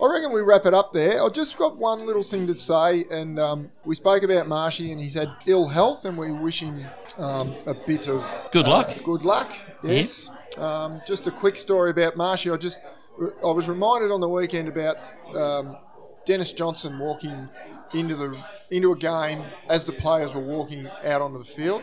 I 0.00 0.06
reckon 0.12 0.32
we 0.32 0.42
wrap 0.42 0.64
it 0.66 0.74
up 0.74 0.92
there. 0.92 1.22
I've 1.24 1.32
just 1.32 1.56
got 1.58 1.76
one 1.76 2.06
little 2.06 2.22
thing 2.22 2.46
to 2.46 2.56
say, 2.56 3.04
and 3.10 3.38
um, 3.38 3.70
we 3.84 3.94
spoke 3.96 4.22
about 4.22 4.46
Marshy, 4.46 4.92
and 4.92 5.00
he's 5.00 5.14
had 5.14 5.28
ill 5.46 5.66
health, 5.68 6.04
and 6.04 6.16
we 6.16 6.30
wish 6.30 6.60
him 6.60 6.86
um, 7.18 7.54
a 7.66 7.74
bit 7.74 8.08
of 8.08 8.24
Good 8.52 8.66
uh, 8.66 8.70
luck. 8.70 8.96
good 9.04 9.24
luck. 9.24 9.52
Yes. 9.82 10.30
Um, 10.56 11.00
just 11.06 11.26
a 11.26 11.30
quick 11.32 11.56
story 11.56 11.90
about 11.90 12.16
Marshy. 12.16 12.50
I 12.50 12.56
just 12.56 12.80
I 13.20 13.50
was 13.50 13.68
reminded 13.68 14.12
on 14.12 14.20
the 14.20 14.28
weekend 14.28 14.68
about 14.68 14.96
um, 15.34 15.76
Dennis 16.24 16.52
Johnson 16.52 16.98
walking 17.00 17.48
into 17.92 18.14
the 18.14 18.36
into 18.70 18.92
a 18.92 18.96
game 18.96 19.42
as 19.68 19.84
the 19.84 19.92
players 19.92 20.32
were 20.34 20.40
walking 20.42 20.88
out 21.04 21.22
onto 21.22 21.38
the 21.38 21.44
field. 21.44 21.82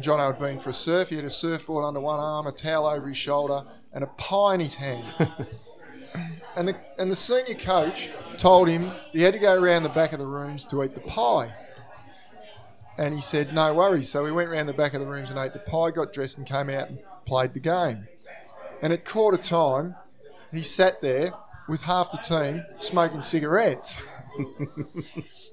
John 0.00 0.18
had 0.18 0.38
been 0.38 0.58
for 0.58 0.70
a 0.70 0.74
surf. 0.74 1.08
He 1.08 1.16
had 1.16 1.24
a 1.24 1.30
surfboard 1.30 1.84
under 1.84 2.00
one 2.00 2.20
arm, 2.20 2.46
a 2.46 2.52
towel 2.52 2.86
over 2.86 3.08
his 3.08 3.16
shoulder, 3.16 3.64
and 3.92 4.04
a 4.04 4.08
pie 4.08 4.54
in 4.54 4.60
his 4.60 4.74
hand. 4.76 5.14
And 6.56 6.68
the, 6.68 6.76
and 6.98 7.10
the 7.10 7.14
senior 7.16 7.54
coach 7.54 8.10
told 8.36 8.68
him 8.68 8.90
he 9.12 9.22
had 9.22 9.32
to 9.34 9.38
go 9.38 9.54
around 9.54 9.84
the 9.84 9.88
back 9.90 10.12
of 10.12 10.18
the 10.18 10.26
rooms 10.26 10.66
to 10.66 10.82
eat 10.82 10.94
the 10.94 11.00
pie. 11.00 11.54
And 12.96 13.14
he 13.14 13.20
said, 13.20 13.54
no 13.54 13.72
worries. 13.74 14.08
So 14.10 14.24
we 14.24 14.32
went 14.32 14.48
around 14.50 14.66
the 14.66 14.72
back 14.72 14.92
of 14.94 15.00
the 15.00 15.06
rooms 15.06 15.30
and 15.30 15.38
ate 15.38 15.52
the 15.52 15.60
pie, 15.60 15.92
got 15.92 16.12
dressed 16.12 16.36
and 16.36 16.46
came 16.46 16.68
out 16.68 16.88
and 16.88 16.98
played 17.26 17.54
the 17.54 17.60
game. 17.60 18.08
And 18.82 18.92
at 18.92 19.04
quarter 19.04 19.36
time, 19.36 19.94
he 20.50 20.62
sat 20.62 21.00
there 21.00 21.32
with 21.68 21.82
half 21.82 22.10
the 22.10 22.16
team 22.18 22.64
smoking 22.78 23.22
cigarettes. 23.22 24.00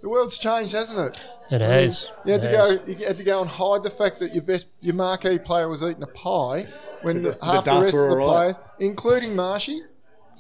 the 0.02 0.10
world's 0.10 0.38
changed, 0.40 0.74
hasn't 0.74 0.98
it? 0.98 1.22
It 1.52 1.62
has. 1.62 2.10
You 2.26 2.32
had 2.34 2.46
It 2.46 2.52
to 2.52 2.58
has. 2.58 2.78
go. 2.80 2.86
You 3.00 3.06
had 3.08 3.18
to 3.20 3.24
go 3.24 3.42
and 3.42 3.50
hide 3.50 3.84
the 3.84 3.90
fact 3.92 4.20
that 4.20 4.34
your 4.34 4.44
best, 4.44 4.68
your 4.82 4.96
marquee 4.96 5.38
player 5.38 5.68
was 5.70 5.84
eating 5.84 6.02
a 6.04 6.08
pie 6.08 6.68
when 7.04 7.22
The- 7.22 7.32
the, 7.32 7.38
the 7.38 7.46
half 7.46 7.66
the, 7.66 7.72
rest 7.80 7.94
of 7.94 8.02
the 8.02 8.08
all 8.10 8.16
right. 8.18 8.26
players, 8.28 8.60
including 8.80 9.36
Marshy, 9.36 9.82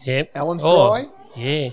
Yep. 0.04 0.32
Alan 0.36 0.60
Oh, 0.62 0.88
Fry, 0.90 1.06
Yeah. 1.36 1.70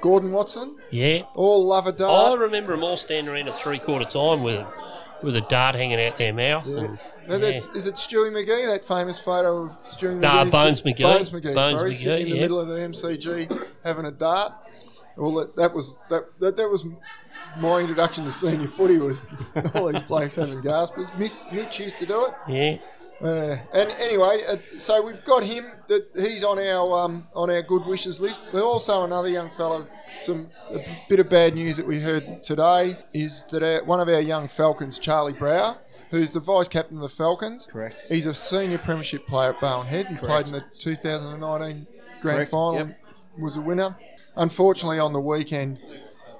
Gordon 0.00 0.32
Watson, 0.32 0.76
Yeah. 0.90 1.22
all 1.34 1.66
love 1.66 1.86
a 1.86 1.92
dart. 1.92 2.32
I 2.32 2.34
remember 2.42 2.72
them 2.72 2.82
all 2.82 2.96
standing 2.96 3.32
around 3.32 3.48
at 3.48 3.56
three 3.56 3.78
quarter 3.78 4.04
time 4.06 4.42
with 4.42 4.66
with 5.22 5.36
a 5.36 5.42
dart 5.42 5.74
hanging 5.74 6.00
out 6.00 6.16
their 6.16 6.32
mouth. 6.32 6.66
And, 6.66 6.98
Is, 7.28 7.40
yeah. 7.42 7.48
it, 7.48 7.68
is 7.76 7.86
it 7.86 7.94
Stewie 7.96 8.30
McGee? 8.32 8.66
That 8.66 8.84
famous 8.86 9.20
photo 9.20 9.64
of 9.64 9.84
Stewie 9.84 10.16
McGee? 10.16 10.20
Nah, 10.20 10.44
Bones 10.46 10.80
McGee. 10.80 11.02
Bones 11.02 11.30
McGee. 11.30 11.54
Bones 11.54 11.78
sorry, 11.78 11.90
McGee, 11.92 11.94
sitting 12.02 12.26
in 12.26 12.30
the 12.30 12.36
yeah. 12.36 12.42
middle 12.42 12.58
of 12.58 12.68
the 12.68 12.74
MCG 12.76 13.66
having 13.84 14.06
a 14.06 14.10
dart. 14.10 14.52
Well, 15.16 15.34
that, 15.34 15.54
that 15.56 15.74
was 15.74 15.96
that, 16.08 16.24
that 16.40 16.56
that 16.56 16.68
was 16.70 16.86
my 17.58 17.80
introduction 17.80 18.24
to 18.24 18.32
senior 18.32 18.66
footy. 18.66 18.96
Was 18.98 19.24
all 19.74 19.92
these 19.92 20.00
blokes 20.02 20.36
having 20.36 20.62
gaspers. 20.62 21.08
Miss 21.18 21.42
Mitch 21.52 21.78
used 21.78 21.98
to 21.98 22.06
do 22.06 22.26
it. 22.26 22.32
yeah. 22.48 22.76
Uh, 23.22 23.58
and 23.74 23.90
anyway, 24.00 24.40
uh, 24.48 24.56
so 24.78 25.02
we've 25.02 25.24
got 25.24 25.44
him. 25.44 25.66
That 25.88 26.08
he's 26.14 26.42
on 26.44 26.58
our 26.58 27.00
um, 27.04 27.28
on 27.34 27.50
our 27.50 27.62
good 27.62 27.84
wishes 27.84 28.20
list. 28.20 28.44
But 28.52 28.62
also 28.62 29.04
another 29.04 29.28
young 29.28 29.50
fellow. 29.50 29.86
Some 30.20 30.50
a 30.70 30.78
bit 31.08 31.20
of 31.20 31.28
bad 31.28 31.54
news 31.54 31.76
that 31.76 31.86
we 31.86 32.00
heard 32.00 32.42
today 32.42 32.96
is 33.12 33.44
that 33.44 33.62
our, 33.62 33.84
one 33.84 34.00
of 34.00 34.08
our 34.08 34.20
young 34.20 34.48
Falcons, 34.48 34.98
Charlie 34.98 35.32
Brower, 35.32 35.78
who's 36.10 36.30
the 36.32 36.40
vice 36.40 36.68
captain 36.68 36.96
of 36.96 37.02
the 37.02 37.08
Falcons. 37.08 37.66
Correct. 37.66 38.06
He's 38.08 38.26
a 38.26 38.34
senior 38.34 38.78
premiership 38.78 39.26
player 39.26 39.50
at 39.50 39.60
Barwon 39.60 39.86
Head. 39.86 40.06
He 40.08 40.16
played 40.16 40.46
in 40.48 40.52
the 40.54 40.64
2019 40.78 41.86
grand 42.20 42.36
Correct, 42.36 42.50
final. 42.50 42.74
yep. 42.74 42.98
and 43.34 43.42
Was 43.42 43.56
a 43.56 43.60
winner. 43.60 43.96
Unfortunately, 44.36 44.98
on 44.98 45.12
the 45.12 45.20
weekend, 45.20 45.78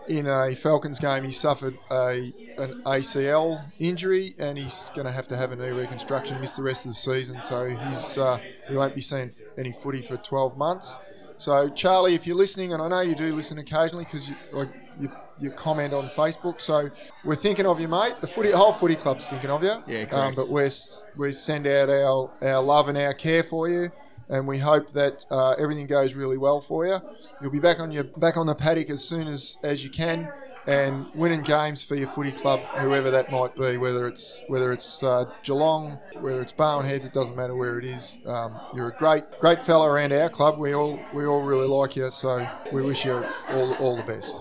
in 0.08 0.26
a 0.26 0.54
Falcons 0.54 0.98
game, 0.98 1.24
he 1.24 1.32
suffered 1.32 1.74
a 1.90 2.32
an 2.58 2.82
ACL 2.84 3.64
injury, 3.78 4.34
and 4.38 4.58
he's 4.58 4.90
going 4.94 5.06
to 5.06 5.12
have 5.12 5.26
to 5.28 5.36
have 5.36 5.52
a 5.52 5.56
knee 5.56 5.70
reconstruction, 5.70 6.40
miss 6.40 6.56
the 6.56 6.62
rest 6.62 6.84
of 6.84 6.90
the 6.90 6.94
season. 6.94 7.42
So 7.42 7.66
he's 7.66 8.18
uh, 8.18 8.38
he 8.68 8.76
won't 8.76 8.94
be 8.94 9.00
seeing 9.00 9.30
any 9.56 9.72
footy 9.72 10.02
for 10.02 10.16
12 10.16 10.56
months. 10.58 10.98
So 11.36 11.70
Charlie, 11.70 12.14
if 12.14 12.26
you're 12.26 12.36
listening, 12.36 12.72
and 12.74 12.82
I 12.82 12.88
know 12.88 13.00
you 13.00 13.14
do 13.14 13.34
listen 13.34 13.56
occasionally 13.58 14.04
because 14.04 14.28
you, 14.28 14.36
like 14.52 14.68
you, 14.98 15.10
you 15.38 15.50
comment 15.52 15.94
on 15.94 16.10
Facebook, 16.10 16.60
so 16.60 16.90
we're 17.24 17.34
thinking 17.36 17.64
of 17.64 17.80
you, 17.80 17.88
mate. 17.88 18.14
The 18.20 18.26
footy, 18.26 18.50
whole 18.50 18.72
footy 18.72 18.94
club's 18.96 19.26
thinking 19.30 19.48
of 19.48 19.62
you. 19.62 19.82
Yeah, 19.86 20.04
Um, 20.10 20.34
but 20.34 20.50
we 20.50 20.68
we 21.16 21.32
send 21.32 21.66
out 21.66 21.88
our, 21.88 22.30
our 22.42 22.62
love 22.62 22.88
and 22.90 22.98
our 22.98 23.14
care 23.14 23.42
for 23.42 23.70
you, 23.70 23.90
and 24.30 24.46
we 24.46 24.58
hope 24.58 24.92
that 24.92 25.26
uh, 25.30 25.50
everything 25.52 25.86
goes 25.86 26.14
really 26.14 26.38
well 26.38 26.60
for 26.60 26.86
you. 26.86 26.98
You'll 27.42 27.50
be 27.50 27.60
back 27.60 27.80
on 27.80 27.90
your 27.90 28.04
back 28.04 28.36
on 28.36 28.46
the 28.46 28.54
paddock 28.54 28.88
as 28.88 29.04
soon 29.04 29.26
as, 29.28 29.58
as 29.62 29.82
you 29.84 29.90
can, 29.90 30.32
and 30.66 31.06
winning 31.14 31.42
games 31.42 31.84
for 31.84 31.96
your 31.96 32.08
footy 32.08 32.30
club, 32.32 32.60
whoever 32.76 33.10
that 33.10 33.30
might 33.32 33.56
be, 33.56 33.76
whether 33.76 34.06
it's 34.06 34.40
whether 34.46 34.72
it's 34.72 35.02
uh, 35.02 35.24
Geelong, 35.42 35.98
whether 36.20 36.40
it's 36.40 36.52
Barwon 36.52 36.84
Heads, 36.84 37.04
it 37.04 37.12
doesn't 37.12 37.36
matter 37.36 37.56
where 37.56 37.78
it 37.78 37.84
is. 37.84 38.18
Um, 38.24 38.58
you're 38.74 38.88
a 38.88 38.96
great 38.96 39.24
great 39.40 39.62
fellow 39.62 39.86
around 39.86 40.12
our 40.12 40.28
club. 40.30 40.58
We 40.58 40.74
all 40.74 41.00
we 41.12 41.26
all 41.26 41.42
really 41.42 41.66
like 41.66 41.96
you, 41.96 42.10
so 42.10 42.48
we 42.72 42.82
wish 42.82 43.04
you 43.04 43.24
all 43.50 43.74
all 43.74 43.96
the 43.96 44.04
best. 44.04 44.40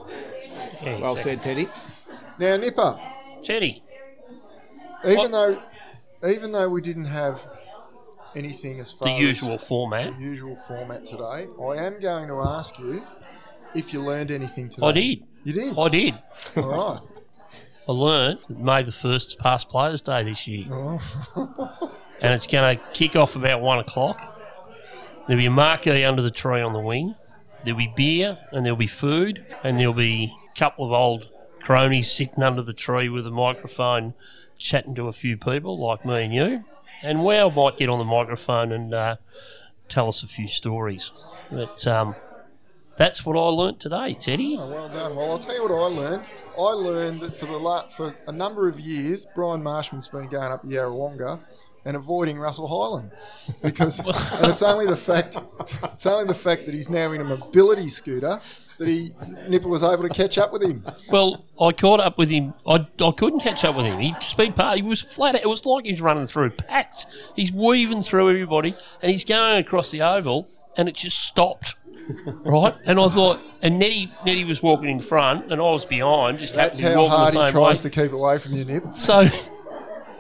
yeah 0.83 0.99
Well 0.99 1.15
said, 1.15 1.41
Teddy. 1.41 1.67
Now, 2.37 2.55
Nipper, 2.55 2.97
Teddy. 3.43 3.83
even 5.05 5.31
though 5.31 5.61
even 6.27 6.51
though 6.51 6.69
we 6.69 6.81
didn't 6.81 7.05
have 7.05 7.47
anything 8.35 8.79
as 8.79 8.91
far 8.91 9.07
The 9.07 9.15
as 9.15 9.21
usual 9.21 9.57
format. 9.57 10.17
the 10.17 10.23
usual 10.23 10.55
format 10.67 11.05
today, 11.05 11.47
I 11.61 11.75
am 11.85 11.99
going 11.99 12.27
to 12.27 12.41
ask 12.45 12.77
you 12.79 13.03
if 13.75 13.93
you 13.93 14.01
learned 14.01 14.31
anything 14.31 14.69
today. 14.69 14.87
I 14.87 14.91
did. 14.91 15.23
You 15.43 15.53
did. 15.53 15.77
I 15.77 15.89
did. 15.89 16.19
All 16.57 16.67
right. 16.69 17.01
I 17.87 17.91
learnt 17.91 18.41
that 18.47 18.59
May 18.59 18.83
the 18.83 18.91
1st 18.91 19.27
is 19.27 19.35
past 19.35 19.69
Players' 19.69 20.01
Day 20.01 20.23
this 20.23 20.47
year. 20.47 20.67
Oh. 20.71 21.91
and 22.21 22.33
it's 22.33 22.45
going 22.45 22.77
to 22.77 22.83
kick 22.93 23.15
off 23.15 23.35
about 23.35 23.61
one 23.61 23.79
o'clock. 23.79 24.39
There'll 25.27 25.39
be 25.39 25.47
a 25.47 25.51
marquee 25.51 26.03
under 26.03 26.21
the 26.21 26.29
tree 26.31 26.61
on 26.61 26.73
the 26.73 26.79
wing. 26.79 27.15
There'll 27.63 27.77
be 27.77 27.91
beer 27.95 28.37
and 28.51 28.63
there'll 28.65 28.77
be 28.77 28.87
food 28.87 29.45
and 29.63 29.79
there'll 29.79 29.93
be 29.93 30.33
a 30.55 30.59
couple 30.59 30.85
of 30.85 30.91
old 30.91 31.29
cronies 31.61 32.11
sitting 32.11 32.43
under 32.43 32.61
the 32.61 32.73
tree 32.73 33.09
with 33.09 33.25
a 33.27 33.31
microphone 33.31 34.13
chatting 34.57 34.93
to 34.95 35.07
a 35.07 35.11
few 35.11 35.37
people 35.37 35.79
like 35.79 36.05
me 36.05 36.23
and 36.23 36.33
you. 36.33 36.63
And 37.01 37.23
Wow 37.23 37.49
might 37.49 37.77
get 37.77 37.89
on 37.89 37.99
the 37.99 38.05
microphone 38.05 38.71
and 38.71 38.93
uh, 38.93 39.15
tell 39.87 40.07
us 40.07 40.23
a 40.23 40.27
few 40.27 40.47
stories. 40.47 41.11
But 41.51 41.85
um, 41.87 42.15
that's 42.97 43.25
what 43.25 43.37
I 43.37 43.39
learnt 43.39 43.79
today, 43.79 44.13
Teddy. 44.13 44.57
Oh, 44.59 44.67
well 44.67 44.89
done. 44.89 45.15
Well, 45.15 45.31
I'll 45.31 45.39
tell 45.39 45.55
you 45.55 45.63
what 45.63 45.71
I 45.71 45.85
learned. 45.95 46.25
I 46.57 46.61
learned 46.61 47.21
that 47.21 47.35
for 47.35 47.45
the 47.45 47.57
la- 47.57 47.87
for 47.87 48.15
a 48.27 48.31
number 48.31 48.67
of 48.67 48.79
years, 48.79 49.25
Brian 49.33 49.63
Marshman's 49.63 50.09
been 50.09 50.27
going 50.27 50.51
up 50.51 50.63
Yarrawonga 50.65 51.39
and 51.85 51.95
avoiding 51.95 52.37
Russell 52.39 52.67
Highland 52.67 53.11
because, 53.61 53.99
and 53.99 54.51
it's 54.51 54.61
only 54.61 54.85
the 54.85 54.97
fact, 54.97 55.37
it's 55.83 56.05
only 56.05 56.25
the 56.25 56.33
fact 56.33 56.65
that 56.65 56.73
he's 56.73 56.89
now 56.89 57.11
in 57.11 57.21
a 57.21 57.23
mobility 57.23 57.89
scooter 57.89 58.39
that 58.79 58.87
he 58.87 59.13
Nipper 59.47 59.67
was 59.67 59.83
able 59.83 60.03
to 60.03 60.09
catch 60.09 60.37
up 60.37 60.53
with 60.53 60.63
him. 60.63 60.85
Well, 61.11 61.45
I 61.61 61.73
caught 61.73 61.99
up 61.99 62.17
with 62.17 62.29
him. 62.29 62.53
I, 62.65 62.87
I 62.99 63.11
couldn't 63.11 63.41
catch 63.41 63.63
up 63.65 63.75
with 63.75 63.85
him. 63.85 63.99
He 63.99 64.15
speed 64.21 64.55
past. 64.55 64.77
He 64.77 64.81
was 64.81 65.01
flat. 65.01 65.35
It 65.35 65.47
was 65.47 65.65
like 65.65 65.85
he's 65.85 66.01
running 66.01 66.25
through 66.25 66.51
packs. 66.51 67.05
He's 67.35 67.51
weaving 67.51 68.01
through 68.01 68.29
everybody, 68.29 68.75
and 69.01 69.11
he's 69.11 69.25
going 69.25 69.59
across 69.59 69.91
the 69.91 70.01
oval, 70.01 70.47
and 70.77 70.87
it 70.87 70.95
just 70.95 71.19
stopped. 71.19 71.75
right, 72.43 72.73
and 72.85 72.99
I 72.99 73.07
thought, 73.09 73.39
and 73.61 73.77
Nettie, 73.77 74.11
Nettie 74.25 74.45
was 74.45 74.63
walking 74.63 74.89
in 74.89 74.99
front, 74.99 75.51
and 75.51 75.61
I 75.61 75.63
was 75.63 75.85
behind. 75.85 76.39
Just 76.39 76.55
That's 76.55 76.79
happened 76.79 76.95
to 76.95 77.03
be 77.03 77.09
how 77.09 77.17
hard 77.17 77.33
he 77.33 77.37
same 77.37 77.45
way. 77.45 77.51
tries 77.51 77.81
to 77.81 77.89
keep 77.89 78.13
away 78.13 78.39
from 78.39 78.53
you, 78.53 78.65
Nip. 78.65 78.83
So 78.97 79.27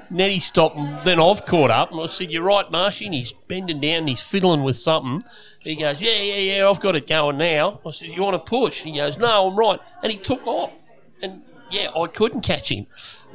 Nettie 0.09 0.39
stopped, 0.39 0.75
and 0.77 1.03
then 1.03 1.19
I've 1.19 1.45
caught 1.45 1.71
up, 1.71 1.91
and 1.91 2.01
I 2.01 2.07
said, 2.07 2.31
"You're 2.31 2.43
right, 2.43 2.69
Marshy." 2.71 3.05
And 3.05 3.13
he's 3.13 3.33
bending 3.47 3.79
down, 3.79 3.99
and 3.99 4.09
he's 4.09 4.21
fiddling 4.21 4.63
with 4.63 4.77
something. 4.77 5.23
He 5.59 5.75
goes, 5.75 6.01
"Yeah, 6.01 6.19
yeah, 6.19 6.57
yeah, 6.57 6.69
I've 6.69 6.79
got 6.79 6.95
it 6.95 7.07
going 7.07 7.37
now." 7.37 7.79
I 7.85 7.91
said, 7.91 8.09
"You 8.09 8.21
want 8.23 8.33
to 8.33 8.49
push?" 8.49 8.83
He 8.83 8.93
goes, 8.93 9.17
"No, 9.17 9.47
I'm 9.47 9.55
right," 9.55 9.79
and 10.01 10.11
he 10.11 10.17
took 10.17 10.45
off. 10.47 10.83
And 11.21 11.43
yeah, 11.69 11.91
I 11.95 12.07
couldn't 12.07 12.41
catch 12.41 12.71
him. 12.71 12.87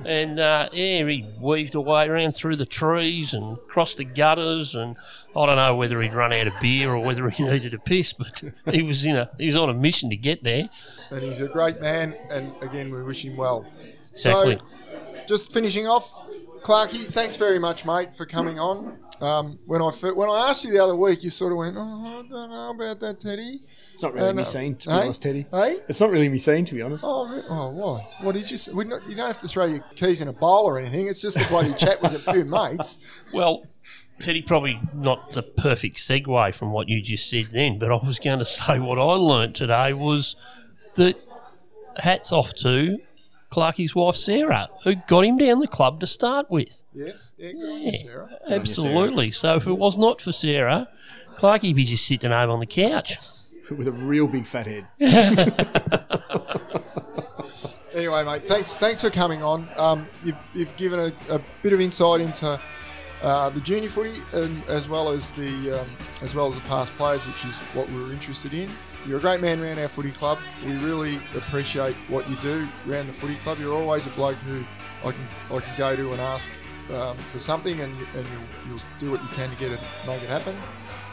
And 0.04 0.40
uh, 0.40 0.68
yeah, 0.72 1.06
he 1.06 1.26
weaved 1.38 1.74
away 1.74 2.08
around 2.08 2.32
through 2.32 2.56
the 2.56 2.66
trees 2.66 3.32
and 3.32 3.58
crossed 3.68 3.96
the 3.96 4.04
gutters, 4.04 4.74
and 4.74 4.96
I 5.36 5.46
don't 5.46 5.56
know 5.56 5.76
whether 5.76 6.00
he'd 6.02 6.14
run 6.14 6.32
out 6.32 6.48
of 6.48 6.54
beer 6.60 6.90
or 6.90 6.98
whether 6.98 7.28
he 7.30 7.44
needed 7.48 7.74
a 7.74 7.78
piss, 7.78 8.12
but 8.12 8.42
he 8.72 8.82
was 8.82 9.06
in 9.06 9.16
a 9.16 9.30
he 9.38 9.46
was 9.46 9.56
on 9.56 9.70
a 9.70 9.74
mission 9.74 10.10
to 10.10 10.16
get 10.16 10.42
there. 10.42 10.68
And 11.10 11.22
he's 11.22 11.40
a 11.40 11.48
great 11.48 11.80
man, 11.80 12.16
and 12.30 12.52
again, 12.62 12.90
we 12.90 13.02
wish 13.02 13.24
him 13.24 13.36
well. 13.36 13.66
Exactly. 14.12 14.56
So, 14.56 14.64
just 15.26 15.52
finishing 15.52 15.86
off, 15.86 16.23
Clarkey, 16.64 17.06
thanks 17.06 17.36
very 17.36 17.58
much, 17.58 17.84
mate, 17.84 18.14
for 18.14 18.24
coming 18.24 18.58
on. 18.58 18.98
Um, 19.20 19.58
when 19.66 19.80
I 19.82 19.90
fir- 19.90 20.14
when 20.14 20.28
I 20.28 20.48
asked 20.48 20.64
you 20.64 20.72
the 20.72 20.82
other 20.82 20.96
week, 20.96 21.22
you 21.22 21.30
sort 21.30 21.52
of 21.52 21.58
went, 21.58 21.76
"Oh, 21.78 21.82
I 22.24 22.28
don't 22.28 22.50
know 22.50 22.70
about 22.70 23.00
that, 23.00 23.20
Teddy." 23.20 23.60
It's 23.92 24.02
not 24.02 24.12
really 24.14 24.28
And, 24.28 24.36
me 24.38 24.42
uh, 24.42 24.46
scene, 24.46 24.74
to 24.76 24.88
be 24.88 24.92
hey? 24.94 25.00
honest, 25.02 25.22
Teddy. 25.22 25.46
Hey? 25.52 25.78
It's 25.88 26.00
not 26.00 26.10
really 26.10 26.28
me 26.28 26.38
scene, 26.38 26.64
to 26.64 26.74
be 26.74 26.82
honest. 26.82 27.04
Oh, 27.06 27.28
re- 27.28 27.42
oh, 27.48 27.68
why? 27.70 28.08
What 28.22 28.34
is 28.34 28.50
your? 28.50 28.56
s- 28.56 28.70
we 28.70 28.84
not, 28.84 29.06
you 29.08 29.14
don't 29.14 29.26
have 29.26 29.38
to 29.40 29.48
throw 29.48 29.66
your 29.66 29.80
keys 29.94 30.20
in 30.20 30.26
a 30.28 30.32
bowl 30.32 30.64
or 30.64 30.78
anything. 30.78 31.06
It's 31.06 31.20
just 31.20 31.38
a 31.40 31.46
bloody 31.48 31.74
chat 31.74 32.02
with 32.02 32.14
a 32.14 32.32
few 32.32 32.44
mates. 32.46 32.98
Well, 33.32 33.64
Teddy, 34.18 34.42
probably 34.42 34.80
not 34.94 35.30
the 35.32 35.42
perfect 35.42 35.98
segue 35.98 36.54
from 36.54 36.72
what 36.72 36.88
you 36.88 37.00
just 37.00 37.28
said 37.30 37.48
then, 37.52 37.78
but 37.78 37.92
I 37.92 37.96
was 38.04 38.18
going 38.18 38.38
to 38.40 38.44
say 38.44 38.78
what 38.80 38.98
I 38.98 39.02
learnt 39.02 39.54
today 39.54 39.92
was 39.92 40.34
that 40.96 41.16
hats 41.98 42.32
off 42.32 42.52
to 42.54 42.98
Clarkie's 43.54 43.94
wife 43.94 44.16
Sarah, 44.16 44.68
who 44.82 44.96
got 44.96 45.24
him 45.24 45.36
down 45.36 45.60
the 45.60 45.68
club 45.68 46.00
to 46.00 46.08
start 46.08 46.50
with. 46.50 46.82
Yes, 46.92 47.34
yeah, 47.38 47.52
Yeah, 47.54 47.90
Sarah. 47.92 48.28
absolutely. 48.50 49.30
So 49.30 49.54
if 49.54 49.68
it 49.68 49.74
was 49.74 49.96
not 49.96 50.20
for 50.20 50.32
Sarah, 50.32 50.88
Clarkie'd 51.36 51.76
be 51.76 51.84
just 51.84 52.04
sitting 52.04 52.32
over 52.32 52.52
on 52.52 52.58
the 52.58 52.66
couch. 52.66 53.16
With 53.70 53.86
a 53.86 53.92
real 53.92 54.26
big 54.26 54.44
fat 54.46 54.66
head. 54.66 54.88
Anyway, 57.94 58.24
mate, 58.24 58.48
thanks 58.48 58.74
thanks 58.74 59.02
for 59.02 59.10
coming 59.10 59.40
on. 59.44 59.68
Um, 59.76 60.08
you've, 60.24 60.36
you've 60.52 60.76
given 60.76 60.98
a, 60.98 61.12
a 61.32 61.40
bit 61.62 61.72
of 61.72 61.80
insight 61.80 62.20
into 62.20 62.60
uh, 63.22 63.50
the 63.50 63.60
junior 63.60 63.88
footy 63.88 64.20
and 64.32 64.64
as 64.68 64.88
well 64.88 65.10
as 65.10 65.30
the 65.30 65.80
um, 65.80 65.88
as 66.20 66.34
well 66.34 66.48
as 66.48 66.56
the 66.56 66.60
past 66.62 66.90
players, 66.96 67.24
which 67.24 67.44
is 67.44 67.54
what 67.72 67.88
we 67.90 68.02
were 68.02 68.12
interested 68.12 68.52
in. 68.52 68.68
You're 69.06 69.18
a 69.18 69.20
great 69.20 69.40
man 69.40 69.60
around 69.60 69.78
our 69.78 69.88
footy 69.88 70.12
club. 70.12 70.38
We 70.64 70.72
really 70.78 71.16
appreciate 71.36 71.94
what 72.08 72.28
you 72.28 72.36
do 72.36 72.66
around 72.88 73.06
the 73.08 73.12
footy 73.12 73.34
club. 73.36 73.58
You're 73.58 73.74
always 73.74 74.06
a 74.06 74.10
bloke 74.10 74.36
who 74.36 74.64
I 75.06 75.12
can 75.12 75.56
I 75.56 75.60
can 75.60 75.76
go 75.78 75.94
to 75.94 76.12
and 76.12 76.20
ask 76.20 76.50
um, 76.92 77.16
for 77.32 77.38
something, 77.38 77.80
and, 77.80 77.94
and 78.14 78.26
you'll, 78.26 78.70
you'll 78.70 78.82
do 78.98 79.10
what 79.10 79.20
you 79.22 79.28
can 79.28 79.50
to 79.50 79.56
get 79.56 79.72
it 79.72 79.80
make 80.06 80.22
it 80.22 80.28
happen. 80.28 80.56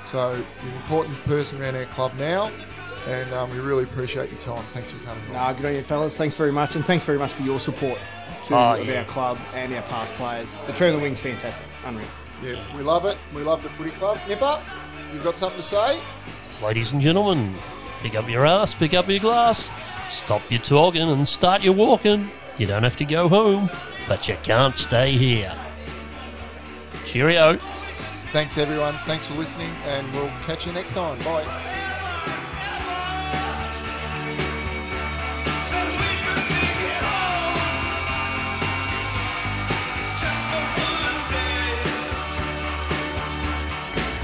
So 0.06 0.30
you're 0.32 0.72
an 0.72 0.78
important 0.78 1.18
person 1.26 1.62
around 1.62 1.76
our 1.76 1.86
club 1.86 2.14
now, 2.18 2.50
and 3.08 3.32
um, 3.34 3.50
we 3.52 3.60
really 3.60 3.84
appreciate 3.84 4.32
your 4.32 4.40
time. 4.40 4.64
Thanks 4.68 4.92
for 4.92 5.04
coming 5.06 5.24
on. 5.28 5.34
Nah, 5.34 5.54
good 5.54 5.66
on 5.66 5.76
you, 5.76 5.82
fellas. 5.82 6.16
Thanks 6.18 6.36
very 6.36 6.52
much, 6.54 6.76
and 6.78 6.86
thanks 6.86 7.04
very 7.04 7.20
much 7.20 7.34
for 7.34 7.44
your 7.44 7.60
support 7.60 8.00
to 8.46 8.56
Oh, 8.56 8.80
of 8.80 8.88
yeah. 8.88 9.00
our 9.00 9.06
club 9.06 9.38
and 9.54 9.74
our 9.74 9.82
past 9.84 10.14
players. 10.14 10.64
The 10.64 10.74
Tree 10.74 10.90
on 10.90 10.96
the 10.96 11.02
Wing's 11.02 11.20
fantastic, 11.20 11.68
unreal. 11.86 12.08
Yeah, 12.42 12.64
we 12.76 12.84
love 12.84 13.06
it. 13.06 13.18
We 13.36 13.42
love 13.44 13.62
the 13.64 13.70
footy 13.70 13.92
club. 13.92 14.18
Nipper, 14.28 14.62
you've 15.14 15.24
got 15.24 15.36
something 15.36 15.60
to 15.62 15.68
say? 15.68 16.02
Ladies 16.64 16.92
and 16.92 17.02
gentlemen, 17.02 17.54
pick 18.02 18.16
up 18.16 18.30
your 18.30 18.46
ass, 18.46 18.74
pick 18.74 18.94
up 18.94 19.10
your 19.10 19.20
glass, 19.20 19.70
stop 20.10 20.42
your 20.50 20.62
talking 20.62 21.10
and 21.10 21.28
start 21.28 21.64
your 21.64 21.74
walking. 21.74 22.30
You 22.58 22.68
don't 22.68 22.84
have 22.84 22.98
to 22.98 23.06
go 23.06 23.28
home, 23.30 23.70
but 24.08 24.28
you 24.28 24.36
can't 24.44 24.76
stay 24.76 25.12
here. 25.12 25.56
Cheerio. 27.06 27.58
Thanks, 28.32 28.58
everyone. 28.58 28.94
Thanks 29.06 29.28
for 29.28 29.36
listening, 29.36 29.72
and 29.86 30.12
we'll 30.14 30.32
catch 30.44 30.66
you 30.66 30.74
next 30.74 30.92
time. 30.92 31.18
Bye. 31.20 31.81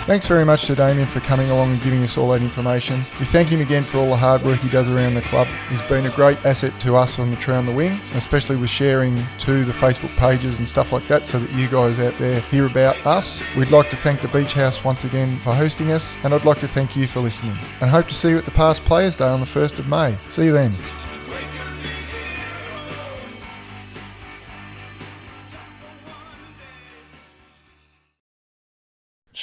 Thanks 0.07 0.25
very 0.25 0.45
much 0.45 0.67
to 0.67 0.73
Damien 0.73 1.05
for 1.05 1.19
coming 1.19 1.49
along 1.49 1.73
and 1.73 1.81
giving 1.81 2.01
us 2.01 2.17
all 2.17 2.29
that 2.29 2.41
information. 2.41 3.03
We 3.19 3.25
thank 3.25 3.49
him 3.49 3.59
again 3.59 3.83
for 3.83 3.97
all 3.97 4.11
the 4.11 4.15
hard 4.15 4.41
work 4.41 4.57
he 4.61 4.69
does 4.69 4.87
around 4.87 5.15
the 5.15 5.21
club. 5.23 5.47
He's 5.69 5.81
been 5.81 6.05
a 6.05 6.09
great 6.11 6.37
asset 6.45 6.71
to 6.79 6.95
us 6.95 7.19
on 7.19 7.29
the 7.29 7.35
Tree 7.35 7.55
on 7.55 7.65
the 7.65 7.73
Wing, 7.73 7.99
especially 8.13 8.55
with 8.55 8.69
sharing 8.69 9.21
to 9.39 9.65
the 9.65 9.73
Facebook 9.73 10.15
pages 10.15 10.59
and 10.59 10.67
stuff 10.67 10.93
like 10.93 11.05
that 11.07 11.27
so 11.27 11.39
that 11.39 11.51
you 11.51 11.67
guys 11.67 11.99
out 11.99 12.17
there 12.19 12.39
hear 12.39 12.67
about 12.67 12.95
us. 13.05 13.43
We'd 13.57 13.69
like 13.69 13.89
to 13.89 13.97
thank 13.97 14.21
the 14.21 14.29
Beach 14.29 14.53
House 14.53 14.81
once 14.81 15.03
again 15.03 15.35
for 15.39 15.53
hosting 15.53 15.91
us, 15.91 16.15
and 16.23 16.33
I'd 16.33 16.45
like 16.45 16.61
to 16.61 16.69
thank 16.69 16.95
you 16.95 17.05
for 17.05 17.19
listening. 17.19 17.57
And 17.81 17.89
hope 17.89 18.07
to 18.07 18.15
see 18.15 18.29
you 18.29 18.37
at 18.37 18.45
the 18.45 18.51
Past 18.51 18.85
Players 18.85 19.17
Day 19.17 19.27
on 19.27 19.41
the 19.41 19.45
1st 19.45 19.79
of 19.79 19.89
May. 19.89 20.15
See 20.29 20.45
you 20.45 20.53
then. 20.53 20.73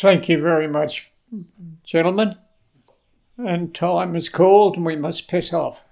Thank 0.00 0.28
you 0.28 0.40
very 0.40 0.66
much, 0.66 1.12
gentlemen. 1.84 2.36
And 3.38 3.74
time 3.74 4.16
is 4.16 4.28
called 4.28 4.76
and 4.76 4.84
we 4.84 4.96
must 4.96 5.28
piss 5.28 5.52
off. 5.52 5.82